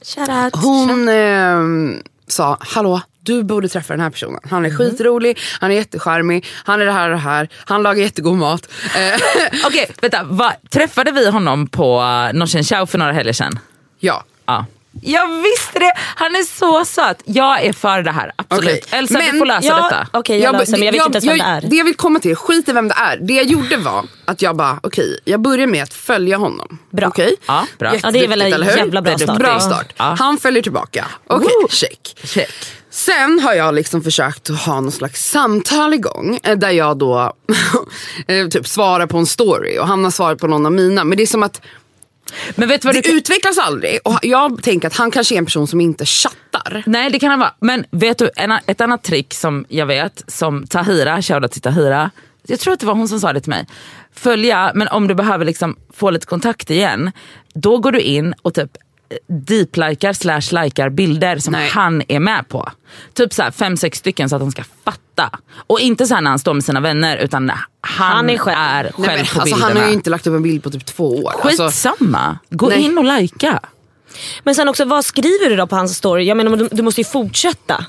Shoutout. 0.03 0.57
hon 0.63 1.09
ehm, 1.09 2.03
sa, 2.27 2.57
hallå, 2.61 3.01
du 3.23 3.43
borde 3.45 3.69
träffa 3.69 3.93
den 3.93 4.01
här 4.01 4.11
personen. 4.11 4.41
Han 4.51 4.65
Mm. 4.65 4.73
är 4.73 4.77
skitrolig, 4.77 5.39
han 5.61 5.71
är 5.71 5.75
jättecharmig, 5.75 6.47
han 6.65 6.81
är 6.81 6.85
det 6.85 6.93
här 6.93 7.09
och 7.11 7.15
det 7.17 7.21
här, 7.23 7.49
han 7.65 7.83
lagar 7.83 8.03
jättegod 8.03 8.37
mat. 8.39 8.69
Eh, 8.97 9.21
Okej, 9.67 9.91
vänta. 10.03 10.23
Va, 10.25 10.53
träffade 10.71 11.13
vi 11.13 11.31
honom 11.31 11.67
på 11.67 12.01
uh, 12.01 12.39
Norsen 12.39 12.65
Chow 12.65 12.87
för 12.87 12.99
några 12.99 13.13
helger 13.13 13.33
sedan? 13.33 13.59
ja. 13.99 14.25
Ja. 14.47 14.67
Jag 15.03 15.43
visste 15.43 15.79
det! 15.79 15.93
Han 15.97 16.37
är 16.37 16.43
så 16.59 16.85
söt. 16.85 17.23
Jag 17.25 17.65
är 17.65 17.73
för 17.73 18.03
det 18.03 18.11
här, 18.11 18.33
absolut. 18.37 18.85
Okej. 18.87 18.99
Elsa 18.99 19.19
Men- 19.19 19.33
du 19.33 19.39
får 19.39 19.47
lösa 19.47 19.67
Ja, 19.69 19.75
detta. 19.83 20.07
okej 20.19 20.39
jag 20.41 20.53
löser 20.53 20.73
men 20.73 20.83
jag 20.83 20.93
vet 20.93 21.07
inte 21.07 21.17
ens 21.19 21.27
vem 21.27 21.39
det 21.39 21.45
är. 21.45 21.71
Det 21.71 21.77
jag 21.77 21.85
vill 21.85 21.95
komma 21.97 22.19
till, 22.19 22.37
skit 22.37 22.69
i 22.69 22.73
vem 22.73 22.89
det 22.89 22.95
är. 22.95 23.17
Det 23.17 23.33
jag 23.35 23.45
gjorde 23.47 23.77
var 23.77 24.05
att 24.25 24.43
jag 24.43 24.57
bara, 24.57 24.81
okej, 24.83 25.19
jag 25.25 25.41
börjar 25.41 25.67
med 25.67 25.83
att 25.83 25.95
följa 25.95 26.37
honom. 26.37 26.79
Bra. 26.91 27.09
Okej? 27.09 27.37
Ja, 27.47 27.67
bra. 27.79 27.93
Ja, 28.03 28.11
det 28.11 28.25
är 28.25 28.29
väl 28.29 28.43
en 28.43 28.51
jävla 28.51 29.03
bra 29.03 29.17
Det 29.17 29.23
är 29.23 29.27
start. 29.27 29.39
Bra 29.39 29.61
start. 29.61 29.93
Ja. 29.97 30.15
Han 30.19 30.39
följer 30.39 30.63
tillbaka. 30.63 31.07
Okej, 31.27 31.49
Woo! 31.63 31.69
check. 31.71 32.17
Check. 32.25 32.53
Sen 32.91 33.41
har 33.41 33.55
jag 33.55 33.75
liksom 33.75 34.03
försökt 34.03 34.51
att 34.51 34.61
ha 34.61 34.81
någon 34.81 34.93
slags 34.93 35.31
samtal 35.31 35.95
igång 35.95 36.39
eh, 36.43 36.57
där 36.59 36.71
jag 36.71 36.99
då 36.99 37.33
eh, 38.29 38.49
typ 38.49 38.69
svarar 38.69 39.07
på 39.07 39.19
en 39.19 39.27
story 39.27 39.79
och 39.79 39.87
han 39.87 40.05
har 40.05 40.11
svarat 40.11 40.39
på 40.39 40.47
någon 40.47 40.67
av 40.67 40.73
mina. 40.73 41.05
Men 41.05 41.17
det 41.17 41.23
är 41.25 41.27
som 41.27 41.43
att 41.43 41.61
Men 42.55 42.69
vet 42.69 42.85
vad 42.85 42.95
det 42.95 43.01
du 43.01 43.11
utvecklas 43.11 43.59
aldrig 43.59 43.99
och 44.05 44.19
jag 44.23 44.63
tänker 44.63 44.89
att 44.89 44.97
han 44.97 45.11
kanske 45.11 45.35
är 45.35 45.39
en 45.39 45.45
person 45.45 45.67
som 45.67 45.81
inte 45.81 46.07
chattar. 46.07 46.83
Nej 46.87 47.11
det 47.11 47.19
kan 47.19 47.31
han 47.31 47.39
vara. 47.39 47.55
Men 47.61 47.85
vet 47.91 48.19
du 48.19 48.31
en, 48.37 48.53
ett 48.67 48.81
annat 48.81 49.03
trick 49.03 49.35
som 49.35 49.65
jag 49.69 49.87
vet, 49.87 50.25
som 50.27 50.67
Tahira, 50.67 51.23
shoutout 51.23 51.53
till 51.53 51.63
Tahira. 51.63 52.11
Jag 52.47 52.61
tror 52.61 52.75
att 52.75 52.81
det 52.81 52.87
var 52.87 52.95
hon 52.95 53.09
som 53.09 53.21
sa 53.21 53.33
det 53.33 53.41
till 53.41 53.51
mig. 53.51 53.67
Följa, 54.15 54.73
men 54.75 54.89
om 54.89 55.09
du 55.09 55.15
behöver 55.15 55.45
liksom 55.45 55.77
få 55.93 56.11
lite 56.11 56.27
kontakt 56.27 56.71
igen, 56.71 57.11
då 57.55 57.79
går 57.79 57.93
du 57.93 58.01
in 58.01 58.35
och 58.43 58.55
typ 58.55 58.71
deep-likar 59.29 60.13
slash 60.13 60.63
likar 60.65 60.89
bilder 60.91 61.39
som 61.39 61.53
Nej. 61.53 61.69
han 61.69 62.03
är 62.09 62.21
med 62.21 62.49
på. 62.49 62.69
Typ 63.15 63.33
så 63.35 63.43
här 63.43 63.51
fem, 63.51 63.77
sex 63.77 63.99
stycken 63.99 64.29
så 64.29 64.37
att 64.37 64.43
han 64.43 64.51
ska 64.51 64.65
fatta. 64.85 65.39
Och 65.67 65.81
inte 65.81 66.07
så 66.07 66.15
här 66.15 66.21
när 66.21 66.31
han 66.31 66.39
står 66.39 66.55
med 66.55 66.65
sina 66.65 66.81
vänner 66.81 67.17
utan 67.17 67.49
han, 67.51 67.59
Han 68.17 68.31
är 68.31 68.39
själv. 68.39 68.57
är 68.59 68.83
Nej, 68.83 68.93
själv 68.93 69.07
men, 69.07 69.27
på 69.27 69.41
alltså, 69.41 69.43
bilderna. 69.45 69.65
han 69.67 69.77
har 69.77 69.87
ju 69.87 69.93
inte 69.93 70.11
lagt 70.11 70.27
upp 70.27 70.35
en 70.35 70.43
bild 70.43 70.63
på 70.63 70.71
typ 70.71 70.87
två 70.87 71.17
år. 71.25 71.33
Alltså, 71.43 71.67
Skitsamma, 71.67 72.39
gå 72.51 72.69
Nej. 72.69 72.81
in 72.83 72.99
och 72.99 73.05
likea. 73.05 73.61
Men 74.43 74.55
sen 74.55 74.69
också, 74.69 74.85
vad 74.85 75.05
skriver 75.05 75.51
du 75.51 75.57
då 75.57 75.67
på 75.67 75.77
hans 75.77 75.97
story? 75.97 76.25
Jag 76.25 76.37
menar 76.37 76.57
du, 76.57 76.69
du 76.73 76.83
måste 76.83 77.01
ju 77.01 77.05
fortsätta. 77.05 77.85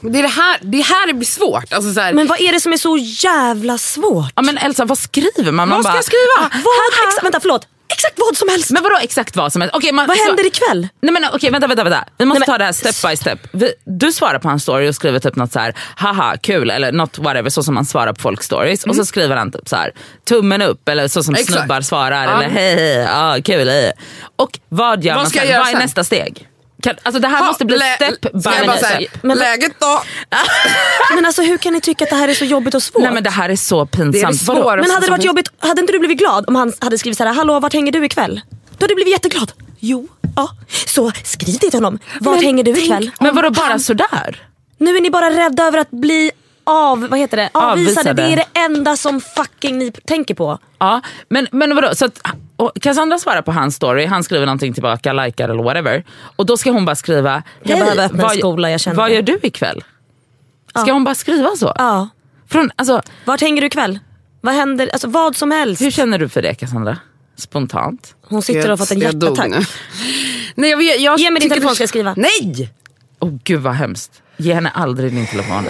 det, 0.00 0.18
är 0.18 0.22
det, 0.22 0.28
här, 0.28 0.58
det 0.62 0.80
här 0.82 1.06
det 1.06 1.14
blir 1.14 1.26
svårt. 1.26 1.72
Alltså, 1.72 1.94
så 1.94 2.00
här, 2.00 2.12
Men 2.12 2.26
vad 2.26 2.40
är 2.40 2.52
det 2.52 2.60
som 2.60 2.72
är 2.72 2.76
så 2.76 2.96
jävla 2.98 3.78
svårt? 3.78 4.32
Ja 4.36 4.42
men 4.42 4.58
Elsa 4.58 4.84
vad 4.84 4.98
skriver 4.98 5.52
man? 5.52 5.68
man 5.68 5.78
vad 5.78 5.84
ska 5.84 5.90
bara, 5.92 5.96
jag 5.98 6.04
skriva? 6.04 6.62
Vad, 6.64 7.08
exa, 7.08 7.22
vänta 7.22 7.40
förlåt, 7.40 7.66
exakt 7.92 8.14
vad 8.18 8.36
som 8.36 8.48
helst. 8.48 8.70
Men 8.70 8.82
vadå 8.82 8.96
exakt 9.02 9.36
vad 9.36 9.52
som 9.52 9.60
helst? 9.62 9.76
Okej, 9.76 9.92
man, 9.92 10.06
vad 10.06 10.16
så- 10.16 10.24
händer 10.24 10.46
ikväll? 10.46 10.88
Nej 11.02 11.12
men 11.12 11.24
okej 11.32 11.50
vänta, 11.50 11.66
vänta, 11.66 11.84
vänta. 11.84 12.04
Vi 12.18 12.24
måste 12.24 12.38
Nej, 12.40 12.46
ta 12.46 12.58
det 12.58 12.64
här 12.64 12.72
step 12.72 13.10
by 13.10 13.16
step. 13.16 13.38
Vi, 13.52 13.72
du 13.84 14.12
svarar 14.12 14.38
på 14.38 14.48
hans 14.48 14.62
story 14.62 14.88
och 14.90 14.94
skriver 14.94 15.18
typ 15.18 15.36
något 15.36 15.52
så 15.52 15.58
här, 15.58 15.74
haha 15.96 16.36
kul 16.42 16.70
eller 16.70 16.92
något 16.92 17.18
whatever 17.18 17.50
så 17.50 17.62
som 17.62 17.74
man 17.74 17.84
svarar 17.84 18.12
på 18.12 18.20
folks 18.20 18.46
stories. 18.46 18.84
Och 18.84 18.96
så 18.96 19.04
skriver 19.04 19.36
han 19.36 19.52
typ 19.52 19.68
så 19.68 19.76
här, 19.76 19.92
tummen 20.28 20.62
upp 20.62 20.88
eller 20.88 21.08
så 21.08 21.22
som 21.22 21.34
Mm. 21.34 21.40
Exakt. 21.40 21.58
snubbar 21.58 21.80
svarar 21.80 22.24
Ja. 22.24 22.32
eller 22.42 22.48
hej 22.50 22.74
hej, 22.76 22.94
ja, 22.94 23.36
kul. 23.44 23.68
Hej. 23.68 23.92
Och 24.36 24.58
vad 24.68 25.04
gör 25.04 25.14
Vad 25.14 25.22
man 25.22 25.30
ska 25.30 25.40
sen? 25.40 25.58
vad 25.60 25.68
är 25.68 25.74
nästa 25.78 26.04
steg? 26.04 26.48
Kan, 26.82 26.94
alltså 27.02 27.20
det 27.20 27.28
här 27.28 27.38
ha, 27.38 27.46
måste 27.46 27.64
bli 27.64 27.76
lä- 27.78 27.96
step 27.96 28.20
by 28.32 28.40
step. 28.40 28.78
säga, 28.80 29.08
Men- 29.22 29.38
läget 29.38 29.72
då? 29.78 30.02
Men 31.14 31.26
alltså 31.26 31.42
hur 31.42 31.58
kan 31.58 31.72
ni 31.72 31.80
tycka 31.80 32.04
att 32.04 32.10
det 32.10 32.16
här 32.16 32.28
är 32.28 32.34
så 32.34 32.44
jobbigt 32.44 32.74
och 32.74 32.82
svårt? 32.82 33.02
Nej 33.02 33.12
men 33.12 33.22
det 33.22 33.30
här 33.30 33.48
är 33.48 33.56
så 33.56 33.86
pinsamt. 33.86 34.46
Det 34.46 34.52
är 34.52 34.76
det 34.76 34.82
Men 34.82 34.90
hade 34.90 35.06
det 35.06 35.10
varit 35.10 35.18
finns. 35.20 35.24
jobbigt, 35.24 35.48
hade 35.58 35.80
inte 35.80 35.92
du 35.92 35.98
blivit 35.98 36.18
glad 36.18 36.44
om 36.48 36.54
han 36.56 36.72
hade 36.80 36.98
skrivit 36.98 37.18
så 37.18 37.24
här: 37.24 37.34
hallå 37.34 37.60
vart 37.60 37.72
hänger 37.72 37.92
du 37.92 38.04
ikväll? 38.04 38.40
Då 38.50 38.84
hade 38.84 38.86
du 38.90 38.94
blivit 38.94 39.12
jätteglad. 39.12 39.52
Jo, 39.78 40.08
ja. 40.36 40.48
Så 40.86 41.12
skriv 41.24 41.58
det 41.60 41.70
till 41.70 41.74
honom. 41.80 41.98
Vart 42.20 42.34
Men 42.34 42.44
hänger 42.44 42.64
du 42.64 42.70
ikväll? 42.70 43.10
Men 43.20 43.34
vadå 43.34 43.50
bara 43.50 43.78
sådär? 43.78 44.46
Nu 44.78 44.96
är 44.96 45.00
ni 45.00 45.10
bara 45.10 45.30
rädda 45.30 45.62
över 45.64 45.78
att 45.78 45.90
bli 45.90 46.30
av, 46.64 47.00
vad 47.08 47.18
heter 47.18 47.36
det? 47.36 47.50
avvisade. 47.52 48.10
Avvisade. 48.10 48.22
Det 48.22 48.32
är 48.32 48.36
det 48.36 48.60
enda 48.60 48.96
som 48.96 49.20
fucking 49.20 49.78
ni 49.78 49.90
tänker 49.92 50.34
på. 50.34 50.58
Ja, 50.78 51.00
men, 51.28 51.48
men 51.52 51.74
vadå? 51.74 51.94
Så 51.94 52.04
att, 52.04 52.20
och 52.62 52.72
Cassandra 52.80 53.18
svarar 53.18 53.42
på 53.42 53.52
hans 53.52 53.74
story, 53.76 54.06
han 54.06 54.24
skriver 54.24 54.46
någonting 54.46 54.72
tillbaka, 54.74 55.12
likar 55.12 55.48
eller 55.48 55.62
whatever. 55.62 56.04
Och 56.36 56.46
då 56.46 56.56
ska 56.56 56.70
hon 56.70 56.84
bara 56.84 56.96
skriva, 56.96 57.42
Jag 57.62 57.76
"Hej, 57.76 57.84
behöver 57.84 58.04
öppna 58.04 58.22
vad- 58.22 58.36
skola, 58.38 58.70
jag 58.70 58.80
känner 58.80 58.96
Vad 58.96 59.10
det." 59.10 59.14
gör 59.14 59.22
du 59.22 59.38
ikväll? 59.42 59.84
Ska 60.70 60.84
Ja. 60.86 60.92
hon 60.92 61.04
bara 61.04 61.14
skriva 61.14 61.48
så? 61.56 61.72
Ja. 61.76 62.08
Från, 62.48 62.70
alltså, 62.76 63.02
Vart 63.24 63.40
hänger 63.40 63.60
du 63.60 63.66
ikväll? 63.66 63.98
Vad 64.40 64.54
händer? 64.54 64.88
Alltså 64.92 65.08
vad 65.08 65.36
som 65.36 65.50
helst. 65.50 65.82
hur 65.82 65.90
känner 65.90 66.18
du 66.18 66.28
för 66.28 66.42
det 66.42 66.54
Cassandra? 66.54 66.98
Spontant? 67.36 68.14
Hon 68.28 68.42
sitter 68.42 68.62
och 68.62 68.68
har 68.68 68.76
fått 68.76 68.90
en 68.90 69.00
Jag 69.00 69.12
hjärtattack. 69.14 69.50
Nej, 70.54 70.70
jag, 70.70 70.82
jag 71.00 71.18
Ge 71.20 71.30
mig 71.30 71.40
din 71.40 71.50
telefon 71.50 71.68
det- 71.68 71.74
ska 71.74 71.82
jag 71.82 71.88
skriva. 71.88 72.14
Nej! 72.16 72.70
Åh 73.20 73.30
gud 73.44 73.60
vad 73.60 73.74
hemskt. 73.74 74.22
Ge 74.36 74.54
henne 74.54 74.70
aldrig 74.74 75.12
din 75.14 75.26
telefon. 75.26 75.64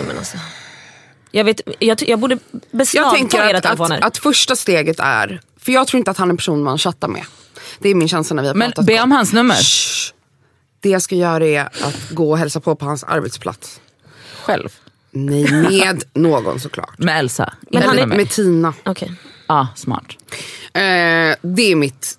Jag, 1.31 1.44
vet, 1.44 1.61
jag, 1.78 2.02
jag 2.07 2.18
borde 2.18 2.38
Jag 2.50 2.61
beslagta 2.70 3.11
tänker 3.11 3.48
era 3.48 3.57
att, 3.59 3.62
telefoner. 3.62 3.98
att, 3.98 4.05
att 4.05 4.18
första 4.18 4.57
steget 4.57 5.00
är, 5.00 5.40
för 5.62 5.72
jag 5.72 5.87
tror 5.87 5.98
inte 5.98 6.11
att 6.11 6.16
han 6.16 6.29
är 6.29 6.33
en 6.33 6.37
person 6.37 6.62
man 6.62 6.79
chattar 6.79 7.09
med. 7.09 7.25
Det 7.79 7.88
är 7.88 7.94
min 7.94 8.09
känsla 8.09 8.35
när 8.35 8.42
vi 8.42 8.48
har 8.48 8.55
Men 8.55 8.70
pratat. 8.72 8.87
be 8.87 9.01
om 9.03 9.12
hans 9.12 9.33
nummer. 9.33 9.55
Shh. 9.55 10.12
Det 10.81 10.88
jag 10.88 11.03
ska 11.03 11.14
göra 11.14 11.46
är 11.46 11.61
att 11.64 12.11
gå 12.11 12.31
och 12.31 12.38
hälsa 12.38 12.61
på 12.61 12.77
på 12.77 12.85
hans 12.85 13.05
arbetsplats. 13.05 13.81
Själv. 14.44 14.68
Nej, 15.11 15.53
med 15.53 16.05
någon 16.14 16.61
såklart. 16.61 16.98
Med 16.98 17.18
Elsa. 17.18 17.53
Men 17.70 17.83
han 17.83 17.98
är- 17.98 18.07
med 18.07 18.31
Tina. 18.31 18.75
Okej. 18.85 19.12
Ja, 19.48 19.68
smart. 19.77 20.05
Eh, 20.72 20.81
det 21.42 21.62
är 21.72 21.77
mitt 21.77 22.18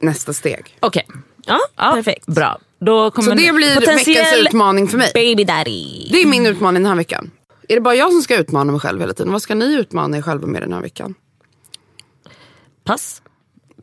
nästa 0.00 0.32
steg. 0.32 0.76
Okej. 0.80 1.06
Ja, 1.46 1.58
Ja, 1.76 1.92
perfekt. 1.94 2.26
Bra. 2.26 2.58
Då 2.80 3.10
kommer 3.10 3.28
Så 3.30 3.34
det 3.36 3.52
blir 3.52 3.74
Potentiell 3.74 4.24
veckans 4.24 4.46
utmaning 4.46 4.88
för 4.88 4.98
mig. 4.98 5.10
Baby 5.14 5.44
daddy. 5.44 6.08
Det 6.10 6.22
är 6.22 6.26
min 6.26 6.46
utmaning 6.46 6.82
den 6.82 6.90
här 6.90 6.96
veckan. 6.96 7.30
Är 7.68 7.74
det 7.74 7.80
bara 7.80 7.94
jag 7.94 8.12
som 8.12 8.22
ska 8.22 8.36
utmana 8.36 8.72
mig 8.72 8.80
själv 8.80 9.00
hela 9.00 9.12
tiden? 9.14 9.32
Vad 9.32 9.42
ska 9.42 9.54
ni 9.54 9.74
utmana 9.74 10.16
er 10.16 10.22
själva 10.22 10.46
med 10.46 10.62
den 10.62 10.72
här 10.72 10.80
veckan? 10.80 11.14
Pass. 12.84 13.22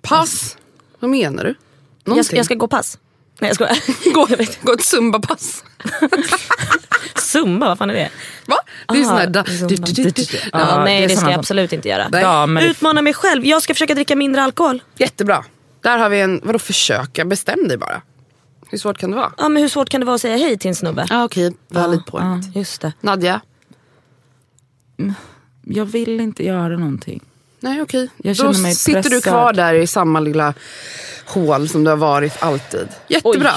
Pass. 0.01 0.57
Vad 0.99 1.11
menar 1.11 1.43
du? 1.43 1.55
Jag 2.03 2.25
ska, 2.25 2.35
jag 2.35 2.45
ska 2.45 2.55
gå 2.55 2.67
pass. 2.67 2.97
Nej 3.39 3.49
jag 3.49 3.55
skojar. 3.55 4.13
gå, 4.13 4.27
gå 4.61 4.73
ett 4.73 4.81
zumba-pass. 4.83 5.63
Zumba, 7.15 7.67
vad 7.67 7.77
fan 7.77 7.89
är 7.89 7.93
det? 7.93 8.09
Va? 8.45 8.55
Det 8.87 8.99
är 8.99 9.03
sån 9.03 9.17
här... 9.17 9.27
Da, 9.27 9.43
zumba. 9.45 9.67
du, 9.67 9.75
du, 9.75 10.03
du, 10.03 10.09
du. 10.09 10.37
Ja, 10.37 10.59
Ja, 10.59 10.83
nej 10.83 11.01
det 11.01 11.07
det, 11.07 11.17
ska 11.17 11.29
jag 11.29 11.39
absolut 11.39 11.73
inte 11.73 11.89
göra. 11.89 12.09
Ja, 12.11 12.61
Utmana 12.61 13.01
mig 13.01 13.13
själv. 13.13 13.45
Jag 13.45 13.61
ska 13.61 13.73
försöka 13.73 13.95
dricka 13.95 14.15
mindre 14.15 14.43
alkohol. 14.43 14.83
Jättebra. 14.97 15.45
Där 15.81 15.97
har 15.97 16.09
vi 16.09 16.21
en... 16.21 16.41
Vadå 16.43 16.59
försöka? 16.59 17.25
Bestäm 17.25 17.67
dig 17.67 17.77
bara. 17.77 18.01
Hur 18.69 18.77
svårt 18.77 18.97
kan 18.97 19.09
det 19.11 19.15
vara? 19.15 19.33
Ja, 19.37 19.49
men 19.49 19.61
hur 19.61 19.69
svårt 19.69 19.89
kan 19.89 20.01
det 20.01 20.05
vara 20.05 20.15
att 20.15 20.21
säga 20.21 20.37
hej 20.37 20.57
till 20.57 20.69
en 20.69 20.75
snubbe? 20.75 21.05
Ja, 21.09 21.23
okej. 21.23 21.53
Valid 21.67 22.05
point. 22.05 22.55
Just 22.55 22.81
det. 22.81 22.93
Nadja? 23.01 23.41
Jag 25.65 25.85
vill 25.85 26.19
inte 26.19 26.45
göra 26.45 26.77
någonting. 26.77 27.23
Nej, 27.63 27.82
okej. 27.82 28.10
Jag 28.17 28.36
Då 28.38 28.54
sitter 28.54 28.95
du 29.04 29.10
pressad. 29.10 29.24
kvar 29.24 29.54
där 29.54 29.74
i 29.74 29.88
samma 29.88 30.19
lilla 30.19 30.54
hål 31.26 31.69
som 31.69 31.84
du 31.84 31.89
har 31.89 31.97
varit 31.97 32.43
alltid. 32.43 32.88
Jättebra. 33.08 33.52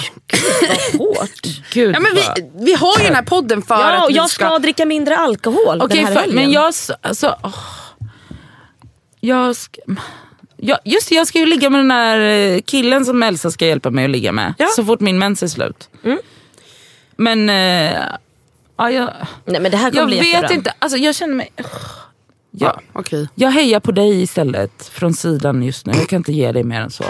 Vad 0.93 1.01
hårt. 1.01 1.43
Gud 1.73 1.95
Ja, 1.95 2.01
men 2.01 2.11
vi, 2.15 2.23
vi 2.65 2.75
har 2.75 2.99
ju 2.99 3.05
den 3.05 3.15
här 3.15 3.23
podden 3.23 3.63
för 3.63 3.75
Ja, 3.75 4.05
att 4.05 4.11
vi 4.11 4.15
jag 4.15 4.31
ska 4.31 4.59
dricka 4.59 4.85
mindre 4.87 5.17
alkohol 5.17 5.83
Okej, 5.83 5.97
den 5.97 6.07
här 6.07 6.15
för, 6.15 6.21
helgen. 6.21 6.37
men 6.37 6.53
jag... 6.53 6.73
Alltså, 7.01 7.37
åh. 7.43 7.55
jag 9.21 9.57
ska, 9.57 9.81
ja, 10.57 10.79
just 10.85 11.11
jag 11.11 11.27
ska 11.27 11.39
ju 11.39 11.47
ligga 11.47 11.71
med 11.71 11.81
den 11.81 11.89
där 11.89 12.19
eh, 12.21 12.61
killen 12.61 13.05
som 13.05 13.23
Elsa 13.23 13.51
ska 13.51 13.67
hjälpa 13.67 13.91
mig 13.91 14.05
att 14.05 14.11
ligga 14.11 14.33
med. 14.33 14.55
Ja. 14.59 14.67
Så 14.77 14.85
fort 14.85 15.01
min 15.01 15.19
mens 15.19 15.43
är 15.43 15.49
slut. 15.49 15.89
Men... 17.17 17.51
Eh, 17.51 18.03
ja, 18.77 18.91
jag 18.91 19.11
Nej 19.45 19.61
men 19.61 19.71
det 19.71 19.77
här 19.77 19.91
kommer 19.91 20.01
jag 20.01 20.07
bli 20.09 20.19
vet 20.19 20.27
jättebra. 20.27 20.55
inte, 20.55 20.75
alltså, 20.79 20.99
jag 20.99 21.15
känner 21.15 21.35
mig... 21.35 21.53
Ja, 22.57 22.67
Jag, 22.67 23.01
okej. 23.01 23.29
jag 23.35 23.51
hejar 23.51 23.81
på 23.81 23.93
dig 23.93 24.23
istället 24.23 24.87
från 24.87 25.15
sidan 25.15 25.63
just 25.63 25.87
nu. 25.87 25.93
Jag 25.97 26.09
kan 26.09 26.17
inte 26.17 26.33
ge 26.33 26.53
dig 26.53 26.65
mer 26.65 26.81
än 26.81 26.91
så. 26.91 27.05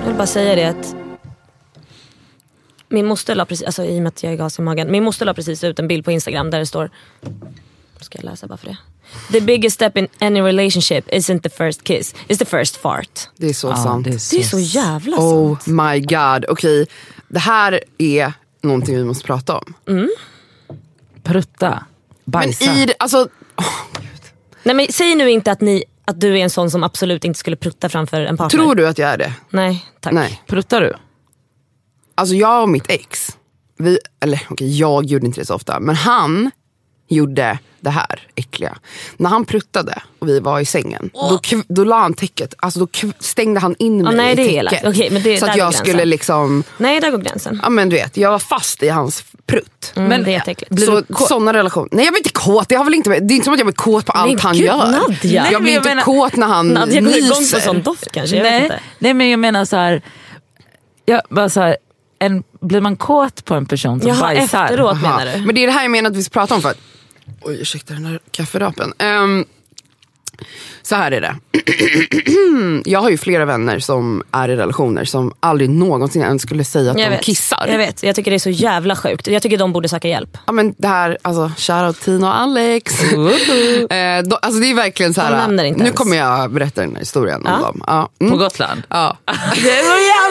Jag 0.00 0.06
vill 0.06 0.14
bara 0.16 0.26
säga 0.26 0.54
det 0.54 0.64
att 0.64 0.94
min 2.88 3.06
moster 3.06 3.34
la 3.34 3.44
precis, 3.44 3.66
alltså 3.66 3.84
i 3.84 3.98
och 3.98 4.02
med 4.02 4.08
att 4.08 4.22
jag 4.22 4.32
är 4.32 4.36
gas 4.36 4.58
i 4.58 4.62
magen, 4.62 4.90
min 4.92 5.04
moster 5.04 5.26
la 5.26 5.34
precis 5.34 5.64
ut 5.64 5.78
en 5.78 5.88
bild 5.88 6.04
på 6.04 6.10
Instagram 6.12 6.50
där 6.50 6.58
det 6.58 6.66
står, 6.66 6.90
ska 8.00 8.18
jag 8.18 8.24
läsa 8.24 8.46
bara 8.46 8.56
för 8.56 8.66
det? 8.66 8.76
The 9.32 9.40
biggest 9.40 9.74
step 9.74 9.96
in 9.98 10.08
any 10.20 10.40
relationship 10.40 11.08
isn't 11.08 11.40
the 11.40 11.48
first 11.48 11.84
kiss, 11.84 12.14
it's 12.28 12.38
the 12.38 12.44
first 12.44 12.76
fart. 12.76 13.28
Det 13.36 13.46
är 13.48 13.52
så 13.52 13.68
Ja, 13.68 13.76
sant. 13.76 14.04
det 14.04 14.10
är 14.14 14.18
så, 14.18 14.36
Det 14.36 14.42
är 14.42 14.46
så 14.46 14.58
jävla 14.58 15.16
Oh 15.16 15.58
sant. 15.58 15.66
my 15.66 16.00
god. 16.00 16.44
Okej, 16.48 16.86
det 17.28 17.38
här 17.38 17.80
är 17.98 18.32
någonting 18.62 18.96
vi 18.96 19.04
måste 19.04 19.24
prata 19.24 19.58
om. 19.58 19.74
Prutta. 21.24 21.84
Men 22.24 22.32
Bajsa. 22.32 22.64
i, 22.72 22.86
det- 22.86 22.94
alltså, 22.98 23.28
Nej 24.62 24.74
men 24.76 24.86
säg 24.90 25.14
nu 25.14 25.30
inte 25.30 25.52
att, 25.52 25.60
ni, 25.60 25.84
att 26.04 26.20
du 26.20 26.38
är 26.38 26.42
en 26.42 26.50
sån 26.50 26.70
som 26.70 26.82
absolut 26.84 27.24
inte 27.24 27.38
skulle 27.38 27.56
prutta 27.56 27.88
framför 27.88 28.20
en 28.20 28.36
partner. 28.36 28.60
tror 28.60 28.74
du 28.74 28.88
att 28.88 28.98
jag 28.98 29.10
är 29.10 29.18
det? 29.18 29.32
Nej 29.50 29.84
tack. 30.00 30.12
Nej. 30.12 30.42
Pruttar 30.46 30.80
du? 30.80 30.94
Alltså 32.14 32.34
jag 32.34 32.62
och 32.62 32.68
mitt 32.68 32.90
ex, 32.90 33.36
vi, 33.78 33.98
eller 34.20 34.42
okej 34.50 34.78
jag 34.78 35.04
gjorde 35.04 35.26
inte 35.26 35.40
det 35.40 35.44
så 35.46 35.54
ofta, 35.54 35.80
men 35.80 35.94
han 35.94 36.50
gjorde 37.08 37.58
det 37.84 37.90
här 37.90 38.20
äckliga. 38.34 38.76
När 39.16 39.30
han 39.30 39.44
pruttade 39.44 40.02
och 40.18 40.28
vi 40.28 40.40
var 40.40 40.60
i 40.60 40.64
sängen, 40.64 41.10
då, 41.12 41.38
kv- 41.42 41.64
då 41.68 41.84
la 41.84 41.98
han 41.98 42.14
täcket, 42.14 42.54
alltså 42.58 42.80
då 42.80 42.88
stängde 43.20 43.60
han 43.60 43.74
in 43.78 44.02
mig 44.02 44.16
nej, 44.16 44.32
i 44.32 44.36
täcket. 44.68 45.12
men 45.12 45.22
det- 45.22 45.38
så 45.38 45.46
där 45.46 45.52
att 45.52 45.58
jag 45.58 45.74
skulle 45.74 46.04
liksom, 46.04 46.64
Nej, 46.78 47.00
där 47.00 47.10
går 47.10 47.18
gränsen. 47.18 47.60
ja 47.62 47.68
men 47.70 47.88
du 47.88 47.96
vet, 47.96 48.16
jag 48.16 48.30
var 48.30 48.38
fast 48.38 48.82
i 48.82 48.88
hans 48.88 49.24
prutt. 49.46 49.92
Mm, 49.96 50.08
Men- 50.08 50.24
det 50.24 50.34
är 50.34 50.86
Så 50.86 51.02
kåt? 51.14 51.28
sådana 51.28 51.52
relationer. 51.52 51.88
Nej 51.92 52.04
jag 52.04 52.12
blir 52.12 52.20
inte 52.20 52.30
kåt, 52.32 52.68
det, 52.68 52.74
har 52.74 52.84
väl 52.84 52.94
inte, 52.94 53.10
det 53.10 53.16
är 53.16 53.34
inte 53.34 53.44
som 53.44 53.52
att 53.54 53.58
jag 53.58 53.66
blir 53.66 53.74
kåt 53.74 54.06
på 54.06 54.12
allt 54.12 54.40
han 54.40 54.56
gud, 54.56 54.66
gör. 54.66 54.76
Nadja. 54.76 55.42
Nej, 55.42 55.52
Jag 55.52 55.62
blir 55.62 55.72
jag 55.72 55.80
inte 55.80 55.88
menar- 55.88 56.02
kåt 56.02 56.36
när 56.36 56.46
han 56.46 56.68
Nadja 56.68 57.00
går 57.00 57.16
igång 57.16 57.44
på 57.54 57.60
sån 57.60 57.82
doft 57.82 58.12
kanske. 58.12 58.36
Jag 58.36 58.42
vet 58.42 58.52
nej, 58.52 58.62
inte. 58.62 58.80
nej 58.98 59.14
men 59.14 59.30
jag 59.30 59.38
menar 59.40 59.64
så 59.64 59.76
här, 59.76 60.02
jag 61.04 61.22
bara 61.30 61.48
så 61.48 61.60
här 61.60 61.76
en, 62.18 62.42
blir 62.60 62.80
man 62.80 62.96
kåt 62.96 63.44
på 63.44 63.54
en 63.54 63.66
person 63.66 64.00
som 64.00 64.08
Jaha, 64.08 64.20
bajsar? 64.20 64.64
efteråt 64.64 64.92
Aha. 64.92 65.18
menar 65.18 65.32
du? 65.36 65.46
Men 65.46 65.54
det 65.54 65.62
är 65.62 65.66
det 65.66 65.72
här 65.72 65.82
jag 65.82 65.90
menar 65.90 66.10
att 66.10 66.16
vi 66.16 66.22
ska 66.24 66.32
prata 66.40 66.54
om. 66.54 66.62
För 66.62 66.68
att, 66.70 66.78
oj, 67.40 67.60
ursäkta 67.60 67.94
den 67.94 68.04
här 68.06 68.18
kafferapen. 68.30 68.92
Ehm, 68.98 69.44
så 70.82 70.94
här 70.94 71.12
är 71.12 71.20
det. 71.20 71.36
jag 72.90 73.00
har 73.00 73.10
ju 73.10 73.18
flera 73.18 73.44
vänner 73.44 73.78
som 73.78 74.22
är 74.30 74.48
i 74.48 74.56
relationer 74.56 75.04
som 75.04 75.32
aldrig 75.40 75.70
någonsin 75.70 76.22
ens 76.22 76.42
skulle 76.42 76.64
säga 76.64 76.90
att 76.90 76.98
Jag 76.98 77.10
de 77.10 77.16
vet. 77.16 77.24
kissar. 77.24 77.66
Jag 77.70 77.78
vet, 77.78 78.02
jag 78.02 78.16
tycker 78.16 78.30
det 78.30 78.36
är 78.36 78.38
så 78.38 78.50
jävla 78.50 78.96
sjukt. 78.96 79.26
Jag 79.26 79.42
tycker 79.42 79.58
de 79.58 79.72
borde 79.72 79.88
söka 79.88 80.08
hjälp. 80.08 80.38
Ja, 80.46 80.52
men 80.52 80.74
det 80.78 80.88
här, 80.88 81.18
alltså, 81.22 81.52
shoutout 81.56 82.00
Tina 82.00 82.28
och 82.28 82.36
Alex. 82.40 83.02
eh, 83.02 83.08
alltså, 84.42 84.60
det 84.60 84.70
är 84.70 84.74
verkligen 84.74 85.14
så 85.14 85.20
här. 85.20 85.48
Nu 85.48 85.62
ens. 85.66 85.92
kommer 85.92 86.16
jag 86.16 86.50
berätta 86.52 86.80
den 86.80 86.92
här 86.92 86.98
historien 87.00 87.42
Ja. 87.44 87.54
om 87.56 87.62
dem. 87.62 87.82
Ja. 87.86 88.08
På 88.18 88.24
Mm. 88.24 88.38
Gotland? 88.38 88.82
Ja. 88.88 89.18
Det 89.62 89.70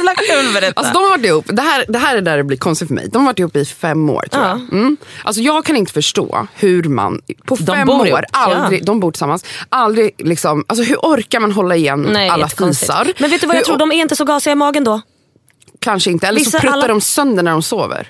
jävla 0.08 0.42
kul 0.44 0.54
berätta. 0.54 0.74
Alltså 0.80 0.94
de 0.94 1.04
har 1.04 1.10
varit 1.10 1.26
ihop, 1.26 1.46
det 1.48 1.62
här, 1.62 1.86
det 1.88 1.98
här 2.00 2.18
är 2.18 2.22
där 2.22 2.38
det 2.38 2.44
blir 2.44 2.58
konstigt 2.58 2.88
för 2.88 2.96
mig. 2.96 3.08
De 3.10 3.18
har 3.18 3.26
varit 3.26 3.40
ihop 3.40 3.56
i 3.56 3.66
fem 3.66 4.10
år 4.10 4.26
tror 4.32 4.44
Ja. 4.44 4.50
jag. 4.50 4.80
Mm. 4.80 4.98
Alltså 5.24 5.42
jag 5.42 5.66
kan 5.66 5.76
inte 5.76 5.94
förstå 5.94 6.48
hur 6.54 6.84
man 6.84 7.22
på 7.46 7.56
De 7.56 7.66
fem 7.76 7.90
år, 7.90 8.08
ihop. 8.08 8.20
aldrig, 8.32 8.82
Ja. 8.82 8.86
de 8.86 9.00
bor 9.00 9.12
tillsammans, 9.12 9.46
aldrig 9.70 10.12
liksom, 10.18 10.64
alltså 10.68 10.84
hur 10.84 10.96
orkar 10.98 11.40
man 11.40 11.52
hålla 11.52 11.76
igen 11.76 12.08
Nej, 12.12 12.30
alla 12.30 12.50
fisar? 12.50 13.12
Men 13.20 13.30
vet 13.32 13.42
du 13.42 13.48
vad 13.48 13.56
jag 13.56 13.60
Hur- 13.62 13.66
tror? 13.66 13.78
De 13.78 13.92
är 13.92 13.96
inte 13.96 14.16
så 14.16 14.26
gasiga 14.26 14.52
i 14.52 14.56
magen 14.56 14.84
då. 14.84 15.02
Kanske 15.80 16.12
inte, 16.12 16.28
eller 16.28 16.40
så 16.40 16.46
Vissa- 16.46 16.60
pruttar 16.60 16.74
alla- 16.78 16.88
de 16.88 17.02
sönder 17.02 17.44
när 17.44 17.52
de 17.52 17.62
sover. 17.64 18.08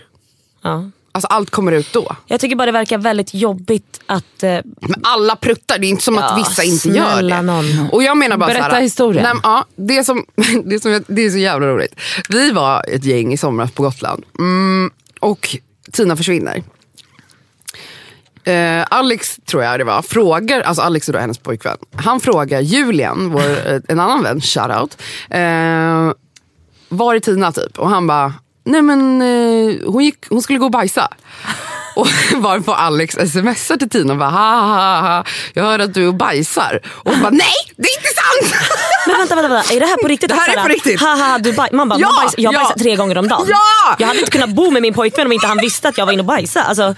Ja. 0.64 0.90
Alltså 1.16 1.28
allt 1.28 1.50
kommer 1.50 1.72
ut 1.72 1.94
då. 1.94 2.16
Jag 2.28 2.40
tycker 2.40 2.56
bara 2.56 2.66
det 2.66 2.72
verkar 2.72 2.98
väldigt 2.98 3.34
jobbigt 3.34 4.00
att... 4.06 4.44
Eh, 4.44 4.50
Men 4.82 5.02
alla 5.04 5.36
pruttar, 5.36 5.78
det 5.80 5.88
är 5.88 5.90
inte 5.90 6.04
som 6.04 6.18
att 6.18 6.24
Ja, 6.30 6.36
vissa 6.36 6.64
inte 6.64 6.90
gör 6.90 7.22
det. 7.22 7.42
nån. 7.42 7.90
Och 7.92 8.04
jag 8.04 8.18
menar 8.18 8.38
bara 8.38 8.48
Berätta 8.48 8.70
så 8.70 8.76
här, 8.76 8.82
historien. 8.82 9.24
Nej, 9.24 9.34
ja, 9.44 9.66
det, 9.76 10.04
som, 10.04 10.26
det, 10.66 10.80
som, 10.80 11.04
det 11.08 11.22
är 11.26 11.30
så 11.30 11.38
jävla 11.38 11.68
roligt. 11.68 11.96
Vi 12.30 12.52
var 12.52 12.86
ett 12.90 13.04
gäng 13.06 13.34
i 13.34 13.38
somras 13.38 13.72
på 13.72 13.84
Gotland. 13.84 14.24
Mm, 14.40 14.92
och 15.20 15.58
Tina 15.92 16.16
försvinner. 16.16 16.64
Eh, 18.44 18.86
Alex 18.90 19.38
tror 19.46 19.64
jag 19.64 19.80
det 19.80 19.84
var, 19.84 20.02
frågar, 20.02 20.62
alltså 20.62 20.82
Alex 20.82 21.10
är 21.10 21.14
då 21.14 21.20
hennes 21.20 21.38
pojkvän. 21.38 21.78
Han 21.96 22.20
frågar 22.20 22.62
Julian, 22.62 23.30
vår, 23.30 23.42
eh, 23.68 23.80
en 23.88 24.00
annan 24.00 24.24
vän, 24.24 24.42
shoutout. 24.42 24.98
Eh, 25.30 26.12
var 26.90 27.16
är 27.16 27.20
Tina 27.20 27.52
typ? 27.52 27.80
Och 27.80 27.90
han 27.90 28.08
bara, 28.08 28.34
nej 28.66 28.82
men 28.82 29.22
eh, 29.22 29.76
hon, 29.92 30.04
gick, 30.04 30.18
hon 30.30 30.42
skulle 30.42 30.60
gå 30.60 30.66
och 30.66 30.72
bajsa. 30.72 31.08
Och 31.96 32.08
varpå 32.36 32.74
Alex 32.74 33.14
smsar 33.16 33.78
till 33.78 33.90
Tina 33.90 34.14
och 34.14 34.20
bara, 34.20 34.30
ha, 34.30 34.62
ha, 34.62 35.02
ha, 35.02 35.26
jag 35.54 35.64
hör 35.64 35.80
att 35.80 35.94
du 35.94 36.12
bajsar. 36.14 36.80
Och 36.86 37.12
hon 37.12 37.22
bara, 37.22 37.30
nej 37.30 37.54
det 37.78 37.88
är 37.88 37.98
inte 37.98 38.10
sant! 38.22 38.62
men 39.08 39.18
vänta, 39.18 39.36
vänta, 39.36 39.50
vänta, 39.50 39.74
är 39.74 39.80
det 39.80 39.86
här 39.86 39.98
på 39.98 40.08
riktigt? 40.08 40.30
Det 40.30 40.36
här 40.36 40.58
är 40.58 40.62
på 40.62 40.68
riktigt. 40.68 41.00
Haha, 41.02 41.38
du 41.40 41.52
baj- 41.52 41.74
man 41.76 41.90
bara, 41.90 42.00
Ja, 42.00 42.12
man 42.12 42.26
bajs- 42.28 42.34
jag 42.38 42.54
ja. 42.54 42.60
bajsar 42.60 42.80
tre 42.80 42.96
gånger 42.96 43.18
om 43.18 43.28
dagen. 43.28 43.46
Ja! 43.50 43.96
Jag 44.00 44.08
hade 44.08 44.20
inte 44.20 44.32
kunnat 44.32 44.50
bo 44.50 44.72
med 44.72 44.82
min 44.82 44.94
pojkvän 44.94 45.26
om 45.28 45.32
inte 45.32 45.48
han 45.48 45.58
visste 45.58 45.88
att 45.90 45.98
jag 45.98 46.06
var 46.06 46.14
inne 46.14 46.22
och 46.22 46.26
bajsade. 46.26 46.66
Alltså, 46.66 46.84
Och 46.84 46.90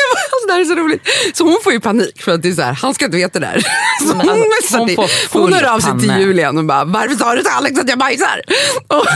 jag 0.00 0.08
bara, 0.14 0.20
alltså, 0.32 0.46
det 0.46 0.52
här 0.52 0.60
är 0.60 0.64
så 0.64 0.74
roligt. 0.74 1.08
Så 1.34 1.44
hon 1.44 1.58
får 1.64 1.72
ju 1.72 1.80
panik 1.80 2.22
för 2.22 2.32
att 2.32 2.42
det 2.42 2.48
är 2.48 2.52
så 2.52 2.62
här, 2.62 2.72
han 2.72 2.94
ska 2.94 3.04
inte 3.04 3.16
veta 3.16 3.38
det 3.38 3.46
här. 3.46 3.60
Så 4.00 4.16
Men 4.16 4.28
hon, 4.28 4.30
alltså, 4.30 4.44
messar 4.62 4.78
hon 4.78 4.88
till- 4.88 4.98
hon 5.30 5.52
hör 5.52 5.64
av 5.74 5.80
sig 5.80 5.92
till. 6.00 6.18
Julian 6.18 6.58
och 6.58 6.64
bara, 6.64 6.84
varför 6.84 7.14
sa 7.16 7.34
du 7.34 7.42
till 7.42 7.50
Alex 7.52 7.80
att 7.80 7.88
jag 7.88 7.98
bajsar? 7.98 8.42
Och, 8.88 9.06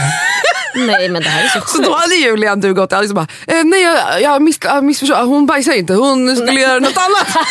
nej 0.75 1.09
men 1.09 1.23
det 1.23 1.29
här 1.29 1.43
är 1.43 1.47
så 1.47 1.59
så 1.59 1.65
sjukt. 1.65 1.85
då 1.85 1.95
hade 1.95 2.15
Julian 2.15 2.59
du 2.59 2.73
gått 2.73 2.93
och 2.93 3.09
bara, 3.15 3.27
eh, 3.47 3.63
nej 3.65 3.81
jag, 3.81 4.21
jag, 4.21 4.41
miss, 4.41 4.59
jag 4.63 4.83
missförstod, 4.83 5.17
hon 5.17 5.45
bajsar 5.45 5.73
inte, 5.73 5.93
hon 5.93 6.35
skulle 6.35 6.59
göra 6.61 6.79
något 6.79 6.97
annat. 6.97 7.45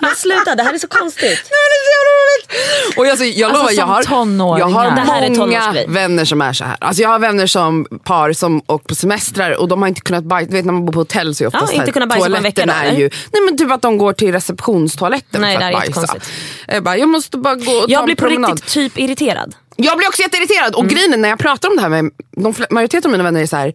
Men 0.00 0.14
sluta, 0.16 0.54
det 0.54 0.62
här 0.62 0.74
är 0.74 0.78
så 0.78 0.88
konstigt. 0.88 1.22
Nej, 1.50 1.60
men 1.62 1.68
det 1.70 1.76
är 1.76 1.84
så 1.86 1.92
jävla 1.96 2.12
roligt. 2.20 2.98
Och 2.98 3.06
alltså, 3.06 3.24
jag 3.24 3.48
Alltså, 3.50 3.62
lovar, 3.62 3.72
jag 3.72 3.86
har, 3.86 4.58
jag 4.58 4.66
har 4.66 5.38
många 5.38 5.74
vänner 5.88 6.24
som 6.24 6.40
är 6.40 6.52
så 6.52 6.64
här. 6.64 6.76
Alltså, 6.80 7.02
jag 7.02 7.08
har 7.08 7.18
vänner 7.18 7.46
som 7.46 7.86
par 8.04 8.32
som 8.32 8.62
åkt 8.66 8.86
på 8.86 8.94
semestrar 8.94 9.60
och 9.60 9.68
de 9.68 9.82
har 9.82 9.88
inte 9.88 10.00
kunnat 10.00 10.24
bajsa. 10.24 10.50
Du 10.50 10.56
vet 10.56 10.64
när 10.64 10.72
man 10.72 10.84
bor 10.84 10.92
på 10.92 10.98
hotell 10.98 11.34
så 11.34 11.44
är 11.44 11.48
oftast 11.48 11.72
Ja, 11.72 11.72
inte 11.72 11.84
här, 11.86 11.92
kunnat 11.92 12.08
bajsa 12.08 12.28
vecka 12.28 12.36
toaletten 12.40 12.68
då, 12.68 12.74
är 12.74 12.92
ju, 12.98 13.10
Nej 13.32 13.42
men 13.46 13.58
typ 13.58 13.70
att 13.72 13.82
de 13.82 13.98
går 13.98 14.12
till 14.12 14.32
receptionstoaletten 14.32 15.40
Nej, 15.40 15.58
för 15.58 15.64
att 15.64 15.72
bajsa. 15.72 16.14
Jag, 16.66 16.82
bara, 16.82 16.96
jag 16.96 17.08
måste 17.08 17.38
bara 17.38 17.54
gå 17.54 17.72
och 17.72 17.82
ta 17.84 17.88
Jag 17.88 17.98
en 18.00 18.04
blir 18.04 18.16
på 18.16 18.24
promenad. 18.24 18.50
riktigt 18.50 18.72
typ 18.72 18.98
irriterad. 18.98 19.54
Jag 19.82 19.98
blir 19.98 20.08
också 20.08 20.22
jätteirriterad. 20.22 20.74
Och 20.74 20.88
grejen 20.88 21.12
är, 21.12 21.16
när 21.16 21.28
jag 21.28 21.38
pratar 21.38 21.68
om 21.68 21.76
det 21.76 21.82
här 21.82 21.88
med, 21.88 22.10
de 22.36 22.54
majoriteten 22.70 23.08
av 23.08 23.12
mina 23.12 23.24
vänner 23.24 23.42
är 23.42 23.46
så 23.46 23.56
här 23.56 23.74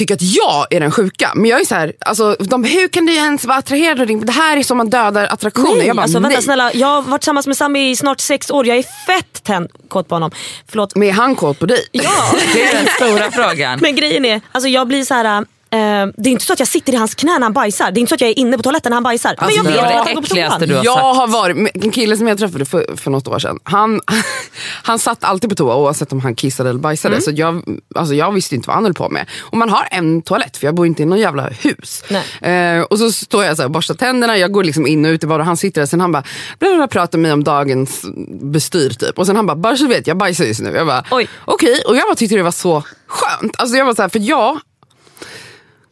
tycker 0.00 0.14
att 0.14 0.22
jag 0.22 0.66
är 0.70 0.80
den 0.80 0.90
sjuka. 0.90 1.32
Men 1.34 1.50
jag 1.50 1.60
är 1.60 1.64
så 1.64 1.74
här, 1.74 1.92
alltså, 2.00 2.36
de, 2.40 2.64
hur 2.64 2.88
kan 2.88 3.06
du 3.06 3.14
ens 3.14 3.44
vara 3.44 3.58
attraherad 3.58 4.00
av 4.00 4.06
din, 4.06 4.26
det 4.26 4.32
här 4.32 4.56
är 4.56 4.62
som 4.62 4.76
man 4.76 4.90
dödar 4.90 5.26
attraktionen. 5.26 5.78
Nej, 5.78 5.86
jag 5.86 5.96
bara, 5.96 6.02
alltså, 6.02 6.18
vänta 6.18 6.34
nej. 6.34 6.42
snälla. 6.42 6.72
Jag 6.74 6.86
har 6.86 7.02
varit 7.02 7.20
tillsammans 7.20 7.46
med 7.46 7.56
Sami 7.56 7.90
i 7.90 7.96
snart 7.96 8.20
sex 8.20 8.50
år. 8.50 8.66
Jag 8.66 8.78
är 8.78 8.82
fett 8.82 9.42
tänd 9.42 9.68
kåt 9.88 10.08
på 10.08 10.14
honom. 10.14 10.30
Förlåt. 10.68 10.96
Men 10.96 11.08
är 11.08 11.12
han 11.12 11.36
kåt 11.36 11.58
på 11.58 11.66
dig? 11.66 11.86
Ja. 11.92 12.34
Det 12.52 12.62
är 12.62 12.74
den 12.74 12.86
stora 12.86 13.30
frågan. 13.30 13.78
Men 13.82 13.96
grejen 13.96 14.24
är, 14.24 14.40
alltså 14.52 14.68
jag 14.68 14.88
blir 14.88 15.04
så 15.04 15.14
här. 15.14 15.44
Eh, 15.72 15.78
det 16.16 16.28
är 16.28 16.32
inte 16.32 16.44
så 16.44 16.52
att 16.52 16.58
jag 16.58 16.68
sitter 16.68 16.92
i 16.92 16.96
hans 16.96 17.14
knä 17.14 17.32
när 17.32 17.40
han 17.42 17.52
bajsar. 17.52 17.90
Det 17.90 17.98
är 17.98 18.00
inte 18.00 18.08
så 18.10 18.14
att 18.14 18.20
jag 18.20 18.30
är 18.30 18.38
inne 18.38 18.56
på 18.56 18.62
toaletten 18.62 18.90
när 18.90 18.96
han 18.96 19.02
bajsar. 19.02 19.34
Alltså, 19.38 19.62
men 19.62 19.74
jag 19.74 19.82
vet 19.82 19.90
jag- 19.90 20.00
att 20.00 20.06
han 20.06 20.14
går 20.14 20.22
på 20.22 20.26
äckligaste 20.26 20.66
du 20.66 20.74
har 20.74 20.84
jag 20.84 20.94
sagt. 20.94 21.16
har 21.16 21.26
varit 21.26 21.56
en 21.74 21.90
kille 21.90 22.16
som 22.16 22.28
jag 22.28 22.38
träffade 22.38 22.64
för, 22.64 22.96
för 22.96 23.10
något 23.10 23.28
år 23.28 23.38
sedan. 23.38 23.58
Han, 23.62 24.00
han 24.82 24.98
satt 24.98 25.24
alltid 25.24 25.50
på 25.50 25.56
toa 25.56 25.76
oavsett 25.76 26.12
om 26.12 26.20
han 26.20 26.34
kissade 26.34 26.70
eller 26.70 26.80
bajsade. 26.80 27.14
Mm. 27.14 27.22
Så 27.22 27.30
jag, 27.34 27.62
alltså 27.94 28.14
jag 28.14 28.32
visste 28.32 28.54
inte 28.54 28.66
vad 28.68 28.74
han 28.74 28.84
höll 28.84 28.94
på 28.94 29.08
med. 29.08 29.26
Och 29.40 29.56
man 29.58 29.70
har 29.70 29.88
en 29.90 30.22
toalett 30.22 30.56
för 30.56 30.66
jag 30.66 30.74
bor 30.74 30.86
inte 30.86 31.02
i 31.02 31.06
någon 31.06 31.18
jävla 31.18 31.48
hus. 31.48 32.02
Eh, 32.40 32.80
och 32.80 32.98
så 32.98 33.12
står 33.12 33.44
jag 33.44 33.56
så 33.56 33.62
här 33.62 33.66
och 33.66 33.70
borstar 33.72 33.94
tänderna, 33.94 34.36
jag 34.36 34.52
går 34.52 34.64
liksom 34.64 34.86
in 34.86 35.04
och 35.04 35.08
ut 35.10 35.24
i 35.24 35.26
vad 35.26 35.40
han 35.40 35.56
sitter 35.56 35.80
där. 35.80 35.86
Sen 35.86 36.00
han 36.00 36.12
bara, 36.12 36.22
bla, 36.58 36.88
pratar 36.88 37.18
med 37.18 37.22
mig 37.22 37.32
om 37.32 37.44
dagens 37.44 38.04
bestyr 38.42 38.90
typ. 38.90 39.18
Och 39.18 39.26
sen 39.26 39.36
han 39.36 39.46
bara, 39.46 39.56
bara 39.56 39.76
så 39.76 39.82
du 39.82 39.88
vet 39.88 40.06
jag 40.06 40.16
bajsar 40.16 40.44
just 40.44 40.60
nu. 40.60 40.70
Jag 40.70 40.86
bara, 40.86 41.04
Oj. 41.10 41.28
okej. 41.44 41.82
Och 41.86 41.96
jag 41.96 42.02
bara 42.08 42.14
tyckte 42.14 42.36
det 42.36 42.42
var 42.42 42.50
så 42.50 42.82
skönt. 43.06 43.52
Alltså 43.60 43.76
jag 43.76 43.84
var 43.84 43.94
så 43.94 44.02
här, 44.02 44.08
för 44.08 44.18
jag 44.18 44.60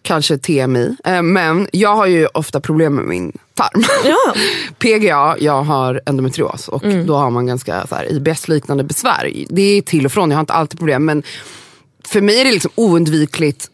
kanske 0.09 0.38
TMI, 0.38 0.96
eh, 1.04 1.22
men 1.22 1.68
jag 1.72 1.96
har 1.96 2.06
ju 2.06 2.26
ofta 2.26 2.61
problem 2.61 2.94
med 2.94 3.04
min 3.04 3.32
tarm. 3.54 3.84
Ja. 4.04 4.34
PGA, 4.78 5.36
jag 5.40 5.62
har 5.62 6.00
endometrios 6.06 6.68
och 6.68 6.84
Mm. 6.84 7.06
då 7.06 7.16
har 7.16 7.30
man 7.30 7.46
ganska 7.46 7.86
IBS-liknande 8.11 8.84
besvär. 8.84 9.44
Det 9.48 9.62
är 9.62 9.82
till 9.82 10.06
och 10.06 10.12
från, 10.12 10.30
jag 10.30 10.36
har 10.36 10.40
inte 10.40 10.52
alltid 10.52 10.78
problem 10.78 11.04
men 11.04 11.22
för 12.04 12.20
mig 12.20 12.40
är 12.40 12.44
det 12.44 12.52
liksom 12.52 12.70
oundvikligt 12.74 13.66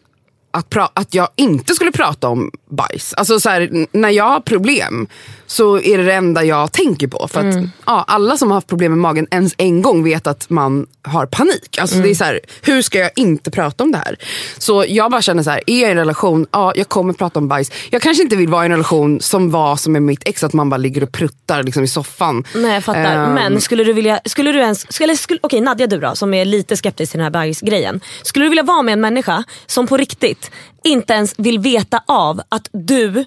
att, 0.51 0.69
pra- 0.69 0.89
att 0.93 1.13
jag 1.13 1.27
inte 1.35 1.73
skulle 1.75 1.91
prata 1.91 2.27
om 2.27 2.51
bajs. 2.69 3.13
Alltså 3.13 3.39
så 3.39 3.49
här, 3.49 3.87
när 3.91 4.09
jag 4.09 4.29
har 4.29 4.39
problem 4.39 5.07
så 5.47 5.79
är 5.79 5.97
det 5.97 6.03
det 6.03 6.13
enda 6.13 6.43
jag 6.43 6.71
tänker 6.71 7.07
på. 7.07 7.27
För 7.27 7.49
att 7.49 7.55
ja, 7.85 8.05
alla 8.07 8.37
som 8.37 8.51
har 8.51 8.55
haft 8.55 8.67
problem 8.67 8.91
med 8.91 8.99
magen 8.99 9.27
ens 9.31 9.53
en 9.57 9.81
gång 9.81 10.03
vet 10.03 10.27
att 10.27 10.49
man 10.49 10.87
har 11.01 11.25
panik. 11.25 11.77
Alltså 11.81 11.95
det 11.95 12.09
är 12.09 12.15
så 12.15 12.23
här, 12.23 12.39
hur 12.61 12.81
ska 12.81 12.99
jag 12.99 13.11
inte 13.15 13.51
prata 13.51 13.83
om 13.83 13.91
det 13.91 13.97
här? 13.97 14.15
Så 14.57 14.85
jag 14.87 15.11
bara 15.11 15.21
känner 15.21 15.43
så 15.43 15.49
här, 15.49 15.61
är 15.67 15.81
jag 15.81 15.89
i 15.89 15.91
en 15.91 15.97
relation, 15.97 16.47
ja 16.51 16.73
jag 16.75 16.89
kommer 16.89 17.13
prata 17.13 17.39
om 17.39 17.47
bajs. 17.47 17.71
Jag 17.89 18.01
kanske 18.01 18.23
inte 18.23 18.35
vill 18.35 18.47
vara 18.49 18.63
i 18.63 18.65
en 18.65 18.71
relation 18.71 19.21
som 19.21 19.51
var 19.51 19.75
som 19.75 19.93
med 19.93 20.01
mitt 20.01 20.21
ex, 20.25 20.43
att 20.43 20.53
man 20.53 20.69
bara 20.69 20.77
ligger 20.77 21.03
och 21.03 21.11
pruttar 21.11 21.63
liksom, 21.63 21.83
i 21.83 21.87
soffan. 21.87 22.43
Nej 22.55 22.73
jag 22.73 22.83
fattar. 22.83 23.15
Ehm, 23.15 23.33
Men 23.33 23.61
skulle 23.61 23.83
du 23.83 23.93
vilja, 23.93 24.19
skulle 24.25 24.51
du 24.51 24.59
ens, 24.59 24.93
skulle, 24.93 25.17
skulle, 25.17 25.39
okej 25.43 25.61
Nadja 25.61 25.87
du 25.87 25.99
då 25.99 26.15
som 26.15 26.33
är 26.33 26.45
lite 26.45 26.77
skeptisk 26.77 27.11
till 27.11 27.17
den 27.17 27.23
här 27.23 27.31
bajsgrejen. 27.31 28.01
Skulle 28.23 28.45
du 28.45 28.49
vilja 28.49 28.63
vara 28.63 28.81
med 28.81 28.93
en 28.93 29.01
människa 29.01 29.43
som 29.65 29.87
på 29.87 29.97
riktigt 29.97 30.51
inte 30.83 31.13
ens 31.13 31.33
vill 31.37 31.59
veta 31.59 32.01
av 32.07 32.41
att 32.49 32.69
du, 32.71 33.25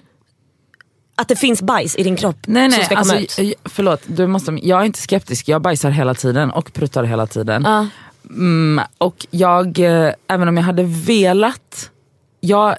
att 1.19 1.27
det 1.27 1.35
finns 1.35 1.61
bajs 1.61 1.95
i 1.95 2.03
din 2.03 2.15
kropp 2.15 2.37
Nej 2.47 2.71
som 2.71 2.77
nej, 2.77 2.85
ska 2.85 2.95
komma 2.95 3.13
alltså, 3.13 3.41
ut? 3.41 3.47
jag- 3.47 3.71
förlåt. 3.71 4.01
Du 4.05 4.27
måste, 4.27 4.51
jag 4.63 4.81
är 4.81 4.85
inte 4.85 4.99
skeptisk, 4.99 5.47
jag 5.47 5.61
bajsar 5.61 5.89
hela 5.89 6.13
tiden 6.13 6.51
och 6.51 6.73
pruttar 6.73 7.03
hela 7.03 7.27
tiden. 7.27 7.63
Ja. 7.65 7.87
Mm, 8.29 8.81
och 8.97 9.27
jag, 9.31 9.79
eh, 9.79 10.13
även 10.27 10.47
om 10.47 10.57
jag 10.57 10.63
hade 10.63 10.83
velat, 10.83 11.89
jag, 12.39 12.75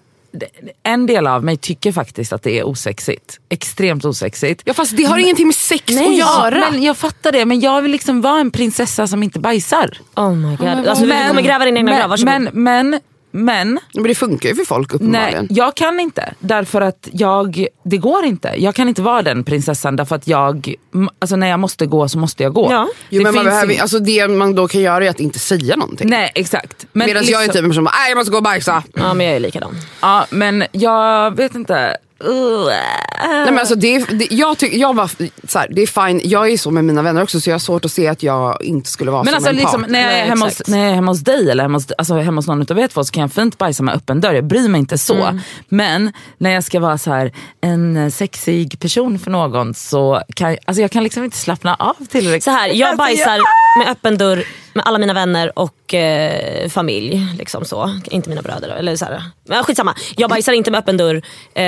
en 0.82 1.06
del 1.06 1.26
av 1.26 1.44
mig 1.44 1.56
tycker 1.56 1.92
faktiskt 1.92 2.32
att 2.32 2.42
det 2.42 2.58
är 2.58 2.64
osexigt. 2.66 3.38
Extremt 3.48 4.04
osexigt. 4.04 4.62
Ja 4.64 4.74
fast 4.74 4.96
det 4.96 5.04
har 5.04 5.18
ingenting 5.18 5.46
med 5.46 5.54
sex 5.56 5.84
att 5.84 5.90
Ja, 5.90 6.12
göra. 6.12 6.70
men 6.70 6.82
jag 6.82 6.96
fattar 6.96 7.32
det, 7.32 7.44
men 7.44 7.60
jag 7.60 7.82
vill 7.82 7.90
liksom 7.92 8.20
vara 8.20 8.40
en 8.40 8.50
prinsessa 8.50 9.06
som 9.06 9.22
inte 9.22 9.38
bajsar. 9.38 9.98
Oh 10.16 10.34
my 10.34 10.56
god. 10.56 10.68
Alltså, 10.68 11.04
du 11.04 11.28
kommer 11.28 11.42
gräva 11.42 11.64
din 11.64 11.76
egna 11.76 11.90
men, 11.90 11.98
grav, 12.00 12.10
varsågod. 12.10 12.32
men, 12.42 12.50
men, 12.52 13.00
men 13.30 13.78
Men 13.94 14.02
det 14.02 14.14
funkar 14.14 14.48
ju 14.48 14.54
för 14.54 14.64
folk 14.64 14.92
Nej, 14.92 14.96
uppenbarligen. 14.96 15.46
jag 15.50 15.74
kan 15.76 16.00
inte. 16.00 16.34
Därför 16.38 16.80
att 16.80 17.08
jag, 17.12 17.66
det 17.84 17.96
går 17.96 18.24
inte. 18.24 18.54
Jag 18.56 18.74
kan 18.74 18.88
inte 18.88 19.02
vara 19.02 19.22
den 19.22 19.44
prinsessan 19.44 19.96
därför 19.96 20.16
att 20.16 20.26
jag, 20.26 20.74
alltså 21.18 21.36
när 21.36 21.46
jag 21.48 21.60
måste 21.60 21.86
gå 21.86 22.08
så 22.08 22.18
måste 22.18 22.42
jag 22.42 22.52
gå. 22.52 22.68
Ja. 22.72 22.88
Jo, 23.08 23.18
Det 23.18 23.24
men 23.24 23.34
man 23.34 23.44
behöver, 23.44 23.74
ing- 23.74 23.80
alltså 23.80 23.98
det 23.98 24.28
man 24.28 24.54
då 24.54 24.68
kan 24.68 24.80
göra 24.80 25.04
är 25.04 25.10
att 25.10 25.20
inte 25.20 25.38
säga 25.38 25.76
någonting. 25.76 26.08
Nej 26.10 26.32
exakt. 26.34 26.86
Men 26.92 27.06
Medan 27.06 27.24
jag 27.24 27.42
är 27.42 27.46
liksom- 27.46 27.52
typ 27.52 27.64
en 27.64 27.70
person 27.70 27.74
som 27.74 27.84
bara, 27.84 27.94
"Nej, 28.00 28.10
jag 28.10 28.16
måste 28.18 28.30
gå 28.30 28.36
och 28.36 28.42
bajsa. 28.42 28.82
Ja 28.94 29.14
men 29.14 29.26
jag 29.26 29.36
är 29.36 29.40
likadan. 29.40 29.74
Ja 30.02 30.26
men 30.30 30.64
jag 30.72 31.36
vet 31.36 31.54
inte. 31.54 31.96
Nej, 32.22 33.44
men 33.44 33.58
alltså 33.58 33.74
det, 33.74 33.98
det, 33.98 34.26
jag 34.30 34.58
tycker, 34.58 34.78
jag 34.78 34.96
var, 34.96 35.10
så 35.48 35.58
här, 35.58 35.68
det 35.70 35.82
är 35.82 36.08
fine, 36.08 36.20
jag 36.24 36.50
är 36.50 36.56
så 36.56 36.70
med 36.70 36.84
mina 36.84 37.02
vänner 37.02 37.22
också 37.22 37.40
så 37.40 37.50
jag 37.50 37.54
har 37.54 37.58
svårt 37.58 37.84
att 37.84 37.92
se 37.92 38.08
att 38.08 38.22
jag 38.22 38.62
inte 38.62 38.90
skulle 38.90 39.10
vara 39.10 39.22
Men 39.22 39.32
som 39.32 39.36
alltså 39.36 39.50
en 39.50 39.56
liksom, 39.56 39.80
part. 39.80 39.90
när, 39.90 40.02
jag 40.02 40.12
är 40.12 40.24
hemma 40.24 40.44
hos, 40.44 40.62
när 40.66 40.78
jag 40.78 40.88
är 40.88 40.94
hemma 40.94 41.10
hos 41.10 41.20
dig 41.20 41.50
eller 41.50 41.62
hemma 41.62 41.76
hos, 41.78 41.86
alltså 41.98 42.14
hemma 42.14 42.38
hos 42.38 42.46
någon 42.46 42.62
utav 42.62 42.78
er 42.78 42.88
två 42.88 43.04
så 43.04 43.12
kan 43.12 43.20
jag 43.20 43.32
fint 43.32 43.58
bajsa 43.58 43.82
med 43.82 43.94
öppen 43.94 44.20
dörr. 44.20 44.34
Jag 44.34 44.44
bryr 44.44 44.68
mig 44.68 44.78
inte 44.78 44.98
så. 44.98 45.14
Mm. 45.14 45.40
Men 45.68 46.12
när 46.38 46.50
jag 46.50 46.64
ska 46.64 46.80
vara 46.80 46.98
så 46.98 47.10
här 47.10 47.32
en 47.60 48.12
sexig 48.12 48.80
person 48.80 49.18
för 49.18 49.30
någon 49.30 49.74
så 49.74 50.22
kan 50.34 50.50
jag, 50.50 50.58
alltså 50.64 50.82
jag 50.82 50.90
kan 50.90 51.04
liksom 51.04 51.24
inte 51.24 51.36
slappna 51.36 51.74
av 51.74 51.94
tillräckligt. 52.10 52.44
Så 52.44 52.50
här, 52.50 52.68
jag 52.68 52.88
Alltså, 52.88 52.96
bajsar 52.96 53.40
med 53.78 53.88
öppen 53.88 54.18
dörr 54.18 54.44
med 54.72 54.84
alla 54.86 54.98
mina 54.98 55.12
vänner 55.12 55.58
och 55.58 55.94
eh, 55.94 56.68
familj. 56.68 57.26
Liksom 57.38 57.64
så. 57.64 57.98
Inte 58.10 58.28
mina 58.28 58.42
bröder. 58.42 58.68
Eller 58.68 58.96
så 58.96 59.04
här. 59.04 59.22
Men 59.44 59.64
skitsamma. 59.64 59.94
Jag 60.16 60.30
bajsar 60.30 60.52
inte 60.52 60.70
med 60.70 60.78
öppen 60.78 60.96
dörr 60.96 61.22
eh, 61.54 61.62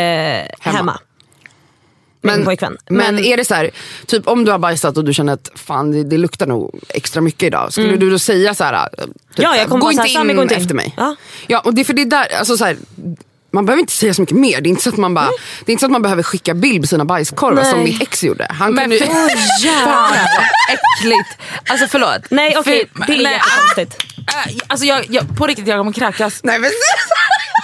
hemma. 0.60 0.98
Min 2.24 2.34
Men, 2.34 2.44
pojkvän. 2.44 2.76
men 2.88 3.18
är 3.18 3.36
det 3.36 3.44
så 3.44 3.54
här, 3.54 3.70
typ 4.06 4.28
om 4.28 4.44
du 4.44 4.50
har 4.50 4.58
bajsat 4.58 4.96
och 4.96 5.04
du 5.04 5.14
känner 5.14 5.32
att 5.32 5.50
fan 5.54 5.90
det, 5.90 6.04
det 6.04 6.18
luktar 6.18 6.46
nog 6.46 6.80
extra 6.88 7.20
mycket 7.20 7.42
idag. 7.42 7.72
Skulle 7.72 7.96
du 7.96 8.10
då 8.10 8.18
säga 8.18 8.54
så 8.54 8.64
här, 8.64 8.88
typ, 8.88 8.98
Mm. 9.04 9.14
Ja, 9.36 9.56
jag 9.56 9.68
kommer 9.68 9.80
gå 9.82 9.90
inte 9.92 10.08
in 10.08 10.36
gå 10.36 10.42
inte 10.42 10.54
in. 10.54 10.60
efter 10.60 10.74
mig. 10.74 10.94
Ja. 10.96 11.16
Ja, 11.46 11.60
och 11.60 11.74
det 11.74 11.84
för 11.84 11.92
det 11.92 12.02
är 12.02 12.06
där, 12.06 12.26
alltså 12.38 12.56
så 12.56 12.64
här, 12.64 12.76
man 13.52 13.66
behöver 13.66 13.80
inte 13.80 13.92
säga 13.92 14.14
så 14.14 14.22
mycket 14.22 14.36
mer. 14.36 14.60
Det 14.60 14.68
är 14.68 14.70
inte 14.70 14.82
så 14.82 14.88
att 14.88 14.96
man, 14.96 15.14
bara, 15.14 15.28
det 15.64 15.70
är 15.70 15.72
inte 15.72 15.80
så 15.80 15.86
att 15.86 15.92
man 15.92 16.02
behöver 16.02 16.22
skicka 16.22 16.54
bild 16.54 16.80
på 16.82 16.86
sina 16.86 17.04
bajskorvar 17.04 17.62
Nej. 17.62 17.70
som 17.70 17.84
mitt 17.84 18.02
ex 18.02 18.24
gjorde. 18.24 18.46
Han 18.50 18.74
Men 18.74 18.82
kunde, 18.90 18.96
ju- 18.96 19.04
fy 19.62 19.68
fan 19.68 20.10
vad 20.10 20.44
äckligt. 20.74 21.28
Alltså 21.68 21.86
förlåt. 21.86 22.30
Nej 22.30 22.56
okej, 22.58 22.90
Fy- 22.94 23.02
det 23.06 23.12
är 23.18 23.22
nej, 23.22 23.32
jättekonstigt. 23.32 24.04
äh, 24.48 24.52
Alltså 24.66 24.86
jag, 24.86 25.06
jag, 25.10 25.36
på 25.38 25.46
riktigt 25.46 25.66
jag 25.66 25.78
kommer 25.80 25.92
kräkas. 25.92 26.40
Nej, 26.42 26.58
men, 26.58 26.70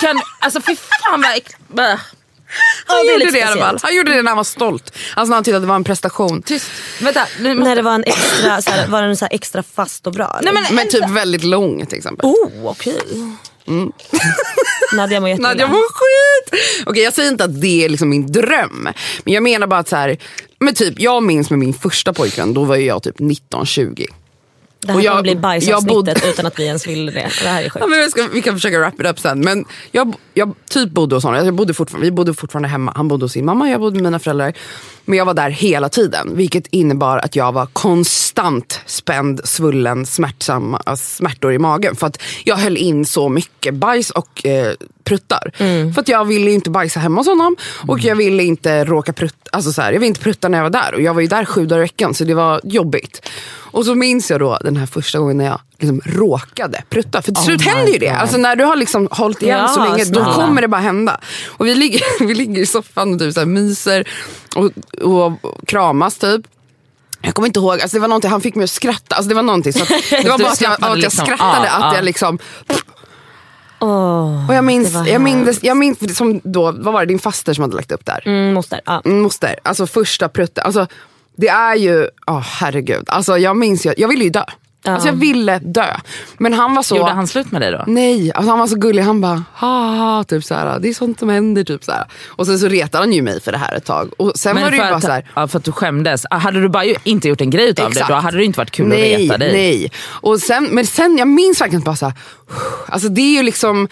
Kan, 0.01 0.21
alltså 0.41 0.61
fy 0.61 0.77
fan 0.77 1.21
vad 1.23 1.31
äckligt. 1.37 1.59
Han 2.87 2.97
det 3.07 3.11
är 3.11 3.13
gjorde 3.13 3.25
lite 3.25 3.31
det 3.33 3.39
i 3.39 3.43
alla 3.43 3.61
fall. 3.61 3.79
Han 3.83 3.97
gjorde 3.97 4.15
det 4.15 4.23
när 4.23 4.31
han 4.31 4.37
var 4.37 4.45
stolt. 4.45 4.97
Alltså 5.15 5.31
när 5.31 5.35
han 5.37 5.45
tyckte 5.45 5.57
att 5.57 5.63
det 5.63 5.67
var 5.67 5.77
en 5.77 5.85
prestation. 5.85 6.43
Tyst. 6.43 6.67
Vänta. 7.01 7.27
Nu 7.41 7.55
måste... 7.55 7.69
När 7.69 7.77
det 7.77 7.83
var 7.83 7.95
en 7.95 8.05
extra, 8.05 8.63
så 8.63 8.71
här, 8.71 8.87
var 8.87 9.03
den 9.03 9.17
så 9.17 9.27
extra 9.31 9.63
fast 9.63 10.07
och 10.07 10.13
bra? 10.13 10.37
eller? 10.41 10.53
Nej, 10.53 10.63
men, 10.63 10.75
Men 10.75 10.89
typ 10.89 11.11
väldigt 11.11 11.45
lång 11.45 11.87
till 11.87 11.99
exempel. 11.99 12.27
Oh 12.27 12.67
okej. 12.71 12.99
Mm. 13.69 13.93
Nadja 14.97 15.21
mår 15.21 15.29
jätteilla. 15.29 15.49
Nadja 15.49 15.67
mår 15.67 15.89
skit! 15.93 16.85
Okej 16.87 17.03
jag 17.03 17.13
säger 17.13 17.31
inte 17.31 17.45
att 17.45 17.61
det 17.61 17.85
är 17.85 17.89
liksom 17.89 18.09
min 18.09 18.33
dröm. 18.33 18.89
Men 19.25 19.35
jag 19.35 19.43
menar 19.43 19.67
bara 19.67 19.81
att 19.81 19.89
så 19.89 19.97
här, 19.97 20.19
men 20.59 20.75
typ, 20.75 21.01
jag 21.01 21.23
minns 21.23 21.51
med 21.51 21.59
min 21.59 21.75
första 21.75 22.13
pojkvän, 22.13 22.55
då 22.55 22.65
var 22.65 22.77
ju 22.77 22.87
jag 22.87 23.03
typ 23.03 23.19
19-20. 23.19 24.07
Det 24.81 24.89
här 24.93 24.95
och 24.99 25.03
jag- 25.03 25.11
kommer 25.13 25.23
bli 25.23 25.37
bajsavsnittet 25.37 25.89
bodde- 25.95 26.15
utan 26.25 26.47
att 26.47 26.59
vi 26.59 26.65
ens 26.67 26.87
vill 26.87 27.07
det. 27.07 27.13
Det 27.43 27.49
här 27.49 27.63
är 27.63 27.73
Ja, 27.81 27.87
men 27.87 28.01
vi, 28.01 28.11
ska, 28.11 28.29
vi 28.33 28.43
kan 28.43 28.55
försöka 28.55 28.79
wrap 28.79 29.01
it 29.01 29.07
up 29.07 29.19
sen. 29.21 29.41
Men 29.41 29.65
jag, 29.93 30.15
jag 30.35 30.55
typ 30.71 30.91
bodde 30.91 31.15
hos 31.17 31.25
honom. 31.25 31.45
Jag 31.45 31.55
bodde 31.55 31.75
fortfarande, 31.75 32.05
vi 32.07 32.11
bodde 32.11 32.35
fortfarande 32.35 32.69
hemma. 32.69 32.93
Han 32.97 33.09
bodde 33.09 33.25
hos 33.25 33.33
sin 33.33 33.45
mamma, 33.45 33.71
jag 33.71 33.81
bodde 33.81 33.95
med 33.95 34.03
mina 34.03 34.19
föräldrar. 34.19 34.53
Men 35.05 35.19
jag 35.19 35.25
var 35.25 35.35
där 35.35 35.51
hela 35.51 35.89
tiden. 35.89 36.37
Vilket 36.37 36.67
innebar 36.67 37.19
att 37.19 37.37
jag 37.37 37.53
var 37.53 37.67
konstant 37.67 38.81
spänd, 38.87 39.41
svullen, 39.45 40.07
smärtsam, 40.07 40.77
äh, 40.87 40.95
smärtor 40.95 41.53
i 41.53 41.59
magen. 41.59 41.97
För 41.97 42.07
att 42.07 42.23
jag 42.45 42.57
höll 42.57 42.77
in 42.77 43.07
så 43.07 43.29
mycket 43.29 43.75
bajs 43.75 44.11
och 44.11 44.47
eh, 44.47 44.73
pruttar. 45.05 45.53
För 45.95 46.01
att 46.01 46.09
jag 46.09 46.25
ville 46.25 46.51
inte 46.51 46.71
bajsa 46.71 47.01
hemma 47.01 47.21
hos 47.21 47.27
honom. 47.29 47.57
Och 47.89 48.01
jag 48.01 48.17
ville 48.17 48.43
inte 48.43 48.85
råka 48.85 49.13
prutta, 49.13 49.37
alltså 49.53 49.73
så 49.73 49.83
här, 49.83 49.93
jag 49.93 50.01
ville 50.01 50.09
inte 50.09 50.21
prutta 50.21 50.49
när 50.49 50.59
jag 50.59 50.63
var 50.63 50.71
där. 50.71 50.95
Och 50.95 51.01
jag 51.01 51.15
var 51.15 51.21
ju 51.21 51.27
där 51.27 51.45
sju 51.45 51.67
dagar 51.67 51.79
i 51.79 51.83
veckan 51.85 52.15
så 52.15 52.25
det 52.25 52.35
var 52.35 52.61
jobbigt. 52.65 53.29
Och 53.71 53.85
så 53.85 53.95
minns 53.95 54.31
jag 54.31 54.41
då 54.41 54.59
den 54.65 54.77
här 54.77 54.87
första 54.87 55.19
gången 55.19 55.37
när 55.37 55.45
jag 55.45 55.61
liksom 55.79 56.01
råkade 56.05 56.83
prutta. 56.91 57.23
För 57.23 57.33
till 57.33 57.45
slut 57.45 57.61
my 57.61 57.67
händer 57.67 57.93
ju 57.93 57.99
det. 57.99 58.07
God. 58.07 58.17
Alltså 58.17 58.37
när 58.37 58.57
du 58.57 58.65
har 58.65 58.77
liksom 58.77 59.09
hållit 59.11 59.43
igen 59.43 59.59
Ja, 59.59 59.69
så 59.69 59.85
länge, 59.85 60.05
då 60.05 60.21
snälla. 60.25 60.35
kommer 60.35 60.63
det 60.63 60.69
bara 60.69 60.81
hända. 60.81 61.21
Och 61.47 61.67
vi 61.67 61.75
ligger, 61.75 62.01
vi 62.27 62.35
ligger 62.35 62.63
i 62.63 62.67
soffan 62.67 63.13
och 63.15 63.19
typ 63.21 63.35
så 63.35 63.41
här 63.41 63.47
myser 63.47 64.09
och, 64.57 64.71
och 65.03 65.33
kramas 65.67 66.19
typ. 66.19 66.41
Jag 67.23 67.35
kommer 67.35 67.47
inte 67.47 67.61
ihåg, 67.61 67.81
alltså 67.81 67.97
det 67.97 68.01
var 68.01 68.09
någonting, 68.09 68.31
han 68.31 68.41
fick 68.41 68.55
mig 68.55 68.65
att 68.65 68.71
skratta. 68.71 69.15
Alltså 69.17 69.29
det 69.29 69.35
var 69.35 69.43
någonting, 69.43 69.73
så 69.73 69.85
det 70.11 70.29
var 70.29 70.39
bara 70.39 70.49
att 70.53 70.61
jag, 70.61 70.73
att 70.73 70.81
jag 70.81 70.99
liksom. 70.99 71.25
skrattade, 71.27 71.67
Ja, 71.67 71.73
att 71.73 71.81
ja. 71.81 71.95
jag 71.95 72.05
liksom... 72.05 72.39
Åh, 73.81 74.49
Och 74.49 74.55
jag 74.55 74.65
minns, 74.65 74.95
jag 75.07 75.21
minns, 75.21 75.63
jag 75.63 75.77
minns 75.77 76.17
som 76.17 76.41
då, 76.45 76.63
vad 76.73 76.93
var 76.95 77.01
det, 77.01 77.07
din 77.07 77.19
faster 77.19 77.55
som 77.55 77.63
hade 77.63 77.77
lagt 77.77 77.93
upp 77.93 78.07
där? 78.07 78.23
Mm, 78.27 78.55
moster. 78.55 78.81
Mm, 79.05 79.21
Moster, 79.21 79.57
alltså 79.63 79.87
första 79.87 80.29
prutten. 80.29 80.65
Alltså, 80.65 80.87
det 81.39 81.49
är 81.49 81.75
ju, 81.75 82.09
åh 82.27 82.41
herregud. 82.41 83.05
Alltså, 83.09 83.39
jag 83.39 83.57
minns 83.57 83.87
ju, 83.87 83.95
jag 83.97 84.09
ville 84.09 84.25
ju 84.25 84.31
dö. 84.31 84.45
Alltså, 84.85 85.09
jag 85.09 85.15
ville 85.15 85.59
dö. 85.59 85.97
Men 86.39 86.53
han 86.53 86.75
var 86.75 86.83
så... 86.83 86.97
Gjorde 86.97 87.11
han 87.11 87.27
slut 87.27 87.53
med 87.53 87.61
dig 87.61 87.71
då? 87.71 87.85
Nej, 87.87 88.33
alltså 88.33 88.51
han 88.51 88.59
var 88.59 88.67
så 88.67 88.77
gullig. 88.77 89.03
Han 89.03 89.21
bara, 89.21 89.43
ha, 89.55 89.97
ha, 89.97 90.25
typ 90.25 90.45
så 90.45 90.55
här, 90.55 90.79
det 90.79 90.89
är 90.89 90.95
sånt 90.95 91.19
som 91.19 91.29
händer. 91.29 91.65
Typ 91.65 91.85
så 91.85 91.93
här. 91.93 92.05
Och 92.27 92.47
sen 92.47 92.59
så 92.59 92.69
retade 92.69 93.05
han 93.05 93.13
ju 93.13 93.23
mig 93.23 93.41
för 93.41 93.53
det 93.53 93.59
här 93.59 93.75
ett 93.75 93.85
tag. 93.85 94.11
Och 94.17 94.33
sen 94.37 94.57
var 94.57 94.71
det 94.71 94.77
ju 94.77 94.83
bara 94.83 95.01
så 95.01 95.11
här, 95.11 95.31
ja, 95.35 95.49
för 95.49 95.59
att 95.59 95.65
du 95.65 95.73
skämdes. 95.73 96.25
Ah, 96.31 96.37
Hade 96.37 96.61
du 96.61 96.69
bara 96.69 96.85
ju 96.85 96.95
inte 97.05 97.29
gjort 97.29 97.41
en 97.41 97.51
grej 97.51 97.69
utav 97.69 97.89
Exakt. 97.89 98.09
det, 98.09 98.15
då 98.15 98.21
hade 98.21 98.37
det 98.37 98.45
inte 98.45 98.59
varit 98.59 98.71
kul 98.71 98.87
nej, 98.87 99.15
att 99.15 99.21
reta 99.21 99.39
dig. 99.39 99.53
Nej, 99.53 99.93
och 100.07 100.41
sen, 100.41 100.65
men 100.65 100.87
sen 100.87 101.19
jag 101.19 101.29
minns 101.29 101.61
verkligen 101.61 101.83
bara 101.83 101.97
så 101.97 102.07
här, 102.07 102.15
alltså 102.89 103.09
det 103.09 103.21
är 103.21 103.37
ju 103.37 103.43
liksom 103.43 103.89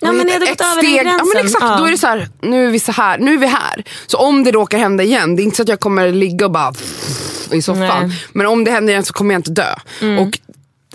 Ja, 0.00 0.12
men 0.12 0.26
ni 0.26 0.32
hade 0.32 0.46
gått 0.46 0.60
över 0.60 0.82
den 0.82 0.94
Ja 0.94 1.02
men 1.02 1.16
gränsen. 1.18 1.40
exakt, 1.46 1.62
Ja. 1.64 1.76
då 1.78 1.84
är 1.86 1.90
det 1.90 1.98
så 1.98 2.06
här, 2.06 2.28
nu 2.42 2.66
är 2.66 2.70
vi 2.70 2.80
så 2.80 2.92
här, 2.92 3.18
nu 3.18 3.34
är 3.34 3.38
vi 3.38 3.46
här. 3.46 3.84
Så 4.06 4.18
om 4.18 4.44
det 4.44 4.50
råkar 4.52 4.78
hända 4.78 5.04
igen, 5.04 5.36
det 5.36 5.42
är 5.42 5.44
inte 5.44 5.56
så 5.56 5.62
att 5.62 5.68
jag 5.68 5.80
kommer 5.80 6.12
ligga 6.12 6.46
och 6.46 6.52
bara 6.52 6.72
i 7.52 7.62
soffan. 7.62 7.80
Nej. 7.80 7.98
Mm. 7.98 8.10
Men 8.32 8.46
om 8.46 8.64
det 8.64 8.70
händer 8.70 8.92
igen 8.92 9.04
så 9.04 9.12
kommer 9.12 9.34
jag 9.34 9.38
inte 9.38 9.50
dö. 9.50 9.74
Och 10.20 10.38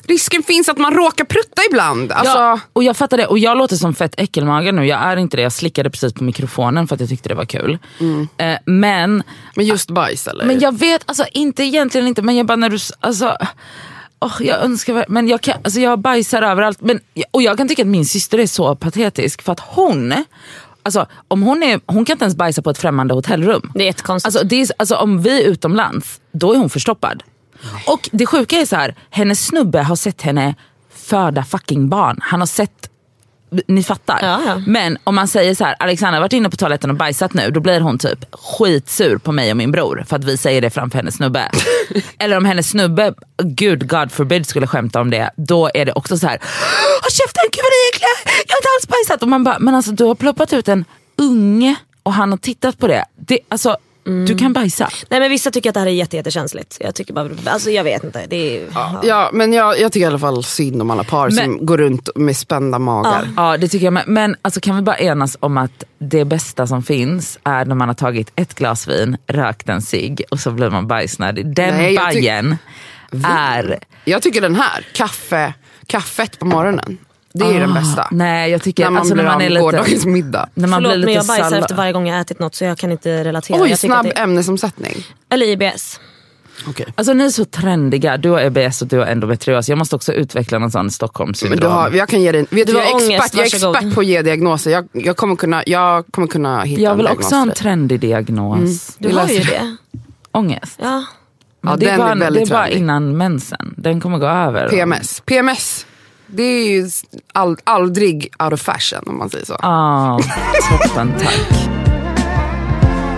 risken 0.08 0.44
finns 0.44 0.70
att 0.70 0.78
man 0.78 0.94
råkar 0.94 1.26
prutta 1.26 1.62
ibland. 1.72 2.12
Alltså, 2.12 2.38
Ja, 2.38 2.60
och 2.74 2.84
jag 2.84 2.98
fattar 2.98 3.18
det. 3.18 3.26
Och 3.28 3.40
jag 3.40 3.58
låter 3.58 3.76
som 3.76 3.94
fett 3.94 4.14
äckelmage 4.18 4.74
nu. 4.74 4.86
Jag 4.86 5.00
är 5.02 5.18
inte 5.18 5.38
det. 5.38 5.44
Jag 5.44 5.52
slickade 5.54 5.90
precis 5.90 6.14
på 6.14 6.24
mikrofonen 6.24 6.88
för 6.88 6.96
att 6.96 7.00
jag 7.02 7.10
tyckte 7.10 7.30
det 7.30 7.36
var 7.36 7.46
kul. 7.46 7.78
Mm. 8.00 8.28
Eh, 8.38 8.58
men, 8.66 9.24
Men 9.56 9.66
just 9.66 9.90
bajs 9.90 10.28
eller? 10.28 10.46
men 10.46 10.60
jag 10.60 10.78
vet, 10.80 11.02
alltså 11.06 11.26
inte 11.32 11.64
egentligen 11.64 12.08
inte, 12.08 12.22
men 12.22 12.36
jag 12.38 12.46
bara 12.46 12.56
när 12.56 12.70
du, 12.70 12.78
alltså, 13.00 13.38
åh, 14.24 14.36
jag 14.40 14.60
önskar 14.64 15.06
men 15.08 15.28
jag, 15.28 15.42
kan, 15.42 15.56
alltså, 15.64 15.80
jag 15.80 16.00
bajsar 16.00 16.42
överallt. 16.42 16.82
Men, 16.82 17.00
och 17.32 17.42
jag 17.42 17.58
kan 17.58 17.68
tycka 17.68 17.82
att 17.82 17.88
min 17.88 18.06
syster 18.06 18.38
är 18.38 18.48
så 18.48 18.76
patetisk 18.76 19.42
för 19.42 19.52
att 19.52 19.60
hon, 19.60 20.14
alltså, 20.84 21.06
om 21.28 21.42
hon, 21.42 21.64
är, 21.64 21.82
hon 21.86 22.06
kan 22.06 22.14
inte 22.14 22.26
ens 22.26 22.36
bajsa 22.36 22.62
på 22.62 22.70
ett 22.70 22.78
främmande 22.78 23.14
hotellrum. 23.14 23.72
Det 23.76 23.82
är 23.82 23.86
jättekonstigt. 23.86 24.36
Alltså, 24.36 24.48
det 24.48 24.62
är, 24.62 24.68
alltså 24.78 24.96
om 24.96 25.22
vi 25.22 25.44
är 25.44 25.48
utomlands, 25.48 26.22
då 26.32 26.54
är 26.54 26.58
hon 26.58 26.70
förstoppad. 26.70 27.24
Och 27.88 28.10
det 28.12 28.26
sjuka 28.26 28.56
är 28.56 28.66
så 28.66 28.76
här, 28.76 28.96
hennes 29.10 29.46
snubbe 29.46 29.82
har 29.82 29.96
sett 29.96 30.22
henne 30.22 30.56
föda 30.96 31.44
fucking 31.44 31.90
barn. 31.90 32.20
Han 32.22 32.40
har 32.40 32.48
sett, 32.48 32.90
ni 33.68 33.84
fattar. 33.84 34.20
Ja, 34.22 34.42
ja. 34.46 34.62
Men 34.68 34.98
om 35.04 35.16
man 35.16 35.28
säger 35.28 35.56
så 35.56 35.64
här, 35.64 35.76
Alexandra 35.80 36.16
har 36.16 36.22
varit 36.22 36.34
inne 36.34 36.50
på 36.50 36.58
toaletten 36.58 36.90
och 36.90 36.96
bajsat 36.96 37.34
nu, 37.34 37.52
då 37.52 37.60
blir 37.60 37.80
hon 37.80 37.98
typ 37.98 38.26
skitsur 38.32 39.18
på 39.18 39.32
mig 39.32 39.52
och 39.52 39.58
min 39.58 39.72
bror 39.72 40.04
för 40.08 40.16
att 40.16 40.24
vi 40.24 40.38
säger 40.38 40.62
det 40.62 40.70
framför 40.70 40.98
hennes 40.98 41.16
snubbe. 41.16 41.50
Eller 42.20 42.38
om 42.38 42.46
hennes 42.46 42.70
snubbe, 42.70 43.14
gud 43.44 43.90
God 43.90 44.12
forbid 44.12 44.48
skulle 44.48 44.68
skämta 44.68 45.02
om 45.02 45.10
det, 45.10 45.30
då 45.36 45.70
är 45.74 45.86
det 45.86 45.92
också 45.92 46.18
så 46.18 46.28
här, 46.28 46.38
håll 47.02 47.12
käften 47.12 47.44
gud 47.52 47.64
vad 47.64 47.72
ni 47.72 47.80
är 47.88 47.96
äckliga, 47.96 48.44
jag 48.48 48.54
har 48.54 48.60
inte 48.60 48.70
alls 48.78 48.88
bajsat. 48.88 49.22
Och 49.24 49.30
man 49.30 49.44
bara, 49.44 49.60
men 49.60 49.76
alltså 49.76 49.92
du 49.92 50.04
har 50.04 50.16
ploppat 50.16 50.54
ut 50.54 50.68
en 50.68 50.86
unge 51.18 51.76
och 52.04 52.14
han 52.14 52.32
har 52.32 52.38
tittat 52.38 52.78
på 52.78 52.88
det. 52.88 53.06
det 53.16 53.40
alltså, 53.50 53.78
Du 54.04 54.38
kan 54.38 54.54
bajsa. 54.54 54.90
Nej 55.10 55.20
men 55.20 55.30
vissa 55.30 55.52
tycker 55.52 55.70
att 55.70 55.74
det 55.74 55.80
här 55.80 55.88
är 55.88 55.92
jätte, 55.92 56.16
jättekänsligt. 56.16 56.78
Jag 56.80 56.96
tycker 56.96 57.14
bara, 57.14 57.30
alltså 57.46 57.70
jag 57.72 57.84
vet 57.84 58.04
inte. 58.04 58.26
Det 58.30 58.58
är, 58.58 58.68
ja. 58.74 59.02
Ja, 59.04 59.30
men 59.34 59.54
jag, 59.54 59.80
jag 59.80 59.92
tycker 59.92 60.06
i 60.06 60.08
alla 60.08 60.20
fall 60.20 60.44
synd 60.44 60.82
om 60.82 60.92
alla 60.92 61.04
par 61.04 61.30
som 61.30 61.66
går 61.66 61.78
runt 61.78 62.10
med 62.16 62.38
spända 62.38 62.80
magar. 62.80 63.30
Ja 63.38 63.58
det 63.58 63.68
tycker 63.68 63.86
jag 63.86 63.94
med. 63.94 64.04
Men 64.08 64.36
alltså, 64.42 64.60
kan 64.60 64.76
vi 64.76 64.82
bara 64.82 64.98
enas 64.98 65.38
om 65.40 65.58
att 65.58 65.84
det 66.00 66.26
bästa 66.26 66.68
som 66.68 66.84
finns 66.84 67.40
är 67.44 67.66
när 67.66 67.76
man 67.76 67.88
har 67.88 67.96
tagit 67.96 68.32
ett 68.36 68.54
glas 68.56 68.88
vin, 68.88 69.18
rökt 69.28 69.70
en 69.70 69.82
cigg 69.82 70.24
och 70.32 70.40
så 70.40 70.52
blir 70.52 70.70
man 70.70 70.88
bajsnödig. 70.88 71.56
Den 71.56 71.76
Nej, 71.78 71.98
bajen 71.98 72.58
är... 73.26 73.80
Jag 74.06 74.22
tycker 74.22 74.42
den 74.42 74.56
här, 74.56 74.86
kaffe, 74.94 75.54
kaffet 75.88 76.40
på 76.40 76.46
morgonen. 76.46 76.98
Det 77.34 77.46
är 77.46 77.54
ju 77.54 77.60
den 77.60 77.74
bästa. 77.74 78.02
Ah, 78.02 78.08
Nej 78.12 78.52
jag 78.52 78.62
tycker 78.62 78.84
När 78.84 78.90
man 78.92 79.00
alltså, 79.00 79.14
blir 79.14 79.24
när 79.24 79.32
man 79.32 79.42
är 79.42 79.46
av 79.46 79.50
lite... 79.52 79.62
gårdagens 79.62 80.06
middag. 80.06 80.50
När 80.54 80.68
man 80.68 80.78
Förlåt 80.78 80.92
blir 80.92 81.00
men 81.00 81.00
lite 81.08 81.12
jag 81.12 81.26
bajsar 81.28 81.44
sallad. 81.44 81.60
efter 81.60 81.76
varje 81.76 81.92
gång 81.94 82.08
jag 82.08 82.20
ätit 82.20 82.40
något 82.40 82.56
så 82.56 82.64
jag 82.66 82.78
kan 82.78 82.92
inte 82.92 83.24
relatera. 83.24 83.62
Oj, 83.64 83.70
jag 83.70 83.80
snabb 83.80 84.06
det, 84.06 84.12
ämnesomsättning. 84.12 84.96
Eller 85.30 85.46
IBS. 85.46 86.00
Okej. 86.68 86.86
Alltså 86.96 87.14
ni 87.14 87.26
är 87.26 87.30
så 87.30 87.46
trendiga, 87.46 88.18
du 88.18 88.30
har 88.30 88.42
EBS 88.42 88.82
och 88.82 88.88
du 88.88 88.98
har 89.00 89.06
endometrios. 89.06 89.70
Jag 89.70 89.78
måste 89.78 89.96
också 89.96 90.14
utveckla 90.14 90.60
någon 90.60 90.72
sån 90.72 90.86
Men 90.86 90.92
Stockholmssyndrom. 90.92 91.60
du 91.60 91.68
har, 91.68 91.92
jag 91.92 92.10
kan 92.10 92.22
ge 92.22 92.32
dig, 92.32 92.46
vet 92.50 92.68
Du 92.68 92.74
jag, 92.74 92.88
är 92.90 92.94
ångest, 92.94 93.12
expert, 93.12 93.34
jag 93.34 93.46
är 93.48 93.52
varsågod. 93.52 93.76
expert 93.76 93.94
på 93.96 94.02
att 94.02 94.08
ge 94.08 94.22
diagnoser. 94.22 94.72
Jag, 94.72 94.88
jag, 94.92 95.18
kommer 95.18 95.36
kunna, 95.36 95.64
jag 95.66 96.06
kommer 96.12 96.28
kunna 96.28 96.62
hitta 96.62 96.82
jag 96.82 96.96
vill 96.96 97.08
också 97.08 97.36
ha 97.36 97.42
en 97.42 97.52
trendig 97.52 98.00
diagnos. 98.00 98.96
Du 98.98 99.08
Vi 99.08 99.14
har 99.14 99.28
ju 99.28 99.40
det. 99.40 99.76
Ångest. 100.32 100.80
Ja. 100.82 101.04
Men 101.62 101.72
Ja, 101.72 101.78
det, 101.78 101.86
är 101.86 101.92
den 101.92 102.02
är 102.02 102.16
bara, 102.16 102.32
det 102.32 102.42
är 102.42 102.46
bara 102.50 102.70
innan 102.70 103.18
mensen. 103.18 103.74
Den 103.78 104.02
kommer 104.02 104.18
gå 104.18 104.28
över. 104.28 104.70
PMS. 104.70 105.22
PMS, 105.26 105.86
det 106.28 106.44
är 106.44 106.70
ju 106.70 106.90
ald, 107.34 107.60
aldrig 107.64 108.34
out 108.44 108.54
of 108.54 108.62
fashion 108.62 109.04
om 109.08 109.18
man 109.18 109.30
säger 109.30 109.46
så. 109.46 109.58
Ah, 109.60 110.20
toppen 110.72 111.14
tack. 111.20 111.70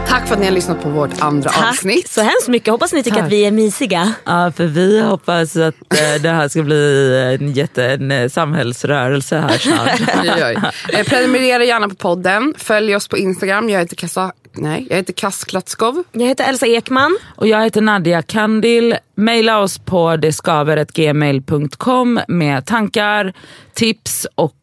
Tack 0.07 0.27
för 0.27 0.33
att 0.33 0.39
ni 0.39 0.45
har 0.45 0.53
lyssnat 0.53 0.81
på 0.83 0.89
vårt 0.89 1.21
andra 1.21 1.49
Tack 1.49 1.69
avsnitt. 1.69 2.09
så 2.09 2.21
hemskt 2.21 2.47
mycket. 2.47 2.71
Hoppas 2.71 2.93
ni 2.93 3.03
tycker 3.03 3.15
Tack. 3.17 3.25
att 3.25 3.31
vi 3.31 3.45
är 3.45 3.51
mysiga. 3.51 4.13
Ja, 4.25 4.51
för 4.55 4.65
vi 4.65 5.01
hoppas 5.01 5.55
att 5.55 5.75
eh, 5.93 6.21
det 6.21 6.29
här 6.29 6.47
ska 6.47 6.63
bli 6.63 7.37
en, 7.41 7.51
jätte, 7.53 7.85
en 7.85 8.11
eh, 8.11 8.29
samhällsrörelse 8.29 9.37
här 9.37 9.57
snart. 9.57 10.01
Oj, 10.23 10.43
oj. 10.43 10.57
Eh, 10.93 11.05
prenumerera 11.05 11.63
gärna 11.63 11.89
på 11.89 11.95
podden. 11.95 12.53
Följ 12.57 12.95
oss 12.95 13.07
på 13.07 13.17
Instagram. 13.17 13.69
Jag 13.69 13.79
heter 13.79 13.95
Kassa... 13.95 14.31
Nej, 14.57 14.87
jag 14.89 14.97
heter 14.97 15.13
Kassklatskov. 15.13 16.03
Jag 16.11 16.27
heter 16.27 16.49
Elsa 16.49 16.67
Ekman. 16.67 17.17
Och 17.35 17.47
jag 17.47 17.63
heter 17.63 17.81
Nadia 17.81 18.21
Kandil. 18.21 18.95
Maila 19.17 19.59
oss 19.59 19.77
på 19.79 20.17
detskaver.gmail.com 20.17 22.19
med 22.27 22.65
tankar, 22.65 23.33
tips 23.73 24.27
och 24.35 24.55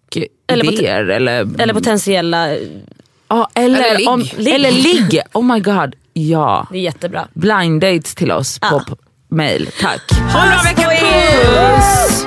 Eller 0.47 0.65
på 0.65 0.73
idéer. 0.73 1.05
Eller, 1.05 1.61
Eller 1.61 1.75
potentiella... 1.75 2.49
ja, 3.29 3.49
eller, 3.55 3.81
Eller 3.83 3.99
ligg. 3.99 4.09
Om, 4.09 4.21
Ligg. 4.37 4.55
eller 4.55 4.73
ligg. 4.73 5.21
Oh 5.33 5.45
my 5.55 5.61
god, 5.61 5.95
ja. 6.13 6.67
Det 6.71 6.79
är 6.79 6.83
jättebra. 6.83 7.29
Blind 7.35 7.81
dates 7.81 8.15
till 8.15 8.33
oss 8.33 8.59
på 8.59 8.67
Ja. 8.71 8.85
p- 8.89 8.95
mail. 9.29 9.69
Tack. 9.81 10.03
Ha 10.33 10.43
en 10.43 10.49
bra 10.51 10.61
vecka 10.65 10.83
på! 10.83 10.91
Puss! 11.47 12.27